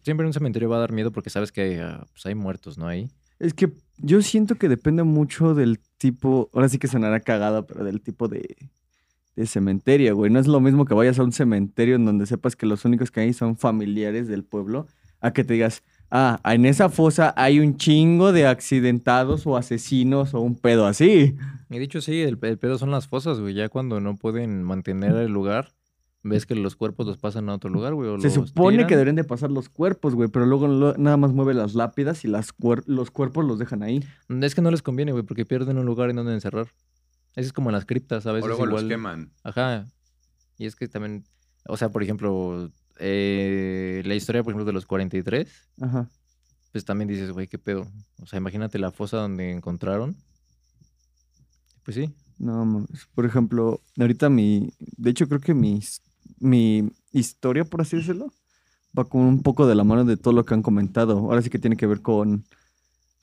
siempre 0.02 0.26
un 0.26 0.32
cementerio 0.32 0.68
va 0.70 0.76
a 0.76 0.80
dar 0.80 0.92
miedo 0.92 1.12
porque 1.12 1.28
sabes 1.30 1.52
que 1.52 1.60
hay, 1.60 1.74
ah, 1.76 2.06
pues 2.12 2.24
hay 2.26 2.34
muertos, 2.34 2.78
¿no? 2.78 2.88
Ahí. 2.88 3.08
Es 3.38 3.52
que 3.52 3.70
yo 3.98 4.22
siento 4.22 4.54
que 4.54 4.70
depende 4.70 5.02
mucho 5.02 5.54
del 5.54 5.78
tipo, 5.98 6.48
ahora 6.54 6.70
sí 6.70 6.78
que 6.78 6.88
sonará 6.88 7.20
cagada, 7.20 7.66
pero 7.66 7.84
del 7.84 8.00
tipo 8.00 8.28
de, 8.28 8.56
de 9.36 9.46
cementerio, 9.46 10.16
güey. 10.16 10.30
No 10.30 10.38
es 10.40 10.46
lo 10.46 10.60
mismo 10.60 10.84
que 10.86 10.94
vayas 10.94 11.18
a 11.18 11.22
un 11.22 11.32
cementerio 11.32 11.94
en 11.96 12.04
donde 12.06 12.26
sepas 12.26 12.56
que 12.56 12.66
los 12.66 12.84
únicos 12.84 13.10
que 13.10 13.20
hay 13.20 13.32
son 13.32 13.56
familiares 13.56 14.28
del 14.28 14.42
pueblo, 14.44 14.86
a 15.20 15.32
que 15.32 15.44
te 15.44 15.54
digas, 15.54 15.82
ah, 16.10 16.40
en 16.44 16.66
esa 16.66 16.88
fosa 16.88 17.32
hay 17.36 17.60
un 17.60 17.76
chingo 17.76 18.32
de 18.32 18.46
accidentados 18.46 19.46
o 19.46 19.56
asesinos 19.56 20.34
o 20.34 20.40
un 20.40 20.56
pedo 20.56 20.86
así. 20.86 21.36
Y 21.70 21.78
dicho 21.78 22.00
sí, 22.00 22.20
el, 22.22 22.38
el 22.42 22.58
pedo 22.58 22.78
son 22.78 22.90
las 22.90 23.08
fosas, 23.08 23.40
güey. 23.40 23.54
Ya 23.54 23.68
cuando 23.68 24.00
no 24.00 24.16
pueden 24.16 24.62
mantener 24.62 25.14
el 25.16 25.32
lugar, 25.32 25.72
ves 26.22 26.44
que 26.46 26.54
los 26.54 26.74
cuerpos 26.76 27.06
los 27.06 27.18
pasan 27.18 27.48
a 27.48 27.54
otro 27.54 27.70
lugar, 27.70 27.94
güey. 27.94 28.20
Se 28.20 28.30
supone 28.30 28.78
que 28.86 28.94
deberían 28.96 29.16
de 29.16 29.24
pasar 29.24 29.50
los 29.50 29.68
cuerpos, 29.68 30.14
güey, 30.14 30.28
pero 30.28 30.44
luego 30.46 30.66
lo- 30.68 30.94
nada 30.96 31.16
más 31.16 31.32
mueve 31.32 31.54
las 31.54 31.74
lápidas 31.74 32.24
y 32.24 32.28
las 32.28 32.52
cuer- 32.56 32.84
los 32.86 33.10
cuerpos 33.10 33.44
los 33.44 33.58
dejan 33.58 33.82
ahí. 33.82 34.02
Es 34.28 34.54
que 34.54 34.62
no 34.62 34.70
les 34.70 34.82
conviene, 34.82 35.12
güey, 35.12 35.24
porque 35.24 35.44
pierden 35.44 35.78
un 35.78 35.86
lugar 35.86 36.10
en 36.10 36.16
donde 36.16 36.32
encerrar. 36.34 36.68
Eso 37.36 37.46
es 37.46 37.52
como 37.52 37.70
en 37.70 37.74
las 37.74 37.84
criptas, 37.86 38.26
a 38.26 38.32
veces 38.32 38.44
O 38.44 38.48
luego 38.48 38.66
los 38.66 38.80
igual. 38.80 38.88
queman. 38.88 39.30
Ajá. 39.44 39.86
Y 40.58 40.66
es 40.66 40.74
que 40.74 40.88
también, 40.88 41.24
o 41.68 41.76
sea, 41.76 41.90
por 41.90 42.02
ejemplo, 42.02 42.70
eh, 42.98 44.02
la 44.04 44.14
historia, 44.14 44.42
por 44.42 44.52
ejemplo, 44.52 44.64
de 44.64 44.72
los 44.72 44.86
43, 44.86 45.48
Ajá. 45.82 46.08
pues 46.72 46.84
también 46.84 47.08
dices, 47.08 47.30
güey, 47.30 47.46
qué 47.46 47.58
pedo. 47.58 47.86
O 48.22 48.26
sea, 48.26 48.38
imagínate 48.38 48.78
la 48.78 48.90
fosa 48.90 49.18
donde 49.18 49.52
encontraron. 49.52 50.16
Pues 51.84 51.94
sí. 51.96 52.10
No, 52.38 52.64
mames. 52.64 53.06
Por 53.14 53.24
ejemplo, 53.26 53.80
ahorita 53.98 54.28
mi. 54.28 54.72
De 54.78 55.10
hecho, 55.10 55.28
creo 55.28 55.40
que 55.40 55.54
mi, 55.54 55.80
mi 56.38 56.90
historia, 57.12 57.64
por 57.64 57.80
así 57.82 57.96
decirlo, 57.96 58.32
va 58.98 59.04
con 59.04 59.22
un 59.22 59.42
poco 59.42 59.66
de 59.66 59.74
la 59.74 59.84
mano 59.84 60.04
de 60.04 60.16
todo 60.16 60.34
lo 60.34 60.44
que 60.44 60.54
han 60.54 60.62
comentado. 60.62 61.18
Ahora 61.18 61.42
sí 61.42 61.50
que 61.50 61.58
tiene 61.58 61.76
que 61.76 61.86
ver 61.86 62.02
con 62.02 62.44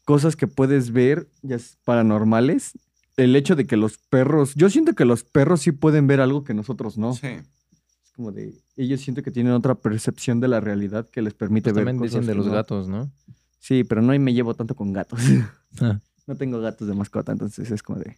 cosas 0.06 0.36
que 0.36 0.48
puedes 0.48 0.92
ver, 0.92 1.28
ya 1.42 1.56
es 1.56 1.78
paranormales. 1.84 2.74
El 3.18 3.36
hecho 3.36 3.56
de 3.56 3.66
que 3.68 3.78
los 3.78 3.98
perros. 3.98 4.54
Yo 4.56 4.70
siento 4.70 4.94
que 4.94 5.06
los 5.06 5.24
perros 5.24 5.62
sí 5.62 5.72
pueden 5.72 6.08
ver 6.08 6.20
algo 6.22 6.44
que 6.44 6.54
nosotros 6.54 6.98
no. 6.98 7.14
Sí. 7.14 7.28
Es 7.28 8.12
como 8.16 8.32
de. 8.32 8.54
Ellos 8.76 9.02
siento 9.02 9.22
que 9.22 9.32
tienen 9.32 9.54
otra 9.54 9.76
percepción 9.76 10.40
de 10.40 10.48
la 10.48 10.60
realidad 10.60 11.08
que 11.10 11.22
les 11.22 11.34
permite 11.34 11.66
Pues 11.72 11.76
ver. 11.76 11.86
también 11.86 12.04
dicen 12.04 12.20
cosas 12.22 12.28
de 12.28 12.34
que 12.34 12.38
los 12.38 12.48
no. 12.48 12.54
gatos, 12.54 12.88
¿no? 12.88 13.12
Sí, 13.60 13.84
pero 13.84 14.02
no 14.02 14.18
me 14.20 14.34
llevo 14.34 14.54
tanto 14.56 14.76
con 14.76 14.94
gatos. 14.94 15.20
Ah. 15.82 16.00
no 16.28 16.36
tengo 16.36 16.60
gatos 16.60 16.88
de 16.88 16.94
mascota, 16.94 17.32
entonces 17.32 17.72
es 17.72 17.82
como 17.82 17.98
de... 17.98 18.16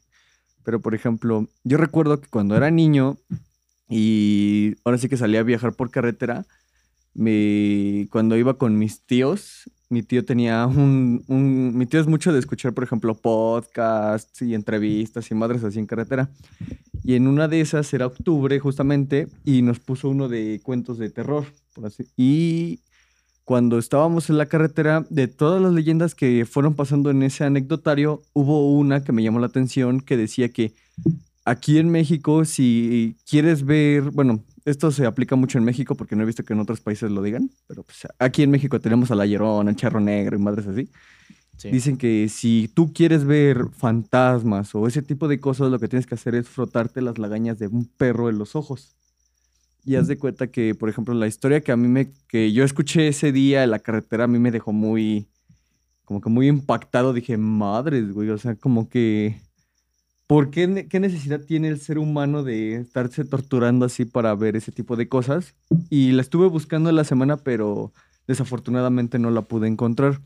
Pero, 0.64 0.82
por 0.82 0.94
ejemplo, 0.94 1.48
yo 1.64 1.78
recuerdo 1.78 2.20
que 2.20 2.28
cuando 2.28 2.58
era 2.58 2.70
niño 2.70 3.18
y 3.88 4.76
ahora 4.84 4.98
sí 4.98 5.08
que 5.08 5.16
salía 5.16 5.40
a 5.40 5.44
viajar 5.44 5.74
por 5.74 5.90
carretera, 5.90 6.46
me... 7.14 8.08
cuando 8.12 8.36
iba 8.36 8.58
con 8.58 8.78
mis 8.78 9.02
tíos, 9.02 9.70
mi 9.90 10.04
tío 10.04 10.26
tenía 10.26 10.66
un, 10.66 11.24
un... 11.28 11.78
Mi 11.78 11.86
tío 11.86 12.00
es 12.00 12.08
mucho 12.08 12.34
de 12.34 12.40
escuchar, 12.40 12.74
por 12.74 12.84
ejemplo, 12.84 13.16
podcasts 13.16 14.42
y 14.42 14.54
entrevistas 14.54 15.30
y 15.32 15.36
madres 15.36 15.64
así 15.64 15.80
en 15.80 15.86
carretera. 15.86 16.30
Y 17.04 17.16
en 17.16 17.28
una 17.28 17.48
de 17.48 17.62
esas 17.62 17.94
era 17.94 18.08
octubre 18.08 18.60
justamente 18.60 19.28
y 19.44 19.62
nos 19.62 19.80
puso 19.80 20.10
uno 20.10 20.28
de 20.28 20.60
cuentos 20.64 20.98
de 20.98 21.10
terror. 21.10 21.46
Y 22.18 22.80
cuando 23.44 23.78
estábamos 23.78 24.30
en 24.32 24.40
la 24.40 24.48
carretera, 24.48 25.06
de 25.10 25.28
todas 25.28 25.62
las 25.62 25.72
leyendas 25.72 26.16
que 26.16 26.46
fueron 26.46 26.74
pasando 26.74 27.12
en 27.12 27.22
ese 27.22 27.44
anecdotario, 27.44 28.24
hubo 28.34 28.76
una 28.76 29.04
que 29.04 29.12
me 29.12 29.22
llamó 29.22 29.40
la 29.40 29.48
atención 29.48 30.02
que 30.02 30.18
decía 30.18 30.50
que 30.50 30.74
aquí 31.46 31.78
en 31.78 31.90
México, 31.90 32.44
si 32.44 33.18
quieres 33.30 33.64
ver, 33.64 34.10
bueno, 34.10 34.44
esto 34.66 34.92
se 34.92 35.06
aplica 35.06 35.36
mucho 35.36 35.58
en 35.58 35.64
México 35.64 35.96
porque 35.96 36.16
no 36.16 36.24
he 36.24 36.26
visto 36.26 36.44
que 36.44 36.54
en 36.54 36.60
otros 36.60 36.82
países 36.82 37.12
lo 37.12 37.22
digan, 37.22 37.50
pero 37.68 37.84
pues 37.84 38.08
aquí 38.20 38.44
en 38.44 38.52
México 38.52 38.80
tenemos 38.80 39.12
a 39.12 39.16
la 39.16 39.26
Llorona, 39.26 39.70
al 39.70 39.76
Charro 39.76 40.00
Negro 40.00 40.36
y 40.36 40.40
madres 40.42 40.68
así. 40.68 40.90
Sí. 41.58 41.70
Dicen 41.70 41.98
que 41.98 42.28
si 42.28 42.70
tú 42.74 42.92
quieres 42.92 43.24
ver 43.24 43.70
fantasmas 43.72 44.76
o 44.76 44.88
ese 44.88 45.02
tipo 45.02 45.28
de 45.28 45.40
cosas, 45.40 45.72
lo 45.72 45.80
que 45.80 45.88
tienes 45.88 46.06
que 46.06 46.16
hacer 46.16 46.36
es 46.36 46.50
frotarte 46.50 47.02
las 47.02 47.18
lagañas 47.18 47.60
de 47.60 47.68
un 47.68 47.86
perro 47.86 48.30
en 48.30 48.38
los 48.38 48.56
ojos. 48.56 48.96
Y 49.86 49.96
haz 49.96 50.08
de 50.08 50.18
cuenta 50.18 50.48
que, 50.48 50.74
por 50.74 50.90
ejemplo, 50.90 51.14
la 51.14 51.28
historia 51.28 51.62
que 51.62 51.72
a 51.72 51.78
mí 51.78 51.88
me, 51.88 52.12
que 52.28 52.52
yo 52.52 52.64
escuché 52.64 53.08
ese 53.08 53.32
día 53.32 53.64
en 53.64 53.70
la 53.70 53.80
carretera, 53.80 54.24
a 54.24 54.28
mí 54.28 54.40
me 54.40 54.50
dejó 54.50 54.74
muy, 54.74 55.28
como 56.04 56.22
que 56.22 56.30
muy 56.30 56.48
impactado. 56.48 57.14
Dije, 57.14 57.38
madres, 57.38 58.12
güey, 58.12 58.32
o 58.32 58.38
sea, 58.40 58.56
como 58.56 58.90
que, 58.90 59.40
¿por 60.28 60.50
qué, 60.50 60.88
qué 60.90 61.00
necesidad 61.00 61.42
tiene 61.42 61.68
el 61.68 61.80
ser 61.80 62.00
humano 62.00 62.44
de 62.44 62.76
estarse 62.76 63.26
torturando 63.26 63.86
así 63.86 64.06
para 64.06 64.34
ver 64.36 64.56
ese 64.56 64.72
tipo 64.72 64.96
de 64.96 65.08
cosas? 65.08 65.56
Y 65.90 66.12
la 66.12 66.22
estuve 66.22 66.48
buscando 66.48 66.92
la 66.92 67.04
semana, 67.04 67.38
pero 67.38 67.94
desafortunadamente 68.28 69.20
no 69.20 69.32
la 69.32 69.44
pude 69.44 69.68
encontrar. 69.68 70.20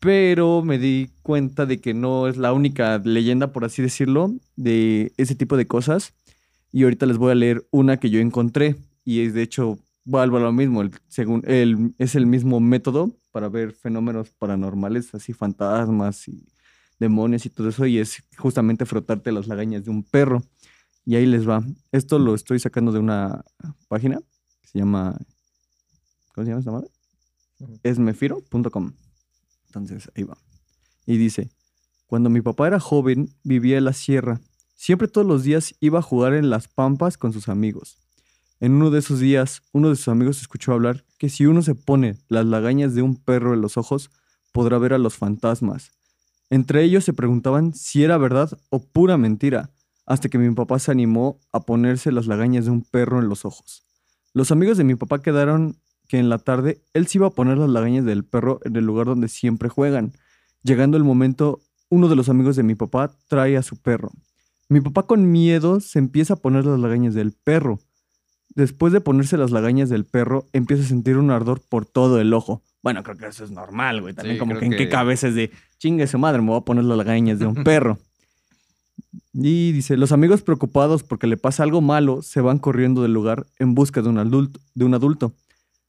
Pero 0.00 0.62
me 0.62 0.78
di 0.78 1.10
cuenta 1.22 1.66
de 1.66 1.80
que 1.80 1.92
no 1.92 2.28
es 2.28 2.36
la 2.36 2.52
única 2.52 2.98
leyenda, 2.98 3.52
por 3.52 3.64
así 3.64 3.82
decirlo, 3.82 4.32
de 4.56 5.12
ese 5.16 5.34
tipo 5.34 5.56
de 5.56 5.66
cosas. 5.66 6.14
Y 6.70 6.84
ahorita 6.84 7.06
les 7.06 7.16
voy 7.16 7.32
a 7.32 7.34
leer 7.34 7.66
una 7.70 7.96
que 7.96 8.10
yo 8.10 8.20
encontré. 8.20 8.76
Y 9.04 9.20
es 9.20 9.34
de 9.34 9.42
hecho, 9.42 9.78
vuelvo 10.04 10.38
lo 10.38 10.52
mismo. 10.52 10.82
según, 11.08 11.42
es 11.98 12.14
el 12.14 12.26
mismo 12.26 12.60
método 12.60 13.10
para 13.32 13.48
ver 13.48 13.72
fenómenos 13.72 14.30
paranormales, 14.30 15.14
así 15.14 15.32
fantasmas 15.32 16.28
y 16.28 16.46
demonios 16.98 17.46
y 17.46 17.50
todo 17.50 17.68
eso. 17.68 17.86
Y 17.86 17.98
es 17.98 18.22
justamente 18.36 18.86
frotarte 18.86 19.32
las 19.32 19.46
lagañas 19.46 19.84
de 19.84 19.90
un 19.90 20.02
perro. 20.02 20.42
Y 21.04 21.16
ahí 21.16 21.26
les 21.26 21.48
va. 21.48 21.64
Esto 21.92 22.18
lo 22.18 22.34
estoy 22.34 22.58
sacando 22.58 22.92
de 22.92 22.98
una 22.98 23.44
página 23.88 24.20
que 24.60 24.68
se 24.68 24.78
llama. 24.78 25.16
¿Cómo 26.34 26.44
se 26.44 26.50
llama 26.50 26.60
esta 26.60 26.72
madre? 26.72 26.88
Esmefiro.com. 27.82 28.92
Entonces, 29.66 30.10
ahí 30.14 30.24
va. 30.24 30.38
Y 31.06 31.16
dice, 31.16 31.50
cuando 32.06 32.30
mi 32.30 32.40
papá 32.40 32.66
era 32.66 32.80
joven, 32.80 33.34
vivía 33.42 33.78
en 33.78 33.84
la 33.84 33.92
sierra. 33.92 34.40
Siempre 34.74 35.08
todos 35.08 35.26
los 35.26 35.42
días 35.42 35.74
iba 35.80 35.98
a 35.98 36.02
jugar 36.02 36.34
en 36.34 36.50
las 36.50 36.68
pampas 36.68 37.18
con 37.18 37.32
sus 37.32 37.48
amigos. 37.48 37.98
En 38.60 38.72
uno 38.72 38.90
de 38.90 38.98
esos 39.00 39.20
días, 39.20 39.62
uno 39.72 39.90
de 39.90 39.96
sus 39.96 40.08
amigos 40.08 40.40
escuchó 40.40 40.72
hablar 40.72 41.04
que 41.18 41.28
si 41.28 41.46
uno 41.46 41.62
se 41.62 41.74
pone 41.74 42.16
las 42.28 42.46
lagañas 42.46 42.94
de 42.94 43.02
un 43.02 43.16
perro 43.16 43.54
en 43.54 43.60
los 43.60 43.76
ojos, 43.76 44.10
podrá 44.52 44.78
ver 44.78 44.94
a 44.94 44.98
los 44.98 45.16
fantasmas. 45.16 45.97
Entre 46.50 46.82
ellos 46.82 47.04
se 47.04 47.12
preguntaban 47.12 47.74
si 47.74 48.04
era 48.04 48.16
verdad 48.16 48.58
o 48.70 48.80
pura 48.80 49.18
mentira, 49.18 49.70
hasta 50.06 50.28
que 50.28 50.38
mi 50.38 50.52
papá 50.54 50.78
se 50.78 50.90
animó 50.90 51.38
a 51.52 51.60
ponerse 51.60 52.12
las 52.12 52.26
lagañas 52.26 52.64
de 52.64 52.70
un 52.70 52.82
perro 52.82 53.20
en 53.20 53.28
los 53.28 53.44
ojos. 53.44 53.84
Los 54.32 54.50
amigos 54.50 54.78
de 54.78 54.84
mi 54.84 54.94
papá 54.94 55.20
quedaron 55.20 55.76
que 56.08 56.18
en 56.18 56.30
la 56.30 56.38
tarde 56.38 56.80
él 56.94 57.06
se 57.06 57.18
iba 57.18 57.26
a 57.26 57.32
poner 57.32 57.58
las 57.58 57.68
lagañas 57.68 58.04
del 58.06 58.24
perro 58.24 58.60
en 58.64 58.74
el 58.76 58.84
lugar 58.84 59.06
donde 59.06 59.28
siempre 59.28 59.68
juegan. 59.68 60.12
Llegando 60.62 60.96
el 60.96 61.04
momento, 61.04 61.60
uno 61.90 62.08
de 62.08 62.16
los 62.16 62.30
amigos 62.30 62.56
de 62.56 62.62
mi 62.62 62.74
papá 62.74 63.14
trae 63.28 63.56
a 63.58 63.62
su 63.62 63.76
perro. 63.76 64.10
Mi 64.70 64.80
papá 64.80 65.04
con 65.04 65.30
miedo 65.30 65.80
se 65.80 65.98
empieza 65.98 66.34
a 66.34 66.36
poner 66.36 66.64
las 66.64 66.80
lagañas 66.80 67.14
del 67.14 67.32
perro. 67.32 67.78
Después 68.54 68.92
de 68.92 69.00
ponerse 69.00 69.36
las 69.36 69.50
lagañas 69.50 69.88
del 69.88 70.04
perro, 70.04 70.48
empieza 70.52 70.82
a 70.82 70.86
sentir 70.86 71.18
un 71.18 71.30
ardor 71.30 71.60
por 71.60 71.84
todo 71.84 72.20
el 72.20 72.32
ojo. 72.32 72.62
Bueno, 72.88 73.02
creo 73.02 73.16
que 73.16 73.26
eso 73.26 73.44
es 73.44 73.50
normal, 73.50 74.00
güey. 74.00 74.14
También 74.14 74.36
Sí, 74.36 74.40
como 74.40 74.58
que 74.58 74.64
en 74.64 74.70
qué 74.72 74.76
que- 74.78 74.88
cabeza 74.88 75.28
es 75.28 75.34
de 75.34 75.50
chingue 75.78 76.06
su 76.06 76.18
madre, 76.18 76.40
me 76.42 76.48
voy 76.48 76.58
a 76.58 76.64
poner 76.64 76.84
las 76.84 76.96
lagañas 76.98 77.38
de 77.38 77.46
un 77.46 77.62
perro. 77.64 77.98
Y 79.32 79.72
dice, 79.72 79.96
los 79.96 80.12
amigos 80.12 80.42
preocupados 80.42 81.02
porque 81.02 81.26
le 81.26 81.36
pasa 81.36 81.62
algo 81.62 81.80
malo 81.80 82.22
se 82.22 82.40
van 82.40 82.58
corriendo 82.58 83.02
del 83.02 83.12
lugar 83.12 83.46
en 83.58 83.74
busca 83.74 84.02
de 84.02 84.08
un 84.08 84.18
adulto. 84.18 84.60
De 84.74 84.84
un 84.84 84.94
adulto. 84.94 85.32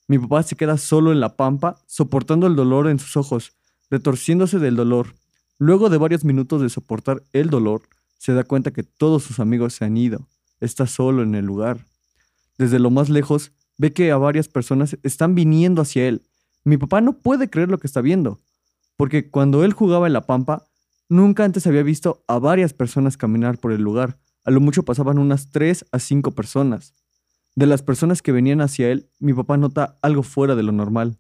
Mi 0.08 0.20
papá 0.20 0.44
se 0.44 0.56
queda 0.56 0.78
solo 0.78 1.12
en 1.12 1.20
la 1.20 1.36
pampa, 1.36 1.78
soportando 1.88 2.48
el 2.48 2.56
dolor 2.56 2.88
en 2.88 3.00
sus 3.00 3.16
ojos, 3.18 3.54
retorciéndose 3.90 4.60
del 4.60 4.76
dolor. 4.76 5.16
Luego 5.58 5.90
de 5.90 5.98
varios 5.98 6.24
minutos 6.24 6.62
de 6.62 6.70
soportar 6.70 7.24
el 7.34 7.50
dolor, 7.50 7.82
se 8.18 8.34
da 8.34 8.44
cuenta 8.44 8.72
que 8.72 8.84
todos 8.84 9.24
sus 9.24 9.40
amigos 9.40 9.74
se 9.74 9.86
han 9.86 9.98
ido. 9.98 10.28
Está 10.60 10.88
solo 10.88 11.24
en 11.24 11.36
el 11.36 11.46
lugar. 11.46 11.86
Desde 12.58 12.80
lo 12.80 12.90
más 12.92 13.10
lejos, 13.10 13.52
ve 13.78 13.94
que 13.94 14.12
a 14.12 14.18
varias 14.18 14.48
personas 14.48 14.98
están 15.04 15.36
viniendo 15.36 15.82
hacia 15.82 16.08
él. 16.08 16.22
Mi 16.64 16.78
papá 16.78 17.02
no 17.02 17.14
puede 17.20 17.50
creer 17.50 17.70
lo 17.70 17.78
que 17.78 17.88
está 17.88 18.02
viendo, 18.02 18.40
porque 18.98 19.30
cuando 19.30 19.64
él 19.64 19.74
jugaba 19.74 20.08
en 20.08 20.14
la 20.14 20.26
pampa, 20.26 20.66
nunca 21.08 21.44
antes 21.44 21.66
había 21.68 21.84
visto 21.84 22.24
a 22.28 22.40
varias 22.40 22.74
personas 22.74 23.18
caminar 23.18 23.58
por 23.58 23.72
el 23.72 23.82
lugar. 23.82 24.20
A 24.44 24.52
lo 24.52 24.62
mucho 24.62 24.84
pasaban 24.84 25.20
unas 25.20 25.52
3 25.52 25.86
a 25.92 26.00
5 26.00 26.32
personas. 26.32 26.94
De 27.56 27.66
las 27.66 27.82
personas 27.82 28.22
que 28.22 28.32
venían 28.32 28.62
hacia 28.62 28.90
él, 28.90 29.10
mi 29.20 29.34
papá 29.34 29.58
nota 29.58 29.98
algo 30.02 30.24
fuera 30.24 30.56
de 30.56 30.64
lo 30.64 30.72
normal. 30.72 31.18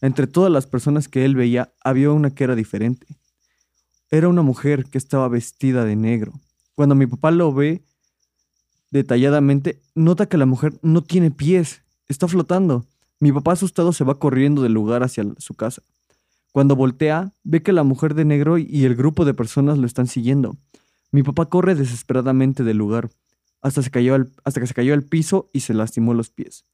Entre 0.00 0.26
todas 0.26 0.50
las 0.50 0.66
personas 0.66 1.08
que 1.08 1.24
él 1.24 1.34
veía, 1.34 1.72
había 1.82 2.10
una 2.10 2.34
que 2.34 2.44
era 2.44 2.54
diferente. 2.54 3.06
Era 4.10 4.28
una 4.28 4.42
mujer 4.42 4.84
que 4.86 4.98
estaba 4.98 5.28
vestida 5.28 5.84
de 5.84 5.96
negro. 5.96 6.32
Cuando 6.74 6.94
mi 6.94 7.06
papá 7.06 7.30
lo 7.30 7.52
ve 7.52 7.84
detalladamente, 8.90 9.80
nota 9.94 10.26
que 10.26 10.36
la 10.36 10.46
mujer 10.46 10.78
no 10.82 11.02
tiene 11.02 11.30
pies, 11.30 11.82
está 12.08 12.28
flotando. 12.28 12.84
Mi 13.22 13.30
papá 13.30 13.52
asustado 13.52 13.92
se 13.92 14.02
va 14.02 14.18
corriendo 14.18 14.62
del 14.62 14.72
lugar 14.72 15.04
hacia 15.04 15.24
su 15.38 15.54
casa. 15.54 15.84
Cuando 16.50 16.74
voltea, 16.74 17.32
ve 17.44 17.62
que 17.62 17.72
la 17.72 17.84
mujer 17.84 18.16
de 18.16 18.24
negro 18.24 18.58
y 18.58 18.84
el 18.84 18.96
grupo 18.96 19.24
de 19.24 19.32
personas 19.32 19.78
lo 19.78 19.86
están 19.86 20.08
siguiendo. 20.08 20.56
Mi 21.12 21.22
papá 21.22 21.46
corre 21.46 21.76
desesperadamente 21.76 22.64
del 22.64 22.78
lugar, 22.78 23.10
hasta, 23.60 23.80
se 23.80 23.92
cayó 23.92 24.16
hasta 24.42 24.60
que 24.60 24.66
se 24.66 24.74
cayó 24.74 24.92
al 24.92 25.04
piso 25.04 25.50
y 25.52 25.60
se 25.60 25.72
lastimó 25.72 26.14
los 26.14 26.30
pies. 26.30 26.64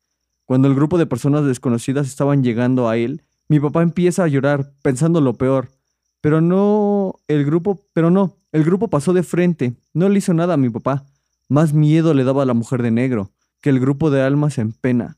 Cuando 0.46 0.68
el 0.68 0.74
grupo 0.74 0.96
de 0.96 1.04
personas 1.04 1.44
desconocidas 1.44 2.06
estaban 2.06 2.42
llegando 2.42 2.88
a 2.88 2.96
él, 2.96 3.24
mi 3.48 3.61
papá 3.61 3.82
empieza 3.82 4.24
a 4.24 4.28
llorar, 4.28 4.72
pensando 4.80 5.20
lo 5.20 5.34
peor. 5.34 5.68
Pero 6.22 6.40
no, 6.40 7.16
el 7.28 7.44
grupo, 7.44 7.84
pero 7.92 8.11
no, 8.11 8.38
el 8.52 8.64
grupo 8.64 8.88
pasó 8.88 9.12
de 9.12 9.22
frente, 9.22 9.74
no 9.92 10.08
le 10.08 10.20
hizo 10.20 10.32
nada 10.32 10.54
a 10.54 10.56
mi 10.56 10.70
papá. 10.70 11.04
Más 11.50 11.74
miedo 11.74 12.14
le 12.14 12.24
daba 12.24 12.44
a 12.44 12.46
la 12.46 12.54
mujer 12.54 12.82
de 12.82 12.90
negro, 12.90 13.32
que 13.61 13.68
el 13.68 13.80
grupo 13.80 14.11
de 14.11 14.22
almas 14.22 14.56
en 14.56 14.72
pena. 14.72 15.17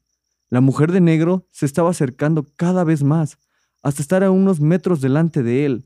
La 0.50 0.60
mujer 0.60 0.90
de 0.90 1.00
negro 1.00 1.46
se 1.52 1.64
estaba 1.64 1.90
acercando 1.90 2.44
cada 2.56 2.82
vez 2.82 3.04
más, 3.04 3.38
hasta 3.82 4.02
estar 4.02 4.24
a 4.24 4.32
unos 4.32 4.60
metros 4.60 5.00
delante 5.00 5.44
de 5.44 5.64
él. 5.64 5.84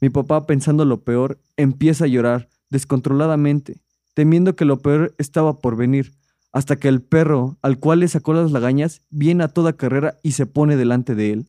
Mi 0.00 0.08
papá, 0.08 0.46
pensando 0.46 0.86
lo 0.86 1.02
peor, 1.02 1.38
empieza 1.58 2.04
a 2.04 2.08
llorar 2.08 2.48
descontroladamente, 2.70 3.82
temiendo 4.14 4.56
que 4.56 4.64
lo 4.64 4.80
peor 4.80 5.14
estaba 5.18 5.58
por 5.58 5.76
venir, 5.76 6.14
hasta 6.52 6.76
que 6.76 6.88
el 6.88 7.02
perro, 7.02 7.58
al 7.60 7.78
cual 7.78 8.00
le 8.00 8.08
sacó 8.08 8.32
las 8.32 8.50
lagañas, 8.50 9.02
viene 9.10 9.44
a 9.44 9.48
toda 9.48 9.74
carrera 9.74 10.18
y 10.22 10.32
se 10.32 10.46
pone 10.46 10.76
delante 10.76 11.14
de 11.14 11.32
él. 11.32 11.48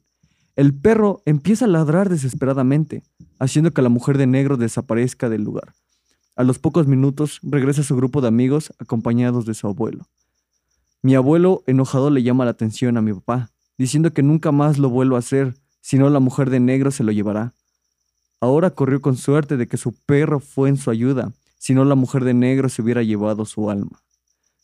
El 0.57 0.73
perro 0.73 1.21
empieza 1.25 1.63
a 1.63 1.69
ladrar 1.69 2.09
desesperadamente, 2.09 3.03
haciendo 3.39 3.71
que 3.71 3.81
la 3.81 3.87
mujer 3.87 4.17
de 4.17 4.27
negro 4.27 4.57
desaparezca 4.57 5.29
del 5.29 5.43
lugar. 5.43 5.75
A 6.35 6.43
los 6.43 6.59
pocos 6.59 6.87
minutos 6.87 7.39
regresa 7.41 7.83
su 7.83 7.95
grupo 7.95 8.19
de 8.19 8.27
amigos 8.27 8.73
acompañados 8.79 9.45
de 9.45 9.53
su 9.53 9.67
abuelo. 9.67 10.07
Mi 11.01 11.15
abuelo 11.15 11.63
enojado 11.65 12.09
le 12.09 12.23
llama 12.23 12.45
la 12.45 12.51
atención 12.51 12.97
a 12.97 13.01
mi 13.01 13.13
papá, 13.13 13.49
diciendo 13.77 14.11
que 14.11 14.23
nunca 14.23 14.51
más 14.51 14.77
lo 14.77 14.89
vuelvo 14.89 15.15
a 15.15 15.19
hacer, 15.19 15.55
si 15.81 15.97
no 15.97 16.09
la 16.09 16.19
mujer 16.19 16.49
de 16.49 16.59
negro 16.59 16.91
se 16.91 17.03
lo 17.03 17.11
llevará. 17.11 17.53
Ahora 18.41 18.71
corrió 18.71 19.01
con 19.01 19.15
suerte 19.15 19.57
de 19.57 19.67
que 19.67 19.77
su 19.77 19.93
perro 19.93 20.39
fue 20.39 20.69
en 20.69 20.77
su 20.77 20.89
ayuda, 20.91 21.31
si 21.57 21.73
no 21.73 21.85
la 21.85 21.95
mujer 21.95 22.23
de 22.23 22.33
negro 22.33 22.69
se 22.69 22.81
hubiera 22.81 23.03
llevado 23.03 23.45
su 23.45 23.69
alma. 23.69 24.01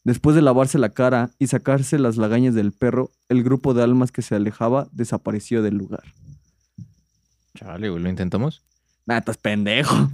Después 0.04 0.36
de 0.36 0.42
lavarse 0.42 0.78
la 0.78 0.90
cara 0.90 1.32
y 1.40 1.48
sacarse 1.48 1.98
las 1.98 2.18
lagañas 2.18 2.54
del 2.54 2.74
perro, 2.74 3.12
el 3.28 3.44
grupo 3.44 3.74
de 3.74 3.84
almas 3.84 4.12
que 4.12 4.22
se 4.22 4.36
alejaba 4.36 4.88
desapareció 4.92 5.64
del 5.64 5.78
lugar. 5.78 6.04
Chale, 7.56 7.90
güey, 7.90 8.04
¿lo 8.04 8.10
intentamos? 8.10 8.62
Nah, 9.06 9.18
estás 9.18 9.38
pendejo. 9.38 10.10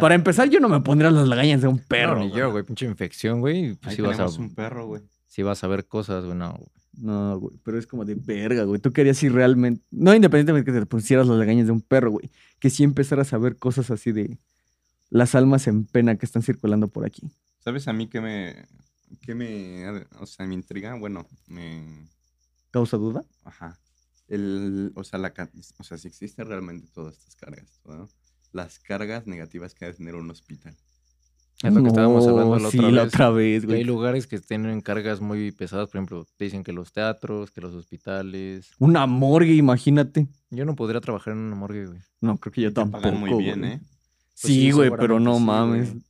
Para 0.00 0.14
empezar, 0.14 0.48
yo 0.48 0.60
no 0.60 0.68
me 0.68 0.80
pondría 0.80 1.10
las 1.10 1.28
lagañas 1.28 1.60
de 1.60 1.68
un 1.68 1.78
perro. 1.78 2.16
No, 2.16 2.24
ni 2.24 2.32
yo, 2.32 2.50
güey, 2.50 2.64
pinche 2.64 2.86
infección, 2.86 3.40
güey. 3.40 3.74
Pues 3.74 3.98
Ahí 3.98 4.04
a, 4.04 4.10
tenemos 4.10 4.38
un 4.38 4.54
perro, 4.54 4.86
güey. 4.86 5.02
Sí 5.36 5.42
vas 5.42 5.62
a 5.62 5.66
ver 5.66 5.86
cosas, 5.86 6.24
güey, 6.24 6.34
no. 6.36 6.54
güey. 6.54 6.70
No, 6.94 7.38
güey, 7.38 7.58
pero 7.62 7.78
es 7.78 7.86
como 7.86 8.06
de 8.06 8.14
verga, 8.14 8.64
güey. 8.64 8.80
Tú 8.80 8.90
querías 8.90 9.22
ir 9.22 9.34
realmente, 9.34 9.84
no 9.90 10.14
independientemente 10.14 10.72
que 10.72 10.78
te 10.78 10.86
pusieras 10.86 11.26
las 11.26 11.36
lagañas 11.36 11.66
de 11.66 11.72
un 11.72 11.82
perro, 11.82 12.10
güey, 12.12 12.30
que 12.58 12.70
sí 12.70 12.84
empezaras 12.84 13.34
a 13.34 13.38
ver 13.38 13.56
cosas 13.58 13.90
así 13.90 14.12
de 14.12 14.38
las 15.10 15.34
almas 15.34 15.66
en 15.66 15.84
pena 15.84 16.16
que 16.16 16.24
están 16.24 16.42
circulando 16.42 16.88
por 16.88 17.04
aquí. 17.04 17.30
¿Sabes 17.58 17.86
a 17.86 17.92
mí 17.92 18.08
qué 18.08 18.22
me, 18.22 18.66
qué 19.20 19.34
me, 19.34 20.06
o 20.20 20.24
sea, 20.24 20.46
me 20.46 20.54
intriga? 20.54 20.94
Bueno, 20.94 21.26
me, 21.48 22.08
¿Causa 22.70 22.96
duda? 22.96 23.22
ajá. 23.44 23.78
El, 24.28 24.90
o 24.94 25.04
sea, 25.04 25.18
la, 25.18 25.34
o 25.78 25.84
sea, 25.84 25.98
si 25.98 26.08
existen 26.08 26.46
realmente 26.46 26.88
todas 26.94 27.18
estas 27.18 27.36
cargas, 27.36 27.80
¿no? 27.84 28.08
Las 28.52 28.78
cargas 28.78 29.26
negativas 29.26 29.74
que 29.74 29.84
ha 29.84 29.88
de 29.88 29.94
tener 29.94 30.14
un 30.14 30.30
hospital. 30.30 30.74
Es 31.62 31.72
lo 31.72 31.82
que 31.82 31.88
estábamos 31.88 32.26
hablando 32.26 32.58
la 32.58 32.68
otra 32.68 32.70
sí, 32.70 32.78
vez. 32.78 32.92
la 32.92 33.02
otra 33.04 33.30
vez, 33.30 33.62
que 33.64 33.72
hay 33.72 33.78
güey. 33.78 33.84
lugares 33.84 34.26
que 34.26 34.38
tienen 34.40 34.82
cargas 34.82 35.22
muy 35.22 35.52
pesadas, 35.52 35.88
por 35.88 35.96
ejemplo, 35.96 36.26
te 36.36 36.44
dicen 36.44 36.62
que 36.62 36.72
los 36.72 36.92
teatros, 36.92 37.50
que 37.50 37.62
los 37.62 37.74
hospitales. 37.74 38.70
Una 38.78 39.06
morgue, 39.06 39.54
imagínate. 39.54 40.26
Yo 40.50 40.66
no 40.66 40.76
podría 40.76 41.00
trabajar 41.00 41.32
en 41.32 41.40
una 41.40 41.56
morgue, 41.56 41.86
güey. 41.86 42.00
No, 42.20 42.36
creo 42.36 42.52
que 42.52 42.60
yo 42.60 42.72
tampoco. 42.74 43.02
pagan 43.02 43.20
muy 43.20 43.32
bien, 43.42 43.60
güey. 43.60 43.72
¿eh? 43.72 43.80
Pues 43.80 44.52
sí, 44.52 44.54
sí, 44.66 44.70
güey, 44.72 44.90
pero 44.98 45.18
no 45.18 45.38
sí, 45.38 45.44
mames. 45.44 45.90
güey. 45.92 46.02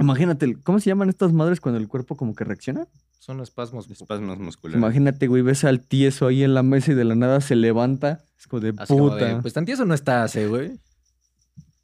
Imagínate, 0.00 0.56
¿cómo 0.64 0.80
se 0.80 0.90
llaman 0.90 1.08
estas 1.10 1.32
madres 1.32 1.60
cuando 1.60 1.78
el 1.78 1.86
cuerpo 1.86 2.16
como 2.16 2.34
que 2.34 2.42
reacciona? 2.42 2.88
Son 3.20 3.40
espasmos. 3.40 3.88
Espasmos 3.88 4.36
musculares. 4.40 4.78
Imagínate, 4.78 5.28
güey, 5.28 5.42
ves 5.42 5.62
al 5.62 5.80
tieso 5.80 6.26
ahí 6.26 6.42
en 6.42 6.54
la 6.54 6.64
mesa 6.64 6.90
y 6.90 6.96
de 6.96 7.04
la 7.04 7.14
nada 7.14 7.40
se 7.40 7.54
levanta. 7.54 8.24
Es 8.36 8.48
como 8.48 8.58
de 8.58 8.74
Así 8.76 8.92
como 8.92 9.10
puta. 9.10 9.26
de, 9.26 9.42
pues 9.42 9.54
tan 9.54 9.64
tieso 9.64 9.84
no 9.84 9.94
estás, 9.94 10.34
eh, 10.34 10.48
güey. 10.48 10.72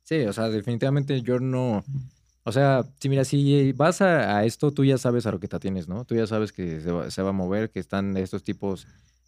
Sí, 0.03 0.17
o 0.23 0.33
sea, 0.33 0.49
definitivamente 0.49 1.23
yo 1.23 1.39
no. 1.39 1.85
O 2.49 2.53
sea, 2.53 2.85
si 2.99 3.09
mira, 3.09 3.25
si 3.25 3.73
vas 3.73 4.01
a, 4.01 4.39
a 4.39 4.45
esto, 4.45 4.71
tú 4.73 4.85
ya 4.85 4.97
sabes 4.97 5.27
a 5.27 5.33
lo 5.33 5.39
que 5.39 5.49
te 5.49 5.57
atienes, 5.57 5.87
¿no? 5.87 6.05
Tú 6.05 6.15
ya 6.15 6.27
sabes 6.27 6.51
que 6.53 6.81
se 6.81 6.91
va, 6.91 7.11
se 7.11 7.21
va 7.23 7.31
a 7.31 7.33
mover, 7.33 7.71
que 7.71 7.79
están 7.79 8.17
estos 8.17 8.43
tipos. 8.43 8.87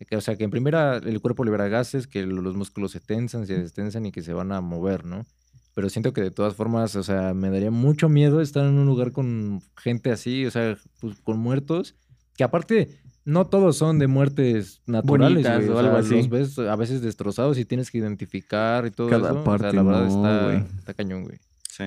que, 0.09 0.17
o 0.17 0.21
sea, 0.23 0.37
que 0.37 0.45
en 0.45 0.51
primera 0.51 0.97
el 0.97 1.21
cuerpo 1.21 1.45
libera 1.45 1.69
gases, 1.69 2.07
que 2.07 2.25
lo- 2.25 2.41
los 2.41 2.57
músculos 2.57 2.93
se 2.93 3.01
tensan, 3.01 3.47
se 3.47 3.59
destensan 3.59 4.07
y 4.07 4.13
que 4.13 4.23
se 4.23 4.33
van 4.33 4.51
a 4.53 4.61
mover, 4.63 5.05
¿no? 5.05 5.27
Pero 5.75 5.91
siento 5.91 6.13
que 6.15 6.23
de 6.23 6.31
todas 6.31 6.55
formas, 6.55 6.97
o 6.97 7.03
sea, 7.03 7.35
me 7.35 7.51
daría 7.51 7.71
mucho 7.71 8.09
miedo 8.09 8.41
estar 8.41 8.65
en 8.65 8.79
un 8.79 8.87
lugar 8.87 9.13
con 9.13 9.61
gente 9.77 10.11
así, 10.11 10.47
o 10.47 10.51
sea, 10.51 10.79
pues, 11.01 11.21
con 11.21 11.39
muertos, 11.39 11.95
que 12.37 12.45
aparte 12.45 12.99
no 13.27 13.47
todos 13.49 13.77
son 13.77 13.99
de 13.99 14.07
muertes 14.07 14.81
naturales, 14.87 15.45
Bonitas 15.47 15.69
o 15.69 15.75
o 15.75 15.79
algo 15.79 15.91
sea, 15.93 16.01
así. 16.01 16.17
Los 16.17 16.29
ves 16.31 16.59
a 16.59 16.77
veces 16.77 17.03
destrozados 17.03 17.59
y 17.59 17.67
tienes 17.67 17.91
que 17.91 17.99
identificar 17.99 18.87
y 18.87 18.91
todo 18.91 19.09
Cada 19.11 19.29
eso. 19.31 19.33
o 19.33 19.35
sea, 19.35 19.45
parte, 19.45 19.77
la 19.77 19.83
verdad 19.83 20.09
no, 20.09 20.51
está, 20.57 20.77
está 20.79 20.95
cañón, 20.95 21.25
güey. 21.25 21.39
Sí. 21.69 21.85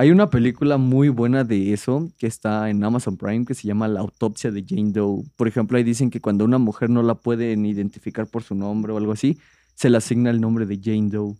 Hay 0.00 0.10
una 0.10 0.30
película 0.30 0.78
muy 0.78 1.10
buena 1.10 1.44
de 1.44 1.74
eso 1.74 2.10
que 2.16 2.26
está 2.26 2.70
en 2.70 2.82
Amazon 2.82 3.18
Prime 3.18 3.44
que 3.44 3.52
se 3.52 3.68
llama 3.68 3.86
La 3.86 4.00
autopsia 4.00 4.50
de 4.50 4.64
Jane 4.66 4.92
Doe. 4.92 5.24
Por 5.36 5.46
ejemplo, 5.46 5.76
ahí 5.76 5.84
dicen 5.84 6.08
que 6.08 6.22
cuando 6.22 6.46
una 6.46 6.56
mujer 6.56 6.88
no 6.88 7.02
la 7.02 7.16
pueden 7.16 7.66
identificar 7.66 8.26
por 8.26 8.42
su 8.42 8.54
nombre 8.54 8.94
o 8.94 8.96
algo 8.96 9.12
así, 9.12 9.38
se 9.74 9.90
le 9.90 9.98
asigna 9.98 10.30
el 10.30 10.40
nombre 10.40 10.64
de 10.64 10.80
Jane 10.82 11.10
Doe. 11.10 11.34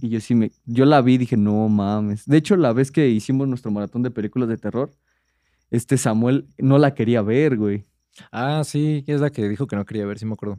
Y 0.00 0.08
yo 0.08 0.18
sí 0.20 0.34
me, 0.34 0.50
yo 0.64 0.86
la 0.86 1.02
vi 1.02 1.16
y 1.16 1.18
dije, 1.18 1.36
no 1.36 1.68
mames. 1.68 2.24
De 2.24 2.38
hecho, 2.38 2.56
la 2.56 2.72
vez 2.72 2.90
que 2.90 3.06
hicimos 3.06 3.48
nuestro 3.48 3.70
maratón 3.70 4.02
de 4.02 4.10
películas 4.10 4.48
de 4.48 4.56
terror, 4.56 4.90
este 5.70 5.98
Samuel 5.98 6.46
no 6.56 6.78
la 6.78 6.94
quería 6.94 7.20
ver, 7.20 7.58
güey. 7.58 7.84
Ah, 8.32 8.62
sí, 8.64 9.04
es 9.06 9.20
la 9.20 9.28
que 9.28 9.46
dijo 9.46 9.66
que 9.66 9.76
no 9.76 9.84
quería 9.84 10.06
ver, 10.06 10.18
sí 10.18 10.24
me 10.24 10.32
acuerdo. 10.32 10.56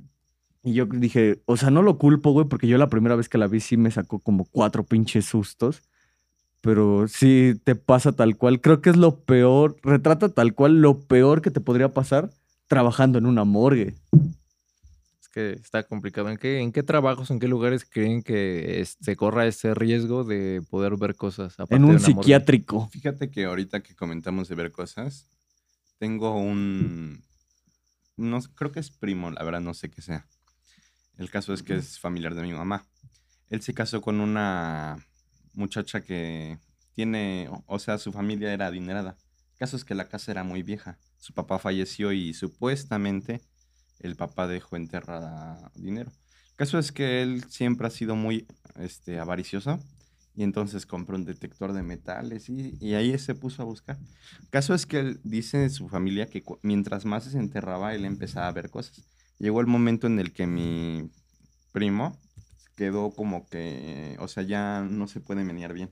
Y 0.64 0.74
yo 0.74 0.86
dije, 0.86 1.42
o 1.46 1.58
sea, 1.58 1.72
no 1.72 1.82
lo 1.82 1.98
culpo, 1.98 2.34
güey, 2.34 2.48
porque 2.48 2.68
yo 2.68 2.78
la 2.78 2.90
primera 2.90 3.16
vez 3.16 3.28
que 3.30 3.40
la 3.40 3.48
vi 3.48 3.62
sí 3.62 3.78
me 3.78 3.90
sacó 3.90 4.20
como 4.20 4.46
cuatro 4.46 4.84
pinches 4.84 5.26
sustos. 5.26 5.82
Pero 6.62 7.08
sí 7.08 7.54
te 7.64 7.76
pasa 7.76 8.12
tal 8.14 8.36
cual. 8.38 8.62
Creo 8.62 8.82
que 8.82 8.90
es 8.90 8.98
lo 8.98 9.20
peor, 9.20 9.78
retrata 9.84 10.30
tal 10.30 10.54
cual 10.54 10.82
lo 10.82 11.00
peor 11.00 11.42
que 11.42 11.52
te 11.52 11.62
podría 11.62 11.94
pasar 11.94 12.32
trabajando 12.68 13.18
en 13.20 13.26
una 13.26 13.44
morgue. 13.46 13.96
Es 15.22 15.30
que 15.30 15.52
está 15.54 15.84
complicado. 15.84 16.30
¿En 16.30 16.38
qué, 16.38 16.60
en 16.60 16.72
qué 16.72 16.84
trabajos, 16.84 17.30
en 17.32 17.40
qué 17.40 17.48
lugares 17.48 17.86
creen 17.90 18.24
que 18.24 18.82
es- 18.82 18.98
se 19.00 19.16
corra 19.16 19.46
ese 19.46 19.74
riesgo 19.76 20.24
de 20.24 20.62
poder 20.70 20.98
ver 20.98 21.16
cosas? 21.16 21.56
En 21.60 21.68
de 21.70 21.76
un 21.76 21.82
morgue? 21.84 22.00
psiquiátrico. 22.00 22.90
Fíjate 22.92 23.30
que 23.30 23.46
ahorita 23.46 23.82
que 23.82 23.96
comentamos 23.96 24.48
de 24.50 24.56
ver 24.56 24.72
cosas, 24.72 25.30
tengo 26.00 26.36
un... 26.40 27.24
No, 28.18 28.42
sé, 28.42 28.50
creo 28.56 28.72
que 28.72 28.80
es 28.80 28.90
primo, 28.90 29.30
la 29.32 29.44
verdad 29.44 29.62
no 29.62 29.74
sé 29.76 29.90
qué 29.92 30.02
sea. 30.02 30.28
El 31.18 31.30
caso 31.30 31.54
es 31.54 31.62
que 31.64 31.76
es 31.78 32.00
familiar 32.00 32.34
de 32.36 32.42
mi 32.42 32.52
mamá. 32.54 32.86
Él 33.50 33.62
se 33.62 33.74
casó 33.74 34.02
con 34.02 34.20
una 34.20 34.98
muchacha 35.58 36.02
que 36.02 36.60
tiene, 36.94 37.50
o- 37.66 37.80
sea, 37.80 37.98
su 37.98 38.12
familia 38.12 38.54
era 38.54 38.68
adinerada. 38.68 39.18
Caso 39.58 39.76
es 39.76 39.84
que 39.84 39.96
la 39.96 40.08
casa 40.08 40.32
era 40.32 40.44
muy 40.44 40.64
vieja. 40.64 40.98
Su 41.18 41.34
papá 41.34 41.60
falleció 41.60 42.12
y 42.14 42.34
supuestamente 42.34 43.42
el 44.00 44.16
papá 44.16 44.48
dejó 44.48 44.76
enterrada 44.76 45.72
dinero. 45.76 46.12
Caso 46.56 46.80
es 46.80 46.92
que 46.92 47.22
él 47.22 47.44
siempre 47.50 47.88
ha 47.88 47.90
sido 47.90 48.16
muy 48.16 48.48
este, 48.80 49.20
avaricioso 49.20 49.80
y 50.36 50.44
entonces 50.44 50.86
compró 50.86 51.16
un 51.16 51.26
detector 51.26 51.74
de 51.74 51.82
metales 51.82 52.50
y, 52.50 52.94
ahí 52.94 53.18
se 53.18 53.34
puso 53.34 53.64
a 53.64 53.66
buscar. 53.66 53.98
Caso 54.52 54.76
es 54.76 54.86
que 54.86 55.00
él 55.00 55.20
dice 55.24 55.58
de 55.58 55.70
su 55.70 55.90
familia 55.90 56.28
que 56.28 56.44
mientras 56.62 57.06
más 57.06 57.26
se 57.26 57.38
enterraba, 57.38 57.96
él 57.96 58.06
empezaba 58.06 58.48
a 58.48 58.52
ver 58.52 58.70
cosas. 58.70 59.04
Llegó 59.40 59.62
el 59.62 59.68
momento 59.68 60.06
en 60.08 60.20
el 60.20 60.34
que 60.34 60.46
mi 60.46 61.10
primo 61.72 62.20
quedó 62.78 63.12
como 63.12 63.48
que, 63.48 64.16
o 64.20 64.30
sea, 64.30 64.44
ya 64.44 64.82
no 64.82 65.08
se 65.08 65.20
puede 65.20 65.44
menear 65.44 65.74
bien. 65.74 65.90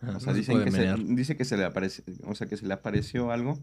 Ajá, 0.00 0.16
O 0.16 0.20
sea, 0.20 0.32
no 0.32 0.34
se 0.34 0.40
dicen 0.40 0.64
que 0.64 0.72
se, 0.72 0.94
dice 1.14 1.36
que 1.36 1.44
se 1.44 1.56
le 1.56 1.64
aparece, 1.64 2.02
o 2.24 2.34
sea, 2.34 2.48
que 2.48 2.56
se 2.56 2.66
le 2.66 2.74
apareció 2.74 3.30
algo 3.30 3.62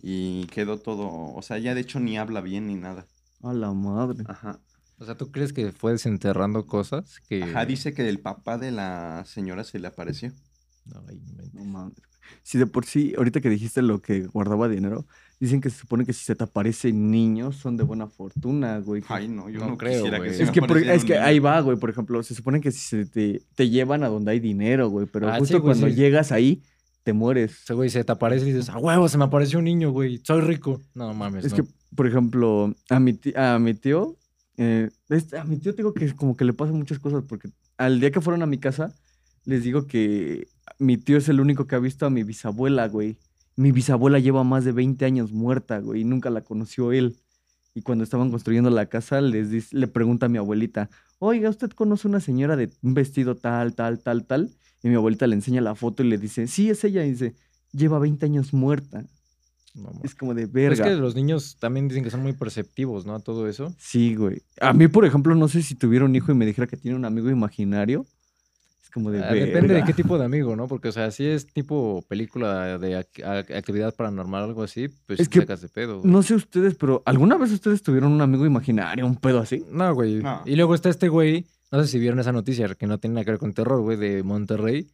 y 0.00 0.46
quedó 0.48 0.78
todo, 0.78 1.08
o 1.10 1.42
sea, 1.42 1.58
ya 1.58 1.74
de 1.74 1.80
hecho 1.80 1.98
ni 1.98 2.18
habla 2.18 2.42
bien 2.42 2.66
ni 2.66 2.74
nada. 2.74 3.06
A 3.42 3.52
la 3.52 3.72
madre. 3.72 4.22
Ajá. 4.28 4.60
O 4.98 5.04
sea, 5.04 5.16
¿tú 5.16 5.32
crees 5.32 5.52
que 5.52 5.72
fue 5.72 5.92
desenterrando 5.92 6.66
cosas? 6.66 7.20
Que... 7.28 7.42
Ajá, 7.42 7.64
dice 7.64 7.94
que 7.94 8.08
el 8.08 8.20
papá 8.20 8.58
de 8.58 8.70
la 8.70 9.24
señora 9.26 9.64
se 9.64 9.78
le 9.78 9.88
apareció. 9.88 10.32
Ay, 11.08 11.20
no 11.20 11.30
inventes. 11.30 11.54
No 11.54 11.64
mames. 11.64 11.96
Si 12.42 12.58
de 12.58 12.66
por 12.66 12.84
sí, 12.84 13.14
ahorita 13.16 13.40
que 13.40 13.50
dijiste 13.50 13.82
lo 13.82 14.00
que 14.00 14.22
guardaba 14.26 14.68
dinero, 14.68 15.06
dicen 15.40 15.60
que 15.60 15.70
se 15.70 15.78
supone 15.78 16.04
que 16.04 16.12
si 16.12 16.24
se 16.24 16.34
te 16.34 16.44
aparecen 16.44 17.10
niños 17.10 17.56
son 17.56 17.76
de 17.76 17.84
buena 17.84 18.06
fortuna, 18.08 18.78
güey. 18.78 19.02
Ay, 19.08 19.28
no, 19.28 19.48
yo 19.48 19.60
No 19.60 19.68
no, 19.68 19.76
creo, 19.78 20.06
güey. 20.08 20.22
que 20.30 20.34
se 20.34 20.42
Es 20.44 20.50
que, 20.50 20.60
por- 20.62 20.78
es 20.78 21.04
que 21.04 21.14
niño. 21.14 21.24
ahí 21.24 21.38
va, 21.38 21.60
güey. 21.60 21.76
Por 21.78 21.90
ejemplo, 21.90 22.22
se 22.22 22.34
supone 22.34 22.60
que 22.60 22.70
si 22.72 22.80
se 22.80 23.06
te, 23.06 23.42
te 23.54 23.68
llevan 23.70 24.02
a 24.04 24.08
donde 24.08 24.32
hay 24.32 24.40
dinero, 24.40 24.88
güey. 24.88 25.06
Pero 25.06 25.28
Ah, 25.28 25.34
sí, 25.34 25.38
justo 25.40 25.60
güey, 25.60 25.74
cuando 25.74 25.88
sí. 25.88 25.94
llegas 25.94 26.32
ahí, 26.32 26.62
te 27.04 27.12
mueres. 27.12 27.62
Ese 27.62 27.74
güey 27.74 27.88
se 27.90 28.02
te 28.04 28.12
aparece 28.12 28.48
y 28.48 28.52
dices, 28.52 28.68
¡a 28.68 28.78
huevo! 28.78 29.08
Se 29.08 29.16
me 29.18 29.24
apareció 29.24 29.58
un 29.60 29.64
niño, 29.66 29.90
güey. 29.92 30.20
Soy 30.24 30.40
rico. 30.42 30.82
No 30.94 31.14
mames. 31.14 31.44
Es 31.44 31.52
no. 31.52 31.58
que, 31.64 31.70
por 31.94 32.06
ejemplo, 32.06 32.74
a 32.90 33.00
mi, 33.00 33.12
ti- 33.14 33.32
a 33.36 33.58
mi 33.58 33.74
tío, 33.74 34.16
eh, 34.56 34.90
este- 35.08 35.38
a 35.38 35.44
mi 35.44 35.56
tío 35.56 35.72
te 35.72 35.78
digo 35.82 35.94
que 35.94 36.12
como 36.16 36.36
que 36.36 36.44
le 36.44 36.52
pasan 36.52 36.76
muchas 36.76 36.98
cosas, 36.98 37.22
porque 37.28 37.48
al 37.76 38.00
día 38.00 38.10
que 38.10 38.20
fueron 38.20 38.42
a 38.42 38.46
mi 38.46 38.58
casa, 38.58 38.92
les 39.48 39.64
digo 39.64 39.86
que 39.86 40.46
mi 40.78 40.98
tío 40.98 41.16
es 41.16 41.28
el 41.28 41.40
único 41.40 41.66
que 41.66 41.74
ha 41.74 41.78
visto 41.78 42.04
a 42.06 42.10
mi 42.10 42.22
bisabuela, 42.22 42.86
güey. 42.88 43.16
Mi 43.56 43.72
bisabuela 43.72 44.18
lleva 44.18 44.44
más 44.44 44.64
de 44.64 44.72
20 44.72 45.04
años 45.04 45.32
muerta, 45.32 45.78
güey, 45.80 46.02
y 46.02 46.04
nunca 46.04 46.28
la 46.30 46.42
conoció 46.42 46.92
él. 46.92 47.16
Y 47.74 47.80
cuando 47.82 48.04
estaban 48.04 48.30
construyendo 48.30 48.70
la 48.70 48.86
casa, 48.86 49.20
les 49.20 49.50
dice- 49.50 49.74
le 49.76 49.86
pregunta 49.86 50.26
a 50.26 50.28
mi 50.28 50.36
abuelita, 50.38 50.90
oiga, 51.18 51.48
¿usted 51.48 51.70
conoce 51.70 52.06
una 52.08 52.20
señora 52.20 52.56
de 52.56 52.70
un 52.82 52.92
vestido 52.94 53.36
tal, 53.36 53.74
tal, 53.74 54.00
tal, 54.00 54.26
tal? 54.26 54.50
Y 54.82 54.88
mi 54.88 54.94
abuelita 54.96 55.26
le 55.26 55.34
enseña 55.34 55.60
la 55.62 55.74
foto 55.74 56.02
y 56.02 56.08
le 56.08 56.18
dice, 56.18 56.46
sí, 56.46 56.68
es 56.70 56.84
ella. 56.84 57.04
Y 57.06 57.10
dice, 57.12 57.34
lleva 57.72 57.98
20 57.98 58.26
años 58.26 58.52
muerta. 58.52 59.04
Es 60.02 60.14
como 60.14 60.34
de 60.34 60.46
Pero 60.48 60.70
verga. 60.70 60.86
es 60.88 60.90
que 60.94 61.00
los 61.00 61.14
niños 61.14 61.56
también 61.60 61.88
dicen 61.88 62.02
que 62.04 62.10
son 62.10 62.22
muy 62.22 62.32
perceptivos, 62.32 63.06
¿no? 63.06 63.14
A 63.14 63.20
todo 63.20 63.48
eso. 63.48 63.74
Sí, 63.78 64.14
güey. 64.14 64.42
A 64.60 64.72
mí, 64.72 64.88
por 64.88 65.04
ejemplo, 65.04 65.34
no 65.34 65.46
sé 65.48 65.62
si 65.62 65.74
tuviera 65.74 66.04
un 66.04 66.14
hijo 66.16 66.32
y 66.32 66.34
me 66.34 66.46
dijera 66.46 66.66
que 66.66 66.76
tiene 66.76 66.96
un 66.96 67.04
amigo 67.04 67.30
imaginario. 67.30 68.04
Es 68.88 68.92
como 68.94 69.10
de 69.10 69.22
Ah, 69.22 69.34
depende 69.34 69.74
de 69.74 69.84
qué 69.84 69.92
tipo 69.92 70.16
de 70.16 70.24
amigo, 70.24 70.56
¿no? 70.56 70.66
Porque, 70.66 70.88
o 70.88 70.92
sea, 70.92 71.10
si 71.10 71.26
es 71.26 71.46
tipo 71.46 72.02
película 72.08 72.78
de 72.78 72.98
ac- 72.98 73.22
ac- 73.22 73.54
actividad 73.54 73.94
paranormal 73.94 74.42
o 74.42 74.44
algo 74.46 74.62
así, 74.62 74.88
pues 75.06 75.20
Es 75.20 75.28
que 75.28 75.40
sacas 75.40 75.60
de 75.60 75.68
pedo. 75.68 76.00
güey. 76.00 76.10
No 76.10 76.22
sé 76.22 76.34
ustedes, 76.34 76.74
pero 76.74 77.02
¿alguna 77.04 77.36
vez 77.36 77.52
ustedes 77.52 77.82
tuvieron 77.82 78.12
un 78.12 78.22
amigo 78.22 78.46
imaginario, 78.46 79.04
un 79.04 79.16
pedo 79.16 79.40
así? 79.40 79.62
No, 79.70 79.94
güey. 79.94 80.22
No. 80.22 80.40
Y 80.46 80.56
luego 80.56 80.74
está 80.74 80.88
este 80.88 81.08
güey, 81.08 81.44
no 81.70 81.82
sé 81.82 81.88
si 81.88 81.98
vieron 81.98 82.18
esa 82.18 82.32
noticia, 82.32 82.66
que 82.74 82.86
no 82.86 82.96
tiene 82.96 83.14
nada 83.14 83.24
que 83.26 83.32
ver 83.32 83.40
con 83.40 83.52
terror, 83.52 83.82
güey, 83.82 83.98
de 83.98 84.22
Monterrey. 84.22 84.86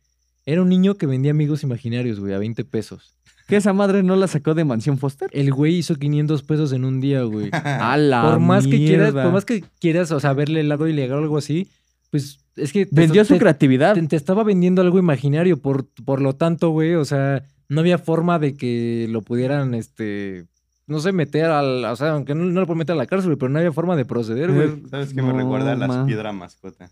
Era 0.44 0.60
un 0.60 0.68
niño 0.70 0.96
que 0.96 1.06
vendía 1.06 1.30
amigos 1.30 1.62
imaginarios, 1.62 2.18
güey, 2.18 2.34
a 2.34 2.38
20 2.38 2.64
pesos. 2.64 3.14
¿Que 3.46 3.56
esa 3.56 3.72
madre 3.74 4.02
no 4.02 4.16
la 4.16 4.26
sacó 4.26 4.54
de 4.54 4.64
Mansión 4.64 4.98
Foster? 4.98 5.28
El 5.32 5.52
güey 5.52 5.76
hizo 5.76 5.94
500 5.94 6.42
pesos 6.42 6.72
en 6.72 6.84
un 6.84 7.00
día, 7.00 7.22
güey. 7.22 7.50
A 7.92 7.96
la 7.96 8.22
por 8.22 8.40
más 8.40 8.66
que 8.66 8.76
quieras, 8.78 9.12
por 9.12 9.30
más 9.30 9.44
que 9.44 9.62
quieras, 9.78 10.10
o 10.10 10.18
sea, 10.18 10.32
verle 10.32 10.60
el 10.60 10.68
lado 10.68 10.88
ilegal 10.88 11.18
o 11.18 11.22
algo 11.22 11.38
así, 11.38 11.68
pues 12.10 12.40
es 12.56 12.72
que 12.72 12.86
te- 12.86 12.94
Vendió 12.94 13.24
su 13.24 13.34
te- 13.34 13.40
creatividad. 13.40 13.94
te, 13.94 14.02
te 14.06 14.16
estaba 14.16 14.44
vendiendo 14.44 14.82
algo 14.82 14.98
imaginario, 14.98 15.60
por, 15.60 15.86
por 16.04 16.20
lo 16.20 16.34
tanto, 16.36 16.70
güey, 16.70 16.94
o 16.94 17.04
sea, 17.04 17.44
no 17.68 17.80
había 17.80 17.98
forma 17.98 18.38
de 18.38 18.56
que 18.56 19.06
lo 19.10 19.22
pudieran, 19.22 19.74
este, 19.74 20.46
no 20.86 21.00
sé, 21.00 21.12
meter 21.12 21.46
al, 21.46 21.84
o 21.84 21.96
sea, 21.96 22.12
aunque 22.12 22.34
no, 22.34 22.44
no 22.44 22.60
lo 22.60 22.66
pueden 22.66 22.78
meter 22.78 22.92
a 22.94 22.96
la 22.98 23.06
cárcel, 23.06 23.30
güey, 23.30 23.38
pero 23.38 23.48
no 23.50 23.58
había 23.58 23.72
forma 23.72 23.96
de 23.96 24.04
proceder, 24.04 24.52
güey. 24.52 24.82
¿Sabes 24.90 25.14
qué 25.14 25.22
me 25.22 25.32
recuerda 25.32 25.72
a 25.72 25.76
las 25.76 25.88
ma. 25.88 26.06
piedra 26.06 26.32
mascota? 26.32 26.90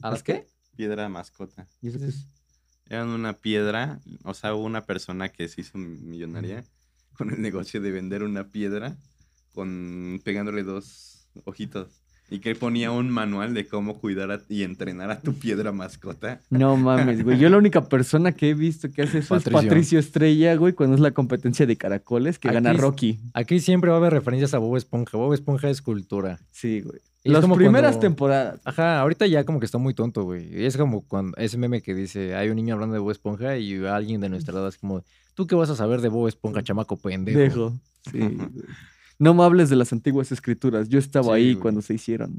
¿A 0.00 0.10
las 0.10 0.22
qué? 0.22 0.46
Piedra 0.76 1.08
mascota. 1.08 1.66
¿Y 1.82 1.88
eso 1.88 1.98
qué 1.98 2.06
es? 2.06 2.26
Eran 2.88 3.08
una 3.08 3.32
piedra, 3.34 4.00
o 4.24 4.34
sea, 4.34 4.54
hubo 4.54 4.64
una 4.64 4.84
persona 4.84 5.28
que 5.30 5.48
se 5.48 5.62
hizo 5.62 5.78
millonaria 5.78 6.64
con 7.16 7.30
el 7.30 7.40
negocio 7.40 7.80
de 7.80 7.90
vender 7.90 8.22
una 8.22 8.48
piedra 8.48 8.96
con 9.52 10.20
pegándole 10.24 10.62
dos 10.62 11.28
ojitos. 11.44 12.01
Y 12.32 12.38
que 12.38 12.54
ponía 12.54 12.90
un 12.90 13.10
manual 13.10 13.52
de 13.52 13.66
cómo 13.66 13.98
cuidar 13.98 14.30
a- 14.30 14.40
y 14.48 14.62
entrenar 14.62 15.10
a 15.10 15.20
tu 15.20 15.34
piedra 15.34 15.70
mascota. 15.72 16.40
No 16.50 16.76
mames, 16.76 17.22
güey. 17.22 17.38
Yo 17.38 17.50
la 17.50 17.58
única 17.58 17.84
persona 17.88 18.32
que 18.32 18.50
he 18.50 18.54
visto 18.54 18.90
que 18.90 19.02
hace 19.02 19.18
eso 19.18 19.34
Patricio. 19.34 19.58
es 19.60 19.64
Patricio 19.66 19.98
Estrella, 19.98 20.54
güey, 20.56 20.72
cuando 20.72 20.94
es 20.94 21.00
la 21.00 21.10
competencia 21.10 21.66
de 21.66 21.76
caracoles 21.76 22.38
que 22.38 22.50
gana 22.50 22.70
Aquí 22.70 22.76
es- 22.76 22.82
Rocky. 22.82 23.20
Aquí 23.34 23.60
siempre 23.60 23.90
va 23.90 23.96
a 23.96 23.98
haber 23.98 24.14
referencias 24.14 24.54
a 24.54 24.58
Bob 24.58 24.76
Esponja. 24.76 25.18
Bob 25.18 25.34
Esponja 25.34 25.68
es 25.68 25.82
cultura. 25.82 26.38
Sí, 26.50 26.80
güey. 26.80 27.00
Y 27.24 27.30
Las 27.30 27.44
primeras 27.46 27.92
cuando- 27.92 28.00
temporadas. 28.00 28.60
Ajá, 28.64 28.98
ahorita 29.00 29.26
ya 29.26 29.44
como 29.44 29.60
que 29.60 29.66
está 29.66 29.78
muy 29.78 29.94
tonto, 29.94 30.24
güey. 30.24 30.48
Y 30.60 30.64
Es 30.64 30.76
como 30.76 31.02
cuando 31.06 31.36
ese 31.36 31.56
meme 31.58 31.80
que 31.82 31.94
dice, 31.94 32.34
hay 32.34 32.48
un 32.48 32.56
niño 32.56 32.74
hablando 32.74 32.94
de 32.94 33.00
Bob 33.00 33.10
Esponja 33.12 33.58
y 33.58 33.84
alguien 33.84 34.20
de 34.20 34.28
nuestra 34.28 34.54
edad 34.54 34.66
es 34.68 34.78
como, 34.78 35.04
¿tú 35.34 35.46
qué 35.46 35.54
vas 35.54 35.70
a 35.70 35.76
saber 35.76 36.00
de 36.00 36.08
Bob 36.08 36.26
Esponja, 36.28 36.62
chamaco 36.62 36.96
pendejo? 36.96 37.38
Dejo. 37.38 37.78
Sí. 38.10 38.18
No 39.22 39.34
me 39.34 39.44
hables 39.44 39.70
de 39.70 39.76
las 39.76 39.92
antiguas 39.92 40.32
escrituras. 40.32 40.88
Yo 40.88 40.98
estaba 40.98 41.26
Sí, 41.26 41.30
ahí 41.32 41.52
güey. 41.52 41.60
cuando 41.62 41.80
se 41.82 41.94
hicieron. 41.94 42.36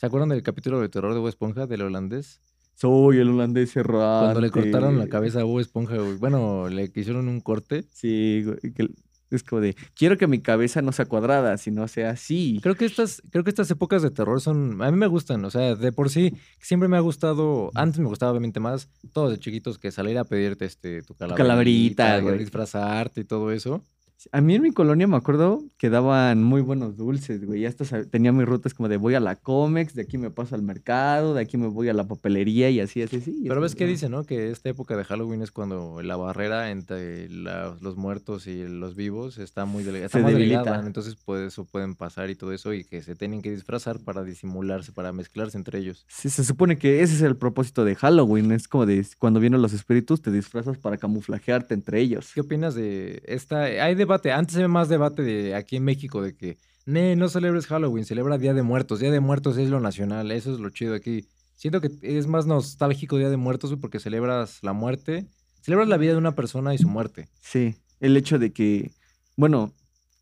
¿Se 0.00 0.06
acuerdan 0.06 0.30
del 0.30 0.42
capítulo 0.42 0.80
de 0.80 0.88
terror 0.88 1.12
de 1.12 1.20
Bob 1.20 1.28
Esponja, 1.28 1.66
del 1.66 1.82
holandés? 1.82 2.40
Soy 2.74 3.18
el 3.18 3.28
holandés 3.28 3.76
errante. 3.76 4.24
Cuando 4.26 4.40
le 4.40 4.50
cortaron 4.50 4.98
la 4.98 5.08
cabeza 5.08 5.40
a 5.40 5.44
Bob 5.44 5.60
Esponja, 5.60 5.96
güey. 5.96 6.14
Bueno, 6.16 6.68
le 6.68 6.90
hicieron 6.94 7.28
un 7.28 7.40
corte. 7.40 7.84
Sí, 7.92 8.42
güey. 8.44 8.58
que 8.72 8.88
es 9.30 9.42
como 9.42 9.60
de, 9.60 9.76
quiero 9.94 10.16
que 10.16 10.26
mi 10.26 10.40
cabeza 10.40 10.80
no 10.80 10.92
sea 10.92 11.04
cuadrada, 11.04 11.58
sino 11.58 11.86
sea 11.88 12.08
así. 12.10 12.58
Creo 12.62 12.74
que 12.76 12.86
estas, 12.86 13.20
creo 13.30 13.44
que 13.44 13.50
estas 13.50 13.70
épocas 13.70 14.00
de 14.00 14.10
terror 14.10 14.40
son, 14.40 14.80
a 14.80 14.90
mí 14.90 14.96
me 14.96 15.06
gustan, 15.08 15.44
o 15.44 15.50
sea, 15.50 15.74
de 15.74 15.92
por 15.92 16.08
sí 16.08 16.32
siempre 16.60 16.88
me 16.88 16.96
ha 16.96 17.00
gustado, 17.00 17.70
antes 17.74 18.00
me 18.00 18.06
gustaba 18.06 18.32
obviamente 18.32 18.58
más, 18.60 18.88
todos 19.12 19.30
de 19.32 19.38
chiquitos 19.38 19.78
que 19.78 19.90
salir 19.90 20.16
a 20.16 20.24
pedirte 20.24 20.64
este 20.64 21.02
tu 21.02 21.12
calaverita, 21.14 21.42
calaverita, 21.44 22.18
y 22.18 22.22
güey. 22.22 22.38
disfrazarte 22.38 23.20
y 23.20 23.24
todo 23.24 23.52
eso. 23.52 23.84
A 24.32 24.40
mí 24.40 24.54
en 24.56 24.62
mi 24.62 24.72
colonia 24.72 25.06
me 25.06 25.16
acuerdo 25.16 25.62
que 25.78 25.90
daban 25.90 26.42
muy 26.42 26.60
buenos 26.60 26.96
dulces, 26.96 27.44
güey. 27.46 27.60
Ya 27.60 27.68
hasta 27.68 28.04
tenía 28.06 28.32
mis 28.32 28.46
rutas 28.46 28.74
como 28.74 28.88
de 28.88 28.96
voy 28.96 29.14
a 29.14 29.20
la 29.20 29.36
Comex, 29.36 29.94
de 29.94 30.02
aquí 30.02 30.18
me 30.18 30.30
paso 30.30 30.56
al 30.56 30.62
mercado, 30.62 31.34
de 31.34 31.42
aquí 31.42 31.56
me 31.56 31.68
voy 31.68 31.88
a 31.88 31.92
la 31.94 32.08
papelería 32.08 32.68
y 32.70 32.80
así, 32.80 33.00
así, 33.02 33.16
así. 33.18 33.30
y 33.44 33.48
Pero 33.48 33.64
es 33.64 33.72
ves 33.72 33.74
que 33.78 33.84
de, 33.84 33.90
dice, 33.90 34.08
¿no? 34.08 34.24
Que 34.24 34.50
esta 34.50 34.68
época 34.70 34.96
de 34.96 35.04
Halloween 35.04 35.42
es 35.42 35.52
cuando 35.52 36.02
la 36.02 36.16
barrera 36.16 36.70
entre 36.72 37.28
la- 37.30 37.76
los 37.80 37.96
muertos 37.96 38.46
y 38.48 38.64
los 38.66 38.96
vivos 38.96 39.38
está 39.38 39.66
muy 39.66 39.84
delgada, 39.84 40.06
está 40.06 40.18
Se 40.18 40.22
más 40.24 40.32
debilita. 40.32 40.62
delgada, 40.64 40.86
entonces 40.86 41.14
por 41.14 41.38
eso 41.38 41.64
pueden 41.64 41.94
pasar 41.94 42.28
y 42.28 42.34
todo 42.34 42.52
eso 42.52 42.74
y 42.74 42.82
que 42.84 43.02
se 43.02 43.14
tienen 43.14 43.40
que 43.40 43.50
disfrazar 43.52 44.00
para 44.00 44.24
disimularse, 44.24 44.90
para 44.90 45.12
mezclarse 45.12 45.56
entre 45.56 45.78
ellos. 45.78 46.04
Sí, 46.08 46.28
se 46.28 46.42
supone 46.44 46.76
que 46.76 47.02
ese 47.02 47.14
es 47.14 47.22
el 47.22 47.36
propósito 47.36 47.84
de 47.84 47.94
Halloween. 47.94 48.50
Es 48.50 48.66
como 48.66 48.84
de 48.84 49.06
cuando 49.18 49.38
vienen 49.38 49.62
los 49.62 49.72
espíritus, 49.72 50.22
te 50.22 50.32
disfrazas 50.32 50.76
para 50.78 50.96
camuflajearte 50.96 51.74
entre 51.74 52.00
ellos. 52.00 52.32
¿Qué 52.34 52.40
opinas 52.40 52.74
de 52.74 53.22
esta? 53.26 53.62
Hay 53.62 53.94
debate, 54.08 54.32
antes 54.32 54.56
había 54.56 54.68
más 54.68 54.88
debate 54.88 55.22
de 55.22 55.54
aquí 55.54 55.76
en 55.76 55.84
México 55.84 56.22
de 56.22 56.34
que, 56.34 56.56
"Ne, 56.86 57.14
no 57.14 57.28
celebres 57.28 57.66
Halloween, 57.66 58.06
celebra 58.06 58.38
Día 58.38 58.54
de 58.54 58.62
Muertos. 58.62 59.00
Día 59.00 59.10
de 59.10 59.20
Muertos 59.20 59.58
es 59.58 59.68
lo 59.68 59.80
nacional, 59.80 60.30
eso 60.30 60.52
es 60.52 60.60
lo 60.60 60.70
chido 60.70 60.94
aquí. 60.94 61.26
Siento 61.54 61.80
que 61.82 61.90
es 62.00 62.26
más 62.26 62.46
nostálgico 62.46 63.18
Día 63.18 63.28
de 63.28 63.36
Muertos 63.36 63.74
porque 63.80 64.00
celebras 64.00 64.60
la 64.62 64.72
muerte, 64.72 65.26
celebras 65.60 65.88
la 65.88 65.98
vida 65.98 66.12
de 66.12 66.18
una 66.18 66.34
persona 66.34 66.72
y 66.74 66.78
su 66.78 66.88
muerte. 66.88 67.28
Sí, 67.42 67.76
el 68.00 68.16
hecho 68.16 68.38
de 68.38 68.52
que, 68.52 68.92
bueno, 69.36 69.74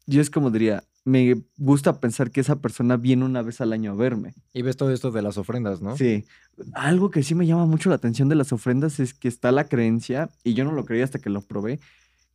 yo 0.06 0.20
es 0.20 0.30
como 0.30 0.50
diría, 0.50 0.82
me 1.04 1.36
gusta 1.56 2.00
pensar 2.00 2.32
que 2.32 2.40
esa 2.40 2.56
persona 2.56 2.96
viene 2.96 3.24
una 3.24 3.42
vez 3.42 3.60
al 3.60 3.72
año 3.72 3.92
a 3.92 3.94
verme. 3.94 4.34
Y 4.52 4.62
ves 4.62 4.76
todo 4.76 4.90
esto 4.90 5.12
de 5.12 5.22
las 5.22 5.38
ofrendas, 5.38 5.80
¿no? 5.80 5.96
Sí. 5.96 6.24
Algo 6.72 7.12
que 7.12 7.22
sí 7.22 7.36
me 7.36 7.46
llama 7.46 7.64
mucho 7.64 7.90
la 7.90 7.94
atención 7.94 8.28
de 8.28 8.34
las 8.34 8.52
ofrendas 8.52 8.98
es 8.98 9.14
que 9.14 9.28
está 9.28 9.52
la 9.52 9.68
creencia, 9.68 10.30
y 10.42 10.54
yo 10.54 10.64
no 10.64 10.72
lo 10.72 10.84
creía 10.84 11.04
hasta 11.04 11.20
que 11.20 11.30
lo 11.30 11.42
probé, 11.42 11.78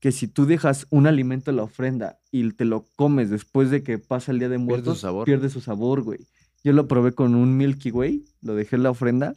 que 0.02 0.12
si 0.12 0.28
tú 0.28 0.46
dejas 0.46 0.88
un 0.90 1.08
alimento 1.08 1.52
en 1.52 1.58
la 1.58 1.64
ofrenda 1.64 2.20
y 2.32 2.52
te 2.52 2.66
lo 2.66 2.88
comes 2.98 3.30
después 3.30 3.70
de 3.70 3.84
que 3.84 4.00
pasa 4.00 4.34
el 4.34 4.40
día 4.40 4.50
de 4.50 4.58
su 4.58 4.64
muertos, 4.64 5.00
sabor. 5.00 5.26
pierde 5.26 5.50
su 5.50 5.62
sabor, 5.62 6.02
güey. 6.02 6.28
Yo 6.64 6.74
lo 6.74 6.88
probé 6.88 7.14
con 7.14 7.36
un 7.36 7.56
Milky 7.56 7.92
Way, 7.92 8.26
lo 8.42 8.56
dejé 8.56 8.76
en 8.76 8.84
la 8.84 8.92
ofrenda, 8.92 9.36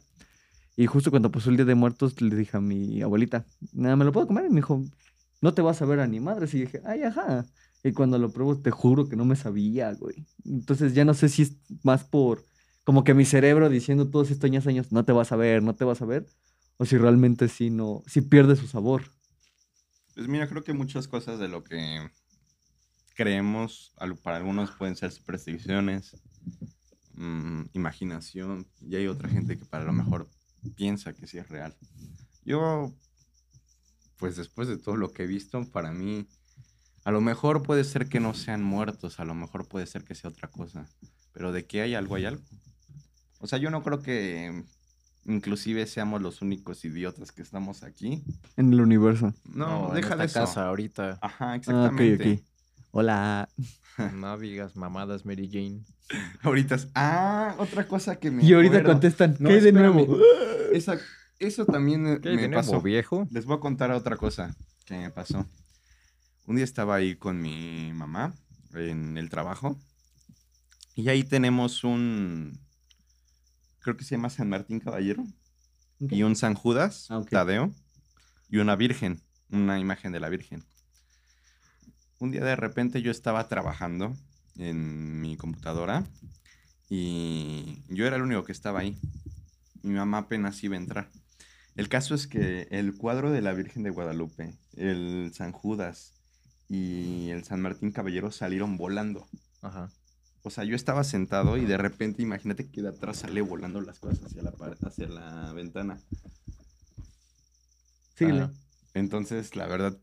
y 0.75 0.87
justo 0.87 1.09
cuando 1.09 1.31
pasó 1.31 1.49
el 1.49 1.55
día 1.55 1.65
de 1.65 1.75
muertos 1.75 2.19
le 2.21 2.35
dije 2.35 2.57
a 2.57 2.61
mi 2.61 3.01
abuelita, 3.01 3.45
nada, 3.71 3.95
¿me 3.95 4.03
lo 4.03 4.11
puedo 4.11 4.27
comer? 4.27 4.45
Y 4.45 4.49
me 4.49 4.57
dijo, 4.57 4.83
no 5.41 5.53
te 5.53 5.61
vas 5.61 5.81
a 5.81 5.85
ver 5.85 6.01
a 6.01 6.07
ni 6.07 6.19
madres. 6.19 6.53
Y 6.53 6.61
dije, 6.61 6.81
ay, 6.83 7.03
ajá. 7.03 7.45
Y 7.83 7.93
cuando 7.93 8.17
lo 8.17 8.29
pruebo, 8.31 8.57
te 8.57 8.71
juro 8.71 9.07
que 9.07 9.15
no 9.15 9.23
me 9.23 9.35
sabía, 9.35 9.93
güey. 9.93 10.25
Entonces 10.43 10.93
ya 10.93 11.05
no 11.05 11.13
sé 11.13 11.29
si 11.29 11.43
es 11.43 11.53
más 11.83 12.03
por 12.03 12.43
como 12.83 13.03
que 13.03 13.13
mi 13.13 13.25
cerebro 13.25 13.69
diciendo 13.69 14.09
todos 14.09 14.31
estos 14.31 14.47
años, 14.49 14.67
años, 14.67 14.91
no 14.91 15.03
te 15.03 15.11
vas 15.11 15.31
a 15.31 15.35
ver, 15.35 15.63
no 15.63 15.75
te 15.75 15.85
vas 15.85 16.01
a 16.01 16.05
ver, 16.05 16.27
o 16.77 16.85
si 16.85 16.97
realmente 16.97 17.47
sí 17.47 17.69
no, 17.69 18.03
si 18.05 18.21
pierde 18.21 18.55
su 18.55 18.67
sabor. 18.67 19.03
Pues 20.15 20.29
mira, 20.29 20.47
creo 20.47 20.63
que 20.63 20.71
muchas 20.71 21.09
cosas 21.09 21.39
de 21.39 21.49
lo 21.49 21.65
que 21.65 22.09
creemos, 23.15 23.93
para 24.23 24.37
algunos 24.37 24.71
pueden 24.71 24.95
ser 24.95 25.11
supersticiones, 25.11 26.15
mm, 27.15 27.63
imaginación, 27.73 28.65
y 28.79 28.95
hay 28.95 29.07
otra 29.07 29.27
gente 29.27 29.57
que 29.57 29.65
para 29.65 29.83
lo 29.83 29.91
mejor 29.91 30.29
piensa 30.75 31.13
que 31.13 31.27
sí 31.27 31.37
es 31.37 31.49
real. 31.49 31.75
Yo, 32.45 32.95
pues 34.15 34.37
después 34.37 34.69
de 34.69 34.77
todo 34.77 34.95
lo 34.95 35.11
que 35.11 35.23
he 35.23 35.27
visto, 35.27 35.69
para 35.69 35.91
mí, 35.91 36.25
a 37.03 37.11
lo 37.11 37.19
mejor 37.19 37.61
puede 37.61 37.83
ser 37.83 38.07
que 38.07 38.21
no 38.21 38.33
sean 38.33 38.63
muertos, 38.63 39.19
a 39.19 39.25
lo 39.25 39.35
mejor 39.35 39.67
puede 39.67 39.85
ser 39.85 40.05
que 40.05 40.15
sea 40.15 40.29
otra 40.29 40.49
cosa, 40.49 40.89
pero 41.33 41.51
de 41.51 41.65
que 41.65 41.81
hay 41.81 41.93
algo, 41.93 42.15
hay 42.15 42.23
algo. 42.23 42.43
O 43.39 43.47
sea, 43.47 43.59
yo 43.59 43.69
no 43.69 43.83
creo 43.83 44.01
que 44.01 44.63
inclusive 45.25 45.85
seamos 45.87 46.21
los 46.21 46.41
únicos 46.41 46.83
idiotas 46.85 47.31
que 47.31 47.41
estamos 47.41 47.83
aquí. 47.83 48.23
En 48.57 48.71
el 48.73 48.81
universo. 48.81 49.33
No, 49.45 49.89
en 49.89 49.95
deja 49.95 50.09
esta 50.09 50.17
de 50.17 50.25
eso. 50.25 50.39
casa 50.39 50.67
ahorita. 50.67 51.19
Ajá, 51.21 51.45
Ah, 51.45 51.55
ok, 51.55 51.55
exactamente. 51.57 52.33
ok. 52.33 52.39
Hola. 52.91 53.49
No 54.13 54.37
digas 54.37 54.75
mamadas, 54.75 55.25
Mary 55.25 55.49
Jane. 55.49 55.79
Ahorita 56.43 56.75
es- 56.75 56.89
Ah, 56.95 57.55
otra 57.59 57.87
cosa 57.87 58.17
que 58.17 58.29
me. 58.29 58.43
Y 58.43 58.51
ahorita 58.51 58.79
acuerdo. 58.79 58.91
contestan, 58.91 59.37
No, 59.39 59.47
¿qué 59.47 59.55
hay 59.55 59.61
de 59.61 59.71
nuevo? 59.71 60.17
Esa- 60.73 60.99
eso 61.39 61.65
también 61.65 62.19
¿Qué 62.21 62.31
me 62.31 62.41
de 62.41 62.47
nuevo, 62.49 62.55
pasó. 62.55 62.81
viejo? 62.81 63.25
Les 63.31 63.45
voy 63.45 63.55
a 63.55 63.61
contar 63.61 63.91
otra 63.91 64.17
cosa 64.17 64.53
que 64.85 64.97
me 64.97 65.09
pasó. 65.11 65.45
Un 66.45 66.57
día 66.57 66.65
estaba 66.65 66.95
ahí 66.95 67.15
con 67.15 67.41
mi 67.41 67.93
mamá 67.93 68.33
en 68.73 69.17
el 69.17 69.29
trabajo. 69.29 69.79
Y 70.93 71.07
ahí 71.07 71.23
tenemos 71.23 71.85
un. 71.85 72.59
Creo 73.85 73.97
que 73.97 74.03
se 74.03 74.15
llama 74.15 74.31
San 74.31 74.49
Martín 74.49 74.79
Caballero. 74.79 75.23
Y 75.99 76.23
un 76.23 76.35
San 76.35 76.55
Judas, 76.55 77.05
Ah. 77.11 77.21
Tadeo. 77.29 77.71
Y 78.49 78.57
una 78.57 78.75
Virgen, 78.75 79.21
una 79.51 79.77
imagen 79.79 80.11
de 80.11 80.19
la 80.19 80.27
Virgen. 80.29 80.63
Un 82.17 82.31
día 82.31 82.43
de 82.43 82.55
repente 82.55 83.03
yo 83.03 83.11
estaba 83.11 83.47
trabajando 83.47 84.17
en 84.57 85.21
mi 85.21 85.37
computadora 85.37 86.03
y 86.89 87.83
yo 87.89 88.07
era 88.07 88.15
el 88.15 88.23
único 88.23 88.43
que 88.43 88.53
estaba 88.53 88.79
ahí. 88.79 88.97
Mi 89.83 89.93
mamá 89.93 90.17
apenas 90.17 90.63
iba 90.63 90.73
a 90.73 90.79
entrar. 90.79 91.11
El 91.75 91.87
caso 91.87 92.15
es 92.15 92.25
que 92.25 92.67
el 92.71 92.95
cuadro 92.97 93.29
de 93.29 93.43
la 93.43 93.53
Virgen 93.53 93.83
de 93.83 93.91
Guadalupe, 93.91 94.57
el 94.77 95.29
San 95.35 95.51
Judas 95.51 96.15
y 96.67 97.29
el 97.29 97.43
San 97.43 97.61
Martín 97.61 97.91
Caballero 97.91 98.31
salieron 98.31 98.77
volando. 98.77 99.27
Ajá. 99.61 99.91
O 100.45 100.51
sea, 100.51 100.63
yo 100.63 100.75
estaba 100.75 101.03
sentado 101.03 101.57
y 101.57 101.65
de 101.65 101.75
repente 101.75 102.21
imagínate 102.21 102.69
que 102.69 102.83
de 102.83 102.89
atrás 102.89 103.17
sale 103.17 103.41
volando 103.41 103.81
las 103.81 103.99
cosas 103.99 104.25
hacia 104.25 104.43
la, 104.43 104.53
hacia 104.83 105.07
la 105.07 105.51
ventana. 105.53 105.99
Síguele. 108.13 108.41
Ajá. 108.41 108.53
Entonces, 108.93 109.55
la 109.55 109.65
verdad, 109.65 109.97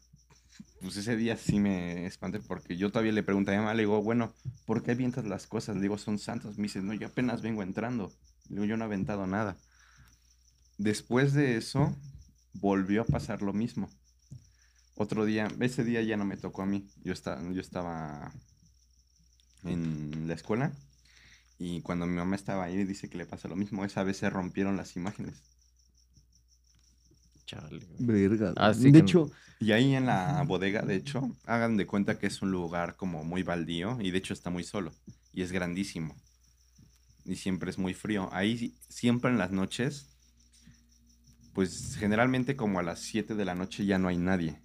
pues 0.80 0.96
ese 0.96 1.14
día 1.16 1.36
sí 1.36 1.60
me 1.60 2.06
espanté 2.06 2.40
porque 2.40 2.76
yo 2.76 2.90
todavía 2.90 3.12
le 3.12 3.22
pregunté 3.22 3.52
a 3.52 3.54
mi 3.54 3.60
mamá, 3.60 3.74
le 3.74 3.82
digo, 3.84 4.02
bueno, 4.02 4.34
¿por 4.66 4.82
qué 4.82 4.90
avientas 4.90 5.24
las 5.26 5.46
cosas? 5.46 5.76
Le 5.76 5.82
digo, 5.82 5.96
son 5.96 6.18
santos. 6.18 6.58
Me 6.58 6.64
dice, 6.64 6.82
no, 6.82 6.92
yo 6.92 7.06
apenas 7.06 7.40
vengo 7.40 7.62
entrando. 7.62 8.12
Le 8.48 8.56
digo, 8.56 8.64
yo 8.64 8.76
no 8.76 8.82
he 8.82 8.86
aventado 8.88 9.28
nada. 9.28 9.56
Después 10.76 11.34
de 11.34 11.56
eso, 11.56 11.96
volvió 12.54 13.02
a 13.02 13.06
pasar 13.06 13.42
lo 13.42 13.52
mismo. 13.52 13.88
Otro 14.96 15.24
día, 15.24 15.46
ese 15.60 15.84
día 15.84 16.02
ya 16.02 16.16
no 16.16 16.24
me 16.24 16.36
tocó 16.36 16.62
a 16.62 16.66
mí. 16.66 16.88
Yo 17.04 17.12
estaba, 17.12 17.40
yo 17.52 17.60
estaba 17.60 18.32
en 19.64 20.26
la 20.28 20.34
escuela 20.34 20.72
y 21.58 21.80
cuando 21.82 22.06
mi 22.06 22.14
mamá 22.16 22.34
estaba 22.36 22.64
ahí 22.64 22.84
dice 22.84 23.08
que 23.08 23.18
le 23.18 23.26
pasa 23.26 23.48
lo 23.48 23.56
mismo. 23.56 23.84
Esa 23.84 24.02
vez 24.02 24.16
se 24.18 24.28
rompieron 24.30 24.76
las 24.76 24.96
imágenes. 24.96 25.34
Chale. 27.46 27.84
Verga. 27.98 28.52
Ah, 28.56 28.72
de 28.72 28.92
que- 28.92 28.98
hecho, 28.98 29.30
Y 29.60 29.70
ahí 29.72 29.94
en 29.94 30.06
la 30.06 30.42
bodega, 30.44 30.82
de 30.82 30.96
hecho, 30.96 31.36
hagan 31.46 31.76
de 31.76 31.86
cuenta 31.86 32.18
que 32.18 32.26
es 32.26 32.42
un 32.42 32.50
lugar 32.50 32.96
como 32.96 33.22
muy 33.22 33.44
baldío 33.44 33.98
y 34.00 34.10
de 34.10 34.18
hecho 34.18 34.34
está 34.34 34.50
muy 34.50 34.64
solo 34.64 34.92
y 35.32 35.42
es 35.42 35.52
grandísimo. 35.52 36.16
Y 37.24 37.36
siempre 37.36 37.70
es 37.70 37.78
muy 37.78 37.94
frío. 37.94 38.28
Ahí 38.32 38.74
siempre 38.88 39.30
en 39.30 39.38
las 39.38 39.52
noches, 39.52 40.08
pues 41.54 41.94
generalmente 41.96 42.56
como 42.56 42.80
a 42.80 42.82
las 42.82 43.00
7 43.00 43.36
de 43.36 43.44
la 43.44 43.54
noche 43.54 43.86
ya 43.86 43.98
no 44.00 44.08
hay 44.08 44.16
nadie. 44.16 44.60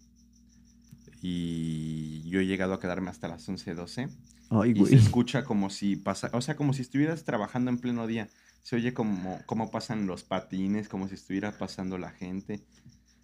Y 1.22 2.28
yo 2.30 2.40
he 2.40 2.46
llegado 2.46 2.74
a 2.74 2.80
quedarme 2.80 3.10
hasta 3.10 3.28
las 3.28 3.48
11, 3.50 3.74
12 3.74 4.08
ay, 4.50 4.74
y 4.76 4.86
se 4.86 4.96
escucha 4.96 5.44
como 5.44 5.70
si 5.70 5.96
pasa, 5.96 6.30
o 6.34 6.42
sea, 6.42 6.56
como 6.56 6.74
si 6.74 6.82
estuvieras 6.84 7.24
trabajando 7.24 7.72
en 7.72 7.80
pleno 7.80 8.08
día. 8.08 8.30
Se 8.64 8.76
oye 8.76 8.94
como, 8.94 9.40
como 9.46 9.72
pasan 9.72 10.08
los 10.08 10.24
patines, 10.24 10.90
como 10.90 11.08
si 11.08 11.16
estuviera 11.16 11.58
pasando 11.58 11.98
la 11.98 12.12
gente. 12.12 12.62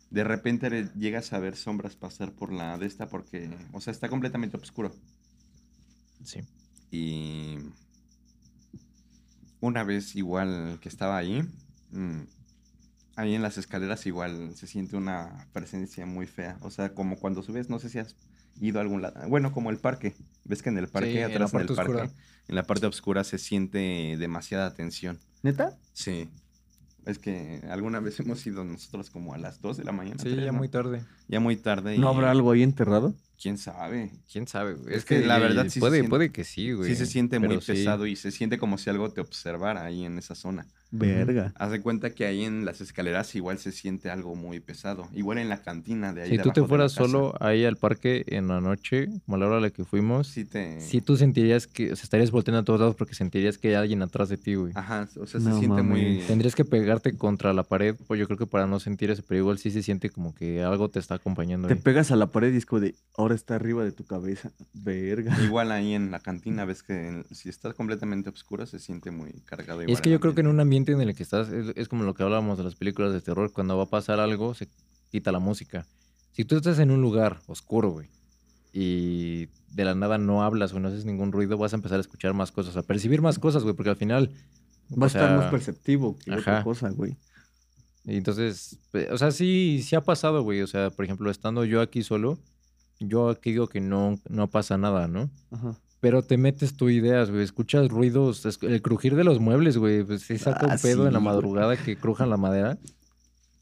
De 0.09 0.23
repente 0.23 0.69
le- 0.69 0.89
llegas 0.97 1.33
a 1.33 1.39
ver 1.39 1.55
sombras 1.55 1.95
pasar 1.95 2.31
por 2.31 2.51
la 2.53 2.77
de 2.77 2.85
esta 2.85 3.07
porque, 3.07 3.49
o 3.73 3.81
sea, 3.81 3.91
está 3.91 4.09
completamente 4.09 4.57
oscuro. 4.57 4.93
Sí. 6.23 6.39
Y 6.91 7.57
una 9.59 9.83
vez 9.83 10.15
igual 10.15 10.77
que 10.81 10.89
estaba 10.89 11.17
ahí, 11.17 11.41
mm, 11.91 12.21
ahí 13.15 13.35
en 13.35 13.41
las 13.41 13.57
escaleras 13.57 14.05
igual 14.05 14.55
se 14.55 14.67
siente 14.67 14.95
una 14.95 15.47
presencia 15.53 16.05
muy 16.05 16.27
fea. 16.27 16.57
O 16.61 16.69
sea, 16.71 16.93
como 16.93 17.17
cuando 17.17 17.43
subes, 17.43 17.69
no 17.69 17.79
sé 17.79 17.89
si 17.89 17.99
has 17.99 18.15
ido 18.59 18.79
a 18.79 18.81
algún 18.81 19.01
lado. 19.01 19.27
Bueno, 19.27 19.51
como 19.51 19.69
el 19.69 19.77
parque. 19.77 20.15
Ves 20.45 20.61
que 20.61 20.69
en 20.69 20.77
el 20.77 20.87
parque, 20.87 21.11
Sí, 21.11 21.17
en 21.17 21.21
la 21.21 21.27
atrás 21.27 21.53
en, 21.53 21.59
el 21.61 21.67
parte 21.67 21.75
parque, 21.75 21.91
oscura. 21.93 22.19
en 22.47 22.55
la 22.55 22.63
parte 22.63 22.85
oscura 22.85 23.23
se 23.23 23.37
siente 23.37 24.15
demasiada 24.17 24.73
tensión. 24.73 25.19
¿Neta? 25.41 25.77
Sí. 25.93 26.29
Es 27.05 27.19
que 27.19 27.61
alguna 27.69 27.99
vez 27.99 28.19
hemos 28.21 28.45
ido 28.47 28.63
nosotros 28.63 29.09
como 29.09 29.33
a 29.33 29.37
las 29.37 29.61
2 29.61 29.77
de 29.77 29.83
la 29.83 29.91
mañana. 29.91 30.21
Sí, 30.23 30.35
ya 30.35 30.51
¿no? 30.51 30.59
muy 30.59 30.69
tarde. 30.69 31.03
Ya 31.27 31.39
muy 31.39 31.57
tarde. 31.57 31.97
¿No 31.97 32.07
habrá 32.07 32.31
algo 32.31 32.51
ahí 32.51 32.63
enterrado? 32.63 33.13
¿Quién 33.41 33.57
sabe? 33.57 34.11
¿Quién 34.31 34.47
sabe, 34.47 34.75
güey? 34.75 34.95
Es 34.95 35.05
que 35.05 35.19
la 35.25 35.37
verdad 35.39 35.63
sí 35.65 35.71
se 35.71 35.79
puede, 35.79 35.97
siente- 35.97 36.09
puede 36.09 36.31
que 36.31 36.43
sí, 36.43 36.71
güey. 36.71 36.89
Sí 36.89 36.95
se 36.95 37.05
siente 37.05 37.39
muy 37.39 37.59
sí. 37.61 37.73
pesado 37.73 38.05
y 38.07 38.15
se 38.15 38.31
siente 38.31 38.57
como 38.57 38.77
si 38.77 38.89
algo 38.89 39.09
te 39.11 39.21
observara 39.21 39.83
ahí 39.85 40.05
en 40.05 40.17
esa 40.17 40.35
zona. 40.35 40.65
Verga. 40.95 41.51
Haz 41.57 41.71
de 41.71 41.81
cuenta 41.81 42.11
que 42.11 42.23
ahí 42.27 42.43
en 42.43 42.65
las 42.65 42.79
escaleras 42.79 43.33
igual 43.33 43.57
se 43.57 43.71
siente 43.71 44.11
algo 44.11 44.35
muy 44.35 44.59
pesado. 44.59 45.09
Igual 45.11 45.39
en 45.39 45.49
la 45.49 45.63
cantina 45.63 46.13
de 46.13 46.21
ahí. 46.21 46.29
Si 46.29 46.37
tú 46.37 46.51
te 46.51 46.63
fueras 46.63 46.91
solo 46.91 47.33
ahí 47.39 47.65
al 47.65 47.77
parque 47.77 48.23
en 48.27 48.47
la 48.47 48.61
noche, 48.61 49.07
como 49.25 49.35
a 49.37 49.39
la 49.39 49.47
hora 49.47 49.57
a 49.57 49.59
la 49.59 49.69
que 49.71 49.85
fuimos, 49.85 50.27
Sí 50.27 50.45
te... 50.45 50.79
si 50.81 51.01
tú 51.01 51.17
sentirías 51.17 51.65
que, 51.65 51.91
o 51.91 51.95
sea, 51.95 52.03
estarías 52.03 52.29
volteando 52.29 52.59
a 52.59 52.63
todos 52.63 52.79
lados 52.79 52.95
porque 52.95 53.15
sentirías 53.15 53.57
que 53.57 53.69
hay 53.69 53.73
alguien 53.73 54.03
atrás 54.03 54.29
de 54.29 54.37
ti, 54.37 54.53
güey. 54.53 54.71
Ajá, 54.75 55.09
o 55.19 55.25
sea, 55.25 55.39
No 55.39 55.53
se 55.55 55.59
siente 55.59 55.81
muy... 55.81 56.21
Tendrías 56.27 56.53
que 56.53 56.63
pegarte 56.63 57.17
contra 57.17 57.53
la 57.53 57.63
pared, 57.63 57.95
pues 58.05 58.19
yo 58.19 58.27
creo 58.27 58.37
que 58.37 58.45
para 58.45 58.67
no 58.67 58.79
sentir 58.79 59.09
eso, 59.09 59.23
pero 59.27 59.39
igual 59.39 59.57
sí 59.57 59.71
se 59.71 59.81
siente 59.81 60.11
como 60.11 60.35
que 60.35 60.61
algo 60.61 60.89
te 60.89 60.99
está 60.99 61.15
acompañando. 61.15 61.67
Te 61.69 61.73
ahí. 61.73 61.79
pegas 61.79 62.11
a 62.11 62.15
la 62.15 62.27
pared 62.27 62.53
y 62.53 62.57
es 62.57 62.67
como 62.67 62.81
de, 62.81 62.93
ahora 63.23 63.35
está 63.35 63.55
arriba 63.55 63.83
de 63.83 63.91
tu 63.91 64.05
cabeza. 64.05 64.51
Verga. 64.73 65.35
Igual 65.43 65.71
ahí 65.71 65.93
en 65.93 66.11
la 66.11 66.19
cantina 66.21 66.63
ves 66.65 66.83
que 66.83 67.07
en- 67.07 67.25
si 67.31 67.49
está 67.49 67.73
completamente 67.73 68.29
oscuro 68.29 68.65
se 68.65 68.79
siente 68.79 69.11
muy 69.11 69.31
cargado. 69.45 69.81
Y 69.81 69.85
igual 69.85 69.93
es 69.93 70.01
que 70.01 70.09
el 70.09 70.13
yo 70.13 70.19
creo 70.19 70.33
que 70.35 70.41
en 70.41 70.47
ambiente. 70.47 70.55
un 70.55 70.59
ambiente 70.61 70.91
en 70.93 71.01
el 71.01 71.15
que 71.15 71.23
estás, 71.23 71.49
es, 71.49 71.73
es 71.75 71.87
como 71.87 72.03
lo 72.03 72.13
que 72.13 72.23
hablábamos 72.23 72.57
de 72.57 72.63
las 72.63 72.75
películas 72.75 73.11
de 73.13 73.21
terror, 73.21 73.51
cuando 73.51 73.75
va 73.77 73.83
a 73.83 73.89
pasar 73.89 74.19
algo, 74.19 74.53
se 74.53 74.69
quita 75.09 75.31
la 75.31 75.39
música. 75.39 75.85
Si 76.31 76.45
tú 76.45 76.55
estás 76.57 76.79
en 76.79 76.91
un 76.91 77.01
lugar 77.01 77.41
oscuro, 77.47 77.89
güey, 77.91 78.09
y 78.71 79.47
de 79.71 79.85
la 79.85 79.95
nada 79.95 80.17
no 80.17 80.43
hablas 80.43 80.73
o 80.73 80.79
no 80.79 80.87
haces 80.87 81.05
ningún 81.05 81.31
ruido, 81.31 81.57
vas 81.57 81.73
a 81.73 81.75
empezar 81.75 81.97
a 81.97 82.01
escuchar 82.01 82.33
más 82.33 82.51
cosas, 82.51 82.75
a 82.77 82.81
percibir 82.83 83.21
más 83.21 83.39
cosas, 83.39 83.63
güey, 83.63 83.75
porque 83.75 83.89
al 83.91 83.95
final... 83.95 84.31
Va 84.91 85.01
a 85.01 85.03
o 85.03 85.07
estar 85.07 85.27
sea, 85.29 85.37
más 85.37 85.49
perceptivo 85.51 86.17
que 86.17 86.31
otra 86.31 86.55
ajá. 86.57 86.63
cosa, 86.63 86.89
güey. 86.89 87.15
Y 88.05 88.17
entonces, 88.17 88.79
pe- 88.91 89.09
o 89.11 89.17
sea, 89.17 89.31
sí, 89.31 89.81
sí 89.83 89.95
ha 89.95 90.01
pasado, 90.01 90.43
güey. 90.43 90.61
O 90.61 90.67
sea, 90.67 90.89
por 90.89 91.05
ejemplo, 91.05 91.31
estando 91.31 91.63
yo 91.65 91.81
aquí 91.81 92.03
solo, 92.03 92.37
yo 93.07 93.29
aquí 93.29 93.51
digo 93.51 93.67
que 93.67 93.79
no, 93.81 94.19
no 94.29 94.47
pasa 94.49 94.77
nada, 94.77 95.07
¿no? 95.07 95.29
Ajá. 95.51 95.75
Pero 95.99 96.21
te 96.21 96.37
metes 96.37 96.75
tu 96.75 96.89
ideas, 96.89 97.31
güey. 97.31 97.43
Escuchas 97.43 97.87
ruidos, 97.89 98.45
el 98.61 98.81
crujir 98.81 99.15
de 99.15 99.23
los 99.23 99.39
muebles, 99.39 99.77
güey. 99.77 100.03
Pues 100.03 100.23
sí 100.23 100.37
saca 100.37 100.67
Ah, 100.69 100.73
un 100.75 100.81
pedo 100.81 101.07
en 101.07 101.13
la 101.13 101.19
güey. 101.19 101.33
madrugada 101.33 101.77
que 101.77 101.95
crujan 101.95 102.29
la 102.29 102.37
madera. 102.37 102.77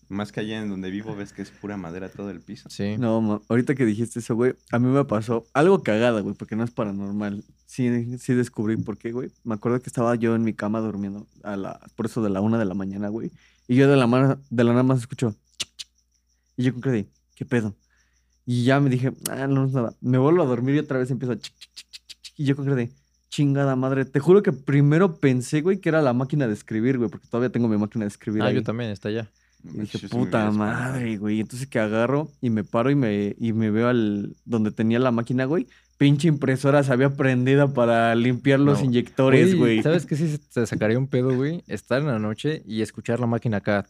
Más 0.10 0.32
que 0.34 0.42
allá 0.42 0.62
en 0.62 0.70
donde 0.70 0.90
vivo 0.90 1.16
ves 1.16 1.32
que 1.32 1.42
es 1.42 1.52
pura 1.52 1.78
madera 1.78 2.10
todo 2.10 2.32
el 2.32 2.42
piso. 2.42 2.68
Sí. 2.70 2.98
No, 2.98 3.22
ma- 3.22 3.42
ahorita 3.48 3.76
que 3.76 3.86
dijiste 3.86 4.20
eso, 4.20 4.36
güey, 4.36 4.56
a 4.72 4.78
mí 4.80 4.88
me 4.88 5.06
pasó 5.06 5.46
algo 5.54 5.84
cagada, 5.84 6.20
güey, 6.20 6.36
porque 6.36 6.56
no 6.58 6.64
es 6.66 6.72
paranormal. 6.72 7.46
Sí, 7.66 8.18
sí 8.18 8.34
descubrí 8.34 8.76
por 8.76 8.98
qué, 8.98 9.12
güey. 9.14 9.32
Me 9.46 9.54
acuerdo 9.54 9.80
que 9.80 9.88
estaba 9.88 10.16
yo 10.16 10.36
en 10.36 10.44
mi 10.44 10.54
cama 10.54 10.82
durmiendo 10.82 11.28
a 11.44 11.56
la, 11.56 11.80
por 11.96 12.08
eso 12.08 12.22
de 12.22 12.30
la 12.30 12.42
una 12.42 12.58
de 12.58 12.66
la 12.66 12.74
mañana, 12.74 13.08
güey. 13.08 13.32
Y 13.70 13.76
yo 13.76 13.88
de 13.90 13.96
la, 13.96 14.06
mano, 14.08 14.42
de 14.50 14.64
la 14.66 14.72
nada 14.72 14.84
más 14.84 15.00
escucho. 15.00 15.34
Y 16.58 16.64
yo 16.64 16.74
con 16.74 16.82
¿qué 16.82 17.46
pedo? 17.46 17.76
Y 18.46 18.64
ya 18.64 18.80
me 18.80 18.90
dije, 18.90 19.12
ah, 19.30 19.48
no 19.48 19.66
es 19.66 19.72
nada. 19.72 19.94
Me 20.02 20.18
vuelvo 20.18 20.42
a 20.44 20.46
dormir 20.46 20.76
y 20.76 20.80
otra 20.80 20.98
vez 21.00 21.12
empiezo. 21.12 21.36
chic, 21.36 21.54
chic, 21.60 21.74
chic, 21.76 21.88
chic, 21.92 22.02
chic, 22.08 22.22
chic. 22.22 22.34
Y 22.38 22.46
yo 22.46 22.56
con 22.56 22.66
cara 22.66 22.76
de, 22.76 22.90
chingada 23.30 23.76
madre. 23.76 24.06
Te 24.06 24.20
juro 24.20 24.44
que 24.44 24.52
primero 24.52 25.16
pensé, 25.16 25.62
güey, 25.62 25.80
que 25.80 25.90
era 25.90 26.02
la 26.02 26.14
máquina 26.14 26.48
de 26.48 26.54
escribir, 26.54 26.98
güey, 26.98 27.10
porque 27.10 27.28
todavía 27.28 27.52
tengo 27.52 27.68
mi 27.68 27.78
máquina 27.78 28.06
de 28.06 28.10
escribir. 28.10 28.44
Ah, 28.44 28.48
ahí. 28.48 28.56
yo 28.56 28.64
también, 28.64 28.92
está 28.92 29.10
allá. 29.10 29.30
Y 29.64 29.80
dije, 29.80 30.00
sí 30.00 30.08
puta 30.08 30.50
madre, 30.52 31.18
güey. 31.18 31.40
Entonces 31.40 31.68
que 31.68 31.80
agarro 31.80 32.30
y 32.42 32.50
me 32.50 32.64
paro 32.64 32.90
y 32.90 32.96
me, 32.96 33.36
y 33.40 33.54
me 33.54 33.70
veo 33.70 33.88
al 33.88 34.36
donde 34.44 34.72
tenía 34.72 35.00
la 35.00 35.12
máquina, 35.12 35.46
güey. 35.46 35.68
Pinche 35.98 36.28
impresora 36.28 36.84
se 36.84 36.92
había 36.92 37.12
prendida 37.12 37.72
para 37.72 38.16
limpiar 38.16 38.60
los 38.60 38.80
No. 38.80 38.86
inyectores, 38.86 39.56
güey. 39.56 39.84
¿Sabes 39.84 40.08
qué? 40.08 40.16
Sí 40.16 40.36
se 40.50 40.66
sacaría 40.66 40.98
un 40.98 41.08
pedo, 41.08 41.36
güey. 41.36 41.64
Estar 41.68 42.02
en 42.02 42.08
la 42.08 42.18
noche 42.18 42.64
y 42.66 42.82
escuchar 42.82 43.20
la 43.20 43.28
máquina 43.28 43.58
acá. 43.58 43.86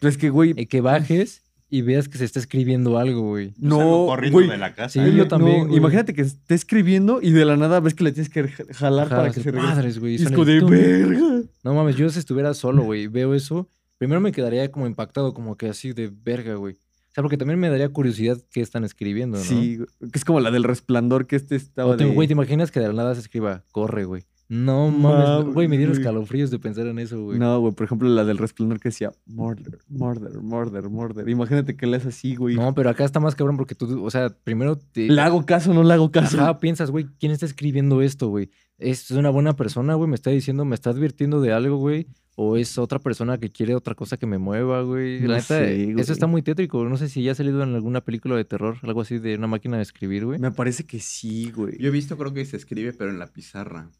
Es 0.00 0.18
que, 0.18 0.28
güey, 0.30 0.54
Y 0.56 0.66
que 0.66 0.80
bajes 0.80 1.44
y 1.70 1.82
veas 1.82 2.08
que 2.08 2.16
se 2.18 2.24
está 2.24 2.38
escribiendo 2.38 2.98
algo, 2.98 3.22
güey. 3.22 3.52
No, 3.58 4.06
corriendo 4.06 4.38
güey. 4.38 4.48
de 4.48 4.56
la 4.58 4.74
casa. 4.74 4.88
Sí, 4.88 5.00
¿eh? 5.00 5.14
yo 5.14 5.28
también. 5.28 5.72
Imagínate 5.72 6.14
que 6.14 6.22
esté 6.22 6.54
escribiendo 6.54 7.20
y 7.22 7.30
de 7.30 7.44
la 7.44 7.56
nada 7.56 7.80
ves 7.80 7.94
que 7.94 8.04
le 8.04 8.12
tienes 8.12 8.30
que 8.30 8.48
jalar 8.74 9.08
para 9.08 9.30
que 9.30 9.40
se 9.40 9.50
regrese. 9.50 9.66
madres, 9.66 9.98
güey. 9.98 10.16
El 10.16 10.44
de 10.46 10.60
verga. 10.64 11.42
No 11.62 11.74
mames, 11.74 11.96
yo 11.96 12.08
si 12.10 12.18
estuviera 12.18 12.54
solo, 12.54 12.82
güey, 12.84 13.06
veo 13.06 13.34
eso, 13.34 13.68
primero 13.98 14.20
me 14.20 14.32
quedaría 14.32 14.70
como 14.70 14.86
impactado, 14.86 15.34
como 15.34 15.56
que 15.56 15.68
así 15.68 15.92
de 15.92 16.10
verga, 16.10 16.54
güey. 16.54 16.74
O 16.74 17.10
sea, 17.14 17.22
porque 17.22 17.36
también 17.36 17.58
me 17.58 17.68
daría 17.68 17.88
curiosidad 17.88 18.38
qué 18.50 18.60
están 18.60 18.84
escribiendo, 18.84 19.38
¿no? 19.38 19.44
Sí, 19.44 19.78
que 20.00 20.18
es 20.18 20.24
como 20.24 20.40
la 20.40 20.50
del 20.50 20.62
resplandor 20.64 21.26
que 21.26 21.36
este 21.36 21.56
estaba 21.56 21.92
O 21.92 21.96
te- 21.96 22.04
de... 22.04 22.10
Güey, 22.14 22.28
¿te 22.28 22.32
imaginas 22.32 22.70
que 22.70 22.80
de 22.80 22.86
la 22.88 22.92
nada 22.94 23.14
se 23.14 23.20
escriba, 23.22 23.64
corre, 23.72 24.04
güey? 24.04 24.22
No 24.50 24.90
mames, 24.90 25.52
güey, 25.52 25.68
me 25.68 25.76
dieron 25.76 25.94
escalofríos 25.94 26.50
de 26.50 26.58
pensar 26.58 26.86
en 26.86 26.98
eso, 26.98 27.22
güey. 27.22 27.38
No, 27.38 27.60
güey, 27.60 27.74
por 27.74 27.84
ejemplo, 27.84 28.08
la 28.08 28.24
del 28.24 28.38
resplandor 28.38 28.80
que 28.80 28.88
decía 28.88 29.12
murder, 29.26 29.78
murder, 29.88 30.40
murder, 30.40 30.88
murder. 30.88 31.28
Imagínate 31.28 31.76
que 31.76 31.86
lees 31.86 32.06
así, 32.06 32.34
güey. 32.34 32.56
No, 32.56 32.74
pero 32.74 32.88
acá 32.88 33.04
está 33.04 33.20
más 33.20 33.34
cabrón 33.34 33.58
porque 33.58 33.74
tú, 33.74 34.02
o 34.02 34.10
sea, 34.10 34.30
primero 34.30 34.76
te... 34.78 35.08
¿Le 35.08 35.20
hago 35.20 35.44
caso 35.44 35.72
o 35.72 35.74
no 35.74 35.84
le 35.84 35.92
hago 35.92 36.10
caso? 36.10 36.40
Ajá, 36.40 36.60
piensas, 36.60 36.90
güey, 36.90 37.06
¿quién 37.20 37.30
está 37.30 37.44
escribiendo 37.44 38.00
esto, 38.00 38.28
güey? 38.28 38.50
¿Es 38.78 39.10
una 39.10 39.28
buena 39.28 39.54
persona, 39.54 39.94
güey? 39.94 40.08
¿Me 40.08 40.14
está 40.14 40.30
diciendo, 40.30 40.64
me 40.64 40.76
está 40.76 40.90
advirtiendo 40.90 41.42
de 41.42 41.52
algo, 41.52 41.76
güey? 41.76 42.06
¿O 42.36 42.56
es 42.56 42.78
otra 42.78 43.00
persona 43.00 43.36
que 43.36 43.50
quiere 43.50 43.74
otra 43.74 43.96
cosa 43.96 44.16
que 44.16 44.26
me 44.26 44.38
mueva, 44.38 44.80
güey? 44.82 45.20
No 45.20 45.34
neta, 45.34 45.42
sé, 45.42 45.82
eso 45.82 45.92
güey. 45.92 46.04
está 46.08 46.26
muy 46.28 46.40
tétrico. 46.40 46.84
No 46.84 46.96
sé 46.96 47.08
si 47.08 47.22
ya 47.22 47.32
ha 47.32 47.34
salido 47.34 47.62
en 47.64 47.74
alguna 47.74 48.00
película 48.00 48.36
de 48.36 48.44
terror, 48.44 48.76
algo 48.82 49.00
así 49.00 49.18
de 49.18 49.34
una 49.34 49.48
máquina 49.48 49.76
de 49.76 49.82
escribir, 49.82 50.24
güey. 50.24 50.38
Me 50.38 50.52
parece 50.52 50.84
que 50.84 51.00
sí, 51.00 51.50
güey. 51.50 51.76
Yo 51.78 51.88
he 51.88 51.90
visto, 51.90 52.16
creo 52.16 52.32
que 52.32 52.44
se 52.44 52.56
escribe, 52.56 52.92
pero 52.92 53.10
en 53.10 53.18
la 53.18 53.26
pizarra. 53.26 53.90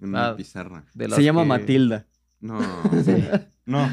En 0.00 0.08
una 0.10 0.28
Ah, 0.30 0.36
pizarra. 0.36 0.84
De 0.94 1.08
Se 1.08 1.22
llama 1.22 1.42
que- 1.42 1.48
Matilda. 1.48 2.06
No. 2.40 2.58
No, 3.66 3.88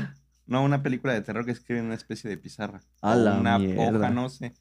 no, 0.48 0.64
una 0.64 0.82
película 0.82 1.14
de 1.14 1.22
terror 1.22 1.46
que 1.46 1.52
escribe 1.52 1.80
en 1.82 1.86
una 1.88 1.96
especie 1.96 2.30
de 2.30 2.38
pizarra. 2.38 2.82
A 3.02 3.16
la 3.16 3.36
una 3.40 3.60
mierda. 3.60 3.98
hoja, 4.00 4.10
no 4.10 4.28
sé. 4.30 4.54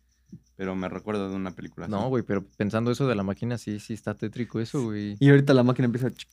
Pero 0.56 0.74
me 0.74 0.88
recuerdo 0.88 1.30
de 1.30 1.36
una 1.36 1.52
película 1.52 1.86
así. 1.86 1.92
No, 1.92 2.08
güey, 2.08 2.22
pero 2.22 2.44
pensando 2.56 2.90
eso 2.90 3.06
de 3.06 3.14
la 3.14 3.22
máquina, 3.22 3.56
sí, 3.56 3.78
sí 3.80 3.94
está 3.94 4.14
tétrico 4.14 4.60
eso, 4.60 4.82
güey. 4.84 5.16
Y 5.20 5.30
ahorita 5.30 5.54
la 5.54 5.62
máquina 5.62 5.86
empieza... 5.86 6.10
chic. 6.10 6.28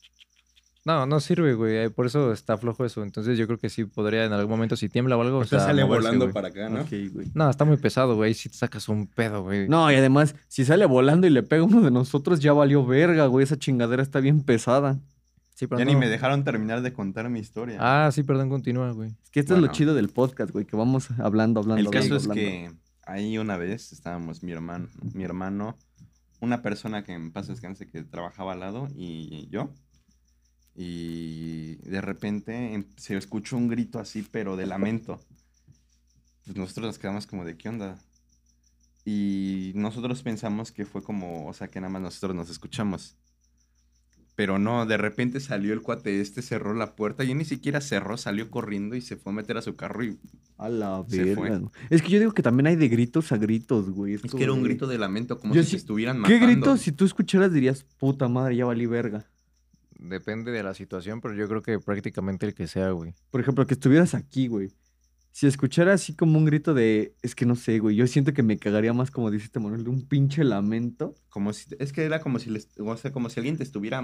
No, 0.84 1.06
no 1.06 1.18
sirve, 1.20 1.54
güey. 1.54 1.76
eh, 1.76 1.90
Por 1.90 2.04
eso 2.06 2.32
está 2.32 2.58
flojo 2.58 2.84
eso. 2.84 3.02
Entonces 3.02 3.38
yo 3.38 3.46
creo 3.46 3.58
que 3.58 3.70
sí 3.70 3.84
podría 3.86 4.24
en 4.26 4.32
algún 4.34 4.50
momento, 4.50 4.76
si 4.76 4.88
tiembla 4.90 5.16
o 5.16 5.22
algo, 5.22 5.38
o 5.38 5.44
sea, 5.44 5.60
sale 5.60 5.82
moverse, 5.84 6.06
volando 6.08 6.24
güey. 6.26 6.34
para 6.34 6.48
acá, 6.48 6.68
¿no? 6.68 6.84
Güey. 6.84 7.30
No, 7.32 7.48
está 7.48 7.64
muy 7.64 7.78
pesado, 7.78 8.14
güey. 8.16 8.28
Ahí 8.28 8.34
sí 8.34 8.50
te 8.50 8.56
sacas 8.56 8.88
un 8.90 9.06
pedo, 9.06 9.42
güey. 9.42 9.66
No, 9.68 9.90
y 9.90 9.94
además, 9.94 10.34
si 10.48 10.64
sale 10.64 10.84
volando 10.84 11.26
y 11.26 11.30
le 11.30 11.42
pega 11.42 11.62
a 11.62 11.66
uno 11.66 11.80
de 11.80 11.90
nosotros, 11.90 12.40
ya 12.40 12.52
valió 12.52 12.84
verga, 12.84 13.26
güey. 13.26 13.44
Esa 13.44 13.56
chingadera 13.58 14.02
está 14.02 14.20
bien 14.20 14.42
pesada. 14.42 14.98
Sí, 15.54 15.66
pero 15.68 15.78
Ya 15.78 15.84
no. 15.86 15.92
ni 15.92 15.96
me 15.96 16.08
dejaron 16.08 16.44
terminar 16.44 16.82
de 16.82 16.92
contar 16.92 17.30
mi 17.30 17.38
historia. 17.38 17.78
Ah, 17.80 18.10
sí, 18.12 18.22
perdón, 18.24 18.50
continúa, 18.50 18.90
güey. 18.90 19.10
Es 19.22 19.30
que 19.30 19.40
esto 19.40 19.54
es 19.54 19.60
lo 19.62 19.68
chido 19.68 19.94
del 19.94 20.08
podcast, 20.10 20.50
güey, 20.50 20.64
que 20.66 20.76
vamos 20.76 21.08
hablando, 21.18 21.60
hablando, 21.60 21.80
El 21.80 21.86
caso 21.90 22.14
hablando, 22.14 22.16
es 22.16 22.22
hablando. 22.28 22.34
que 22.34 22.70
ahí 23.06 23.38
una 23.38 23.56
vez 23.56 23.92
estábamos 23.92 24.42
mi 24.42 24.50
hermano, 24.52 24.88
mi 25.14 25.22
hermano, 25.24 25.78
una 26.40 26.60
persona 26.60 27.04
que 27.04 27.12
en 27.12 27.30
paz 27.30 27.46
descanse 27.46 27.86
que 27.88 28.02
trabajaba 28.02 28.52
al 28.52 28.60
lado 28.60 28.88
y 28.96 29.48
yo. 29.50 29.70
Y 30.76 31.76
de 31.88 32.00
repente 32.00 32.74
em- 32.74 32.84
se 32.96 33.16
escuchó 33.16 33.56
un 33.56 33.68
grito 33.68 33.98
así, 33.98 34.26
pero 34.30 34.56
de 34.56 34.66
lamento. 34.66 35.20
Pues 36.44 36.56
nosotros 36.56 36.86
nos 36.86 36.98
quedamos 36.98 37.26
como 37.26 37.44
de 37.44 37.56
qué 37.56 37.68
onda. 37.68 37.98
Y 39.04 39.72
nosotros 39.74 40.22
pensamos 40.22 40.72
que 40.72 40.84
fue 40.86 41.02
como, 41.02 41.46
o 41.46 41.52
sea, 41.52 41.68
que 41.68 41.80
nada 41.80 41.92
más 41.92 42.02
nosotros 42.02 42.34
nos 42.34 42.50
escuchamos. 42.50 43.16
Pero 44.36 44.58
no, 44.58 44.84
de 44.84 44.96
repente 44.96 45.38
salió 45.38 45.72
el 45.72 45.80
cuate 45.80 46.20
este, 46.20 46.42
cerró 46.42 46.74
la 46.74 46.96
puerta 46.96 47.22
y 47.22 47.34
ni 47.34 47.44
siquiera 47.44 47.80
cerró, 47.80 48.16
salió 48.16 48.50
corriendo 48.50 48.96
y 48.96 49.00
se 49.00 49.14
fue 49.16 49.30
a 49.32 49.36
meter 49.36 49.56
a 49.56 49.62
su 49.62 49.76
carro 49.76 50.02
y 50.04 50.18
A 50.58 50.68
la 50.68 51.04
Se 51.08 51.36
fue. 51.36 51.50
verga. 51.50 51.70
Es 51.88 52.02
que 52.02 52.08
yo 52.08 52.18
digo 52.18 52.32
que 52.32 52.42
también 52.42 52.66
hay 52.66 52.74
de 52.74 52.88
gritos 52.88 53.30
a 53.30 53.36
gritos, 53.36 53.90
güey. 53.90 54.14
Es 54.14 54.22
que 54.22 54.42
era 54.42 54.52
un 54.52 54.64
grito 54.64 54.88
de 54.88 54.98
lamento, 54.98 55.38
como 55.38 55.54
Yo 55.54 55.62
si 55.62 55.76
estuvieran 55.76 56.16
¿Qué 56.16 56.34
matando. 56.34 56.46
grito 56.46 56.76
si 56.78 56.90
tú 56.90 57.04
escucharas 57.04 57.52
dirías, 57.52 57.84
puta 57.98 58.26
madre, 58.26 58.56
ya 58.56 58.64
valí 58.64 58.86
verga? 58.86 59.24
Depende 60.08 60.50
de 60.52 60.62
la 60.62 60.74
situación, 60.74 61.20
pero 61.20 61.34
yo 61.34 61.48
creo 61.48 61.62
que 61.62 61.78
prácticamente 61.78 62.46
el 62.46 62.54
que 62.54 62.66
sea, 62.66 62.90
güey. 62.90 63.14
Por 63.30 63.40
ejemplo, 63.40 63.66
que 63.66 63.74
estuvieras 63.74 64.14
aquí, 64.14 64.48
güey. 64.48 64.70
Si 65.32 65.48
escuchara 65.48 65.92
así 65.94 66.14
como 66.14 66.38
un 66.38 66.44
grito 66.44 66.74
de, 66.74 67.14
es 67.22 67.34
que 67.34 67.44
no 67.44 67.56
sé, 67.56 67.80
güey, 67.80 67.96
yo 67.96 68.06
siento 68.06 68.32
que 68.32 68.44
me 68.44 68.56
cagaría 68.56 68.92
más 68.92 69.10
como 69.10 69.32
dice 69.32 69.46
este 69.46 69.58
Manuel, 69.58 69.82
de 69.82 69.90
un 69.90 70.02
pinche 70.06 70.44
lamento. 70.44 71.14
Como 71.28 71.52
si, 71.52 71.66
es 71.80 71.92
que 71.92 72.04
era 72.04 72.20
como 72.20 72.38
si, 72.38 72.50
les, 72.50 72.68
o 72.78 72.96
sea, 72.96 73.10
como 73.10 73.28
si 73.30 73.40
alguien 73.40 73.56
te 73.56 73.64
estuviera 73.64 74.00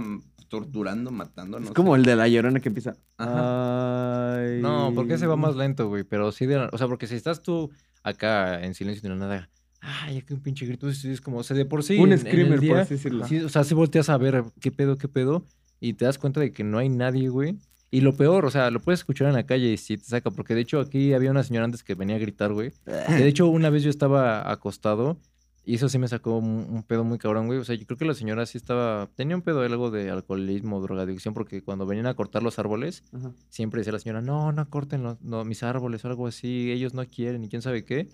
torturando, 0.49 1.13
matando, 1.13 1.59
no 1.59 1.65
es 1.65 1.69
sé. 1.69 1.75
como 1.75 1.95
el 1.95 2.03
de 2.05 2.17
la 2.17 2.27
llorona 2.27 2.59
que 2.59 2.69
empieza. 2.71 2.97
Ajá. 3.17 4.37
Ay. 4.41 4.61
No, 4.61 4.93
porque 4.95 5.15
ese 5.15 5.27
va 5.27 5.37
más 5.37 5.55
lento, 5.55 5.89
güey. 5.89 6.03
Pero 6.05 6.33
sí, 6.33 6.47
de 6.47 6.57
la- 6.57 6.71
o 6.73 6.79
sea, 6.79 6.89
porque 6.89 7.07
si 7.07 7.15
estás 7.15 7.43
tú 7.43 7.71
acá 8.03 8.61
en 8.65 8.75
silencio 8.75 9.01
y 9.01 9.03
de 9.03 9.09
la 9.11 9.15
nada, 9.17 9.51
ay, 9.81 10.19
aquí 10.19 10.33
un 10.35 10.41
pinche 10.41 10.67
grito, 10.67 10.89
es 10.89 11.21
como, 11.21 11.39
o 11.39 11.43
sea, 11.45 11.57
de 11.57 11.65
por 11.65 11.85
sí. 11.85 11.95
un 11.99 12.01
en- 12.01 12.05
en 12.07 12.13
el 12.13 12.19
screamer, 12.21 12.51
por 12.55 12.61
día, 12.61 12.81
así 12.81 12.95
decirlo. 12.95 13.27
Sí, 13.29 13.39
o 13.39 13.49
sea, 13.49 13.63
si 13.63 13.75
volteas 13.75 14.09
a 14.09 14.19
ver 14.19 14.43
qué 14.61 14.73
pedo, 14.73 14.99
qué 14.99 15.07
pedo, 15.07 15.45
y 15.81 15.95
te 15.95 16.05
das 16.05 16.19
cuenta 16.19 16.41
de 16.41 16.53
que 16.53 16.63
no 16.65 16.79
hay 16.79 16.89
nadie, 16.89 17.29
güey. 17.29 17.57
Y 17.91 18.03
lo 18.03 18.15
peor, 18.15 18.45
o 18.45 18.51
sea, 18.51 18.71
lo 18.71 18.81
puedes 18.81 19.01
escuchar 19.01 19.27
en 19.29 19.35
la 19.35 19.47
calle 19.47 19.73
y 19.73 19.77
sí 19.77 19.97
te 19.97 20.05
saca, 20.05 20.31
porque 20.31 20.55
de 20.55 20.61
hecho 20.61 20.79
aquí 20.79 21.13
había 21.13 21.31
una 21.33 21.43
señora 21.43 21.65
antes 21.65 21.83
que 21.83 21.95
venía 21.97 22.17
a 22.17 22.19
gritar, 22.21 22.53
güey. 22.53 22.73
que 22.85 23.15
de 23.15 23.27
hecho, 23.27 23.49
una 23.49 23.69
vez 23.71 23.83
yo 23.83 23.91
estaba 23.91 24.49
acostado 24.51 25.19
y 25.65 25.75
eso 25.75 25.89
sí 25.89 25.99
me 25.99 26.07
sacó 26.07 26.39
un, 26.39 26.67
un 26.71 26.83
pedo 26.85 27.03
muy 27.03 27.19
cabrón, 27.19 27.47
güey. 27.47 27.59
O 27.59 27.65
sea, 27.65 27.75
yo 27.75 27.85
creo 27.87 27.99
que 27.99 28.05
la 28.05 28.15
señora 28.15 28.47
sí 28.47 28.59
estaba, 28.59 29.09
tenía 29.17 29.35
un 29.35 29.43
pedo 29.43 29.63
algo 29.63 29.91
de 29.91 30.09
alcoholismo, 30.11 30.81
drogadicción, 30.81 31.35
porque 31.35 31.63
cuando 31.63 31.85
venían 31.85 32.07
a 32.07 32.15
cortar 32.15 32.45
los 32.45 32.59
árboles, 32.61 33.03
Ajá. 33.13 33.33
siempre 33.49 33.81
decía 33.81 33.93
la 33.93 33.99
señora, 33.99 34.21
no, 34.23 34.53
no 34.53 34.69
corten 34.71 35.03
los- 35.03 35.21
no, 35.21 35.45
mis 35.45 35.63
árboles 35.65 36.05
o 36.05 36.09
algo 36.09 36.29
así, 36.29 36.71
ellos 36.71 36.95
no 36.95 37.05
quieren 37.07 37.43
y 37.43 37.49
quién 37.49 37.61
sabe 37.63 37.85
qué. 37.85 38.09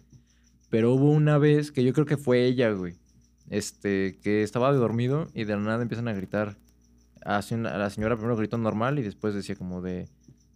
Pero 0.70 0.94
hubo 0.94 1.10
una 1.10 1.36
vez 1.36 1.70
que 1.70 1.84
yo 1.84 1.92
creo 1.92 2.06
que 2.06 2.16
fue 2.16 2.46
ella, 2.46 2.70
güey, 2.72 2.94
este, 3.50 4.18
que 4.22 4.42
estaba 4.42 4.72
dormido 4.72 5.28
y 5.34 5.44
de 5.44 5.54
la 5.54 5.60
nada 5.62 5.82
empiezan 5.82 6.08
a 6.08 6.12
gritar. 6.14 6.56
Una- 7.51 7.77
la 7.77 7.91
señora 7.91 8.16
primero 8.16 8.37
gritó 8.37 8.57
normal 8.59 8.99
y 8.99 9.03
después 9.03 9.35
decía 9.35 9.57
como 9.57 9.81
de, 9.83 10.09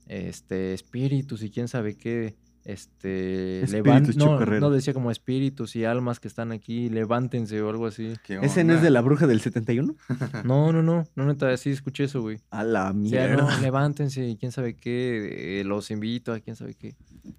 este, 0.06 0.72
espíritus 0.74 1.42
y 1.42 1.50
quién 1.50 1.68
sabe 1.68 1.96
qué, 1.96 2.36
este, 2.64 3.62
Espíritus, 3.64 4.16
no, 4.16 4.38
no, 4.38 4.70
decía 4.70 4.92
como 4.92 5.10
espíritus 5.10 5.74
y 5.76 5.84
almas 5.84 6.20
que 6.20 6.28
están 6.28 6.52
aquí, 6.52 6.88
levántense 6.90 7.60
o 7.62 7.70
algo 7.70 7.86
así. 7.86 8.14
¿Qué 8.24 8.38
¿Ese 8.42 8.64
no 8.64 8.74
es 8.74 8.82
de 8.82 8.90
la 8.90 9.00
bruja 9.00 9.26
del 9.26 9.40
71? 9.40 9.94
No, 10.44 10.72
no, 10.72 10.82
no, 10.82 11.06
no, 11.16 11.24
neta, 11.26 11.56
sí 11.56 11.70
escuché 11.70 12.04
eso, 12.04 12.20
güey. 12.22 12.38
A 12.50 12.64
la 12.64 12.90
O 12.90 12.92
sea, 12.92 12.92
mierda. 12.92 13.36
no, 13.36 13.60
levántense 13.60 14.26
y 14.28 14.36
quién 14.36 14.52
sabe 14.52 14.74
qué, 14.74 15.60
eh, 15.60 15.64
los 15.64 15.90
invito 15.90 16.32
a 16.32 16.40
quién 16.40 16.56
sabe 16.56 16.74
qué. 16.74 16.94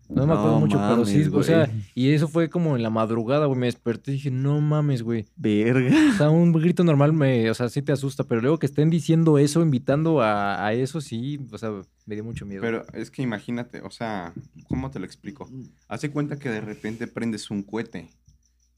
No 0.10 0.28
me 0.28 0.34
acuerdo 0.34 0.54
No 0.54 0.60
mucho, 0.60 0.78
pero 0.78 1.06
sí, 1.06 1.18
mames, 1.20 1.34
o 1.34 1.44
sea, 1.44 1.66
güey. 1.66 1.82
y 1.96 2.10
eso 2.12 2.28
fue 2.28 2.50
como 2.50 2.76
en 2.76 2.84
la 2.84 2.90
madrugada, 2.90 3.46
güey, 3.46 3.60
me 3.60 3.66
desperté 3.68 4.12
y 4.12 4.16
dije, 4.16 4.32
no 4.32 4.60
mames, 4.62 5.02
güey. 5.04 5.26
Verga. 5.36 5.90
O 6.14 6.18
sea, 6.18 6.30
un 6.30 6.52
grito 6.52 6.84
normal 6.84 7.14
me, 7.14 7.50
o 7.50 7.54
sea, 7.54 7.70
sí 7.70 7.82
te 7.82 7.92
asusta, 7.92 8.24
pero 8.26 8.42
luego 8.42 8.60
que 8.60 8.66
estén 8.66 8.90
diciendo 8.90 9.38
eso, 9.38 9.62
invitando 9.62 10.22
a, 10.22 10.66
a 10.66 10.74
eso, 10.74 11.02
sí, 11.02 11.40
o 11.52 11.58
sea, 11.58 11.72
me 12.12 12.16
dio 12.16 12.26
mucho 12.26 12.46
miedo. 12.46 12.62
Pero 12.62 12.86
es 12.94 13.10
que 13.10 13.22
imagínate, 13.22 13.80
o 13.84 13.90
sea, 13.90 14.34
¿cómo 14.68 14.92
te 14.92 15.00
lo 15.00 15.06
explico? 15.06 15.50
Hace 15.88 16.12
cuenta 16.12 16.36
que 16.38 16.50
de 16.50 16.60
repente 16.60 17.08
prendes 17.08 17.50
un 17.50 17.64
cohete. 17.64 18.10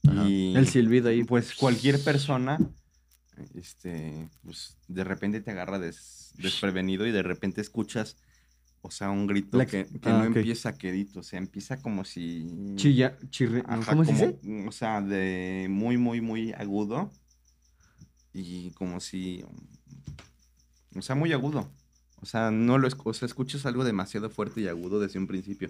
Ajá. 0.06 0.28
Y 0.28 0.54
El 0.54 0.68
silbido 0.68 1.08
ahí. 1.08 1.24
pues 1.24 1.52
cualquier 1.56 1.98
persona, 2.04 2.58
este, 3.56 4.28
pues 4.44 4.76
de 4.86 5.02
repente 5.02 5.40
te 5.40 5.50
agarra 5.50 5.80
des- 5.80 6.32
desprevenido 6.36 7.08
y 7.08 7.10
de 7.10 7.24
repente 7.24 7.60
escuchas, 7.60 8.16
o 8.82 8.92
sea, 8.92 9.10
un 9.10 9.26
grito 9.26 9.58
La- 9.58 9.66
que, 9.66 9.86
que 9.86 10.08
ah, 10.10 10.18
no 10.22 10.30
ok. 10.30 10.36
empieza 10.36 10.78
quedito, 10.78 11.18
o 11.18 11.22
sea, 11.24 11.40
empieza 11.40 11.82
como 11.82 12.04
si... 12.04 12.74
Chilla, 12.76 13.18
chirre. 13.30 13.64
Ajá, 13.66 13.90
¿Cómo 13.90 14.04
se 14.04 14.12
como, 14.12 14.38
dice? 14.42 14.68
O 14.68 14.70
sea, 14.70 15.00
de 15.00 15.66
muy, 15.68 15.96
muy, 15.98 16.20
muy 16.20 16.52
agudo. 16.52 17.10
Y 18.32 18.70
como 18.72 19.00
si. 19.00 19.44
O 20.96 21.02
sea, 21.02 21.14
muy 21.16 21.32
agudo. 21.32 21.68
O 22.24 22.26
sea, 22.26 22.50
no 22.50 22.78
lo 22.78 22.88
o 22.88 23.12
sea, 23.12 23.26
escuchas 23.26 23.66
algo 23.66 23.84
demasiado 23.84 24.30
fuerte 24.30 24.62
y 24.62 24.66
agudo 24.66 24.98
desde 24.98 25.18
un 25.18 25.26
principio. 25.26 25.68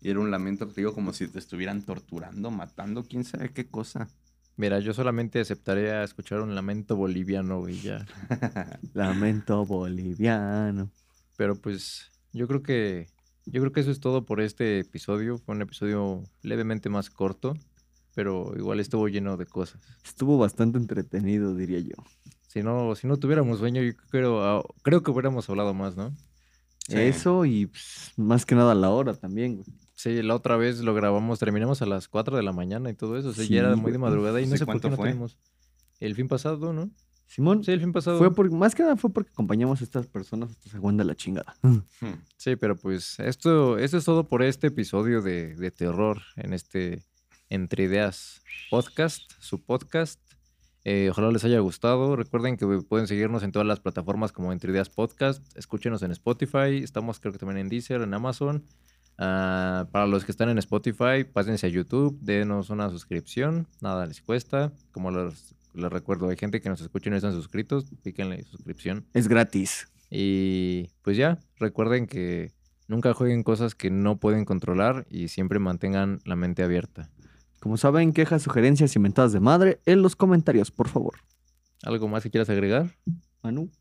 Y 0.00 0.10
era 0.10 0.20
un 0.20 0.30
lamento, 0.30 0.68
te 0.68 0.80
digo, 0.80 0.94
como 0.94 1.12
si 1.12 1.26
te 1.26 1.40
estuvieran 1.40 1.84
torturando, 1.84 2.52
matando, 2.52 3.02
quién 3.02 3.24
sabe 3.24 3.50
qué 3.52 3.66
cosa. 3.66 4.08
Mira, 4.56 4.78
yo 4.78 4.94
solamente 4.94 5.40
aceptaría 5.40 6.04
escuchar 6.04 6.42
un 6.42 6.54
lamento 6.54 6.94
boliviano, 6.94 7.58
güey, 7.58 7.80
ya. 7.80 8.06
Lamento 8.94 9.66
boliviano. 9.66 10.92
Pero 11.36 11.56
pues, 11.56 12.12
yo 12.32 12.46
creo 12.46 12.62
que, 12.62 13.08
yo 13.44 13.60
creo 13.60 13.72
que 13.72 13.80
eso 13.80 13.90
es 13.90 13.98
todo 13.98 14.24
por 14.24 14.40
este 14.40 14.78
episodio. 14.78 15.38
Fue 15.38 15.56
un 15.56 15.62
episodio 15.62 16.22
levemente 16.42 16.88
más 16.88 17.10
corto, 17.10 17.54
pero 18.14 18.54
igual 18.56 18.78
estuvo 18.78 19.08
lleno 19.08 19.36
de 19.36 19.46
cosas. 19.46 19.80
Estuvo 20.04 20.38
bastante 20.38 20.78
entretenido, 20.78 21.56
diría 21.56 21.80
yo. 21.80 21.96
Si 22.46 22.62
no, 22.62 22.94
si 22.94 23.06
no 23.06 23.16
tuviéramos 23.18 23.58
sueño, 23.58 23.82
yo 23.82 23.92
creo, 24.10 24.42
ah, 24.42 24.62
creo 24.82 25.02
que 25.02 25.10
hubiéramos 25.10 25.48
hablado 25.50 25.74
más, 25.74 25.96
¿no? 25.96 26.10
Sí. 26.88 26.96
Eso 26.98 27.44
y 27.44 27.66
pues, 27.66 28.12
más 28.16 28.46
que 28.46 28.54
nada 28.54 28.74
la 28.74 28.90
hora 28.90 29.14
también, 29.14 29.56
güey. 29.56 29.66
Sí, 29.94 30.22
la 30.22 30.34
otra 30.34 30.56
vez 30.56 30.80
lo 30.80 30.94
grabamos, 30.94 31.38
terminamos 31.38 31.80
a 31.82 31.86
las 31.86 32.06
4 32.06 32.36
de 32.36 32.42
la 32.42 32.52
mañana 32.52 32.90
y 32.90 32.94
todo 32.94 33.16
eso. 33.18 33.30
O 33.30 33.32
sea, 33.32 33.44
Sí, 33.44 33.54
ya 33.54 33.60
era 33.60 33.76
muy 33.76 33.92
de 33.92 33.98
madrugada 33.98 34.40
y 34.40 34.46
no 34.46 34.50
¿Hace 34.54 34.58
sé 34.58 34.66
por 34.66 34.80
qué 34.80 34.90
no 34.90 34.96
fue? 34.96 35.10
tuvimos. 35.10 35.38
El 36.00 36.14
fin 36.14 36.28
pasado, 36.28 36.72
¿no? 36.72 36.90
Simón, 37.26 37.64
Sí, 37.64 37.72
el 37.72 37.80
fin 37.80 37.92
pasado. 37.92 38.18
fue 38.18 38.32
por, 38.32 38.50
más 38.52 38.74
que 38.74 38.82
nada 38.84 38.96
fue 38.96 39.10
porque 39.10 39.30
acompañamos 39.32 39.80
a 39.80 39.84
estas 39.84 40.06
personas 40.06 40.50
hasta 40.50 40.70
se 40.70 40.76
aguanta 40.76 41.02
la 41.02 41.14
chingada. 41.16 41.56
Hmm. 42.00 42.12
Sí, 42.36 42.54
pero 42.56 42.76
pues 42.76 43.18
esto, 43.18 43.78
esto 43.78 43.96
es 43.96 44.04
todo 44.04 44.28
por 44.28 44.42
este 44.42 44.68
episodio 44.68 45.22
de, 45.22 45.56
de 45.56 45.70
terror 45.72 46.20
en 46.36 46.52
este 46.52 47.02
Entre 47.48 47.84
Ideas 47.84 48.42
Podcast, 48.70 49.22
su 49.40 49.64
podcast. 49.64 50.20
Eh, 50.88 51.08
ojalá 51.10 51.32
les 51.32 51.42
haya 51.42 51.58
gustado. 51.58 52.14
Recuerden 52.14 52.56
que 52.56 52.64
pueden 52.88 53.08
seguirnos 53.08 53.42
en 53.42 53.50
todas 53.50 53.66
las 53.66 53.80
plataformas 53.80 54.30
como 54.30 54.52
Entre 54.52 54.70
Ideas 54.70 54.88
Podcast. 54.88 55.42
Escúchenos 55.58 56.00
en 56.04 56.12
Spotify. 56.12 56.80
Estamos 56.80 57.18
creo 57.18 57.32
que 57.32 57.40
también 57.40 57.58
en 57.58 57.68
Deezer, 57.68 58.02
en 58.02 58.14
Amazon. 58.14 58.62
Ah, 59.18 59.88
para 59.90 60.06
los 60.06 60.24
que 60.24 60.30
están 60.30 60.48
en 60.48 60.58
Spotify, 60.58 61.24
pásense 61.24 61.66
a 61.66 61.70
YouTube, 61.70 62.16
denos 62.20 62.70
una 62.70 62.88
suscripción. 62.88 63.66
Nada 63.80 64.06
les 64.06 64.22
cuesta. 64.22 64.72
Como 64.92 65.10
les, 65.10 65.56
les 65.74 65.90
recuerdo, 65.90 66.28
hay 66.28 66.36
gente 66.36 66.60
que 66.60 66.68
nos 66.68 66.80
escucha 66.80 67.08
y 67.08 67.10
no 67.10 67.16
están 67.16 67.32
suscritos. 67.32 67.86
Píquenle 68.04 68.44
suscripción. 68.44 69.06
Es 69.12 69.26
gratis. 69.26 69.88
Y 70.08 70.90
pues 71.02 71.16
ya, 71.16 71.40
recuerden 71.58 72.06
que 72.06 72.52
nunca 72.86 73.12
jueguen 73.12 73.42
cosas 73.42 73.74
que 73.74 73.90
no 73.90 74.18
pueden 74.18 74.44
controlar 74.44 75.04
y 75.10 75.26
siempre 75.26 75.58
mantengan 75.58 76.20
la 76.24 76.36
mente 76.36 76.62
abierta. 76.62 77.10
Como 77.66 77.78
saben, 77.78 78.12
quejas, 78.12 78.42
sugerencias 78.42 78.94
y 78.94 79.00
mentadas 79.00 79.32
de 79.32 79.40
madre 79.40 79.80
en 79.86 80.00
los 80.00 80.14
comentarios, 80.14 80.70
por 80.70 80.86
favor. 80.86 81.18
¿Algo 81.82 82.06
más 82.06 82.22
que 82.22 82.30
quieras 82.30 82.48
agregar? 82.48 82.96
Manu. 83.42 83.72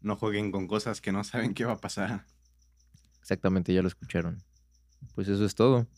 No 0.00 0.14
jueguen 0.14 0.52
con 0.52 0.68
cosas 0.68 1.00
que 1.00 1.10
no 1.10 1.24
saben 1.24 1.52
qué 1.52 1.64
va 1.64 1.72
a 1.72 1.80
pasar. 1.80 2.26
Exactamente, 3.20 3.74
ya 3.74 3.82
lo 3.82 3.88
escucharon. 3.88 4.44
Pues 5.16 5.26
eso 5.26 5.44
es 5.44 5.56
todo. 5.56 5.88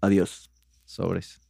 Adiós. 0.00 0.52
Sobres. 0.84 1.40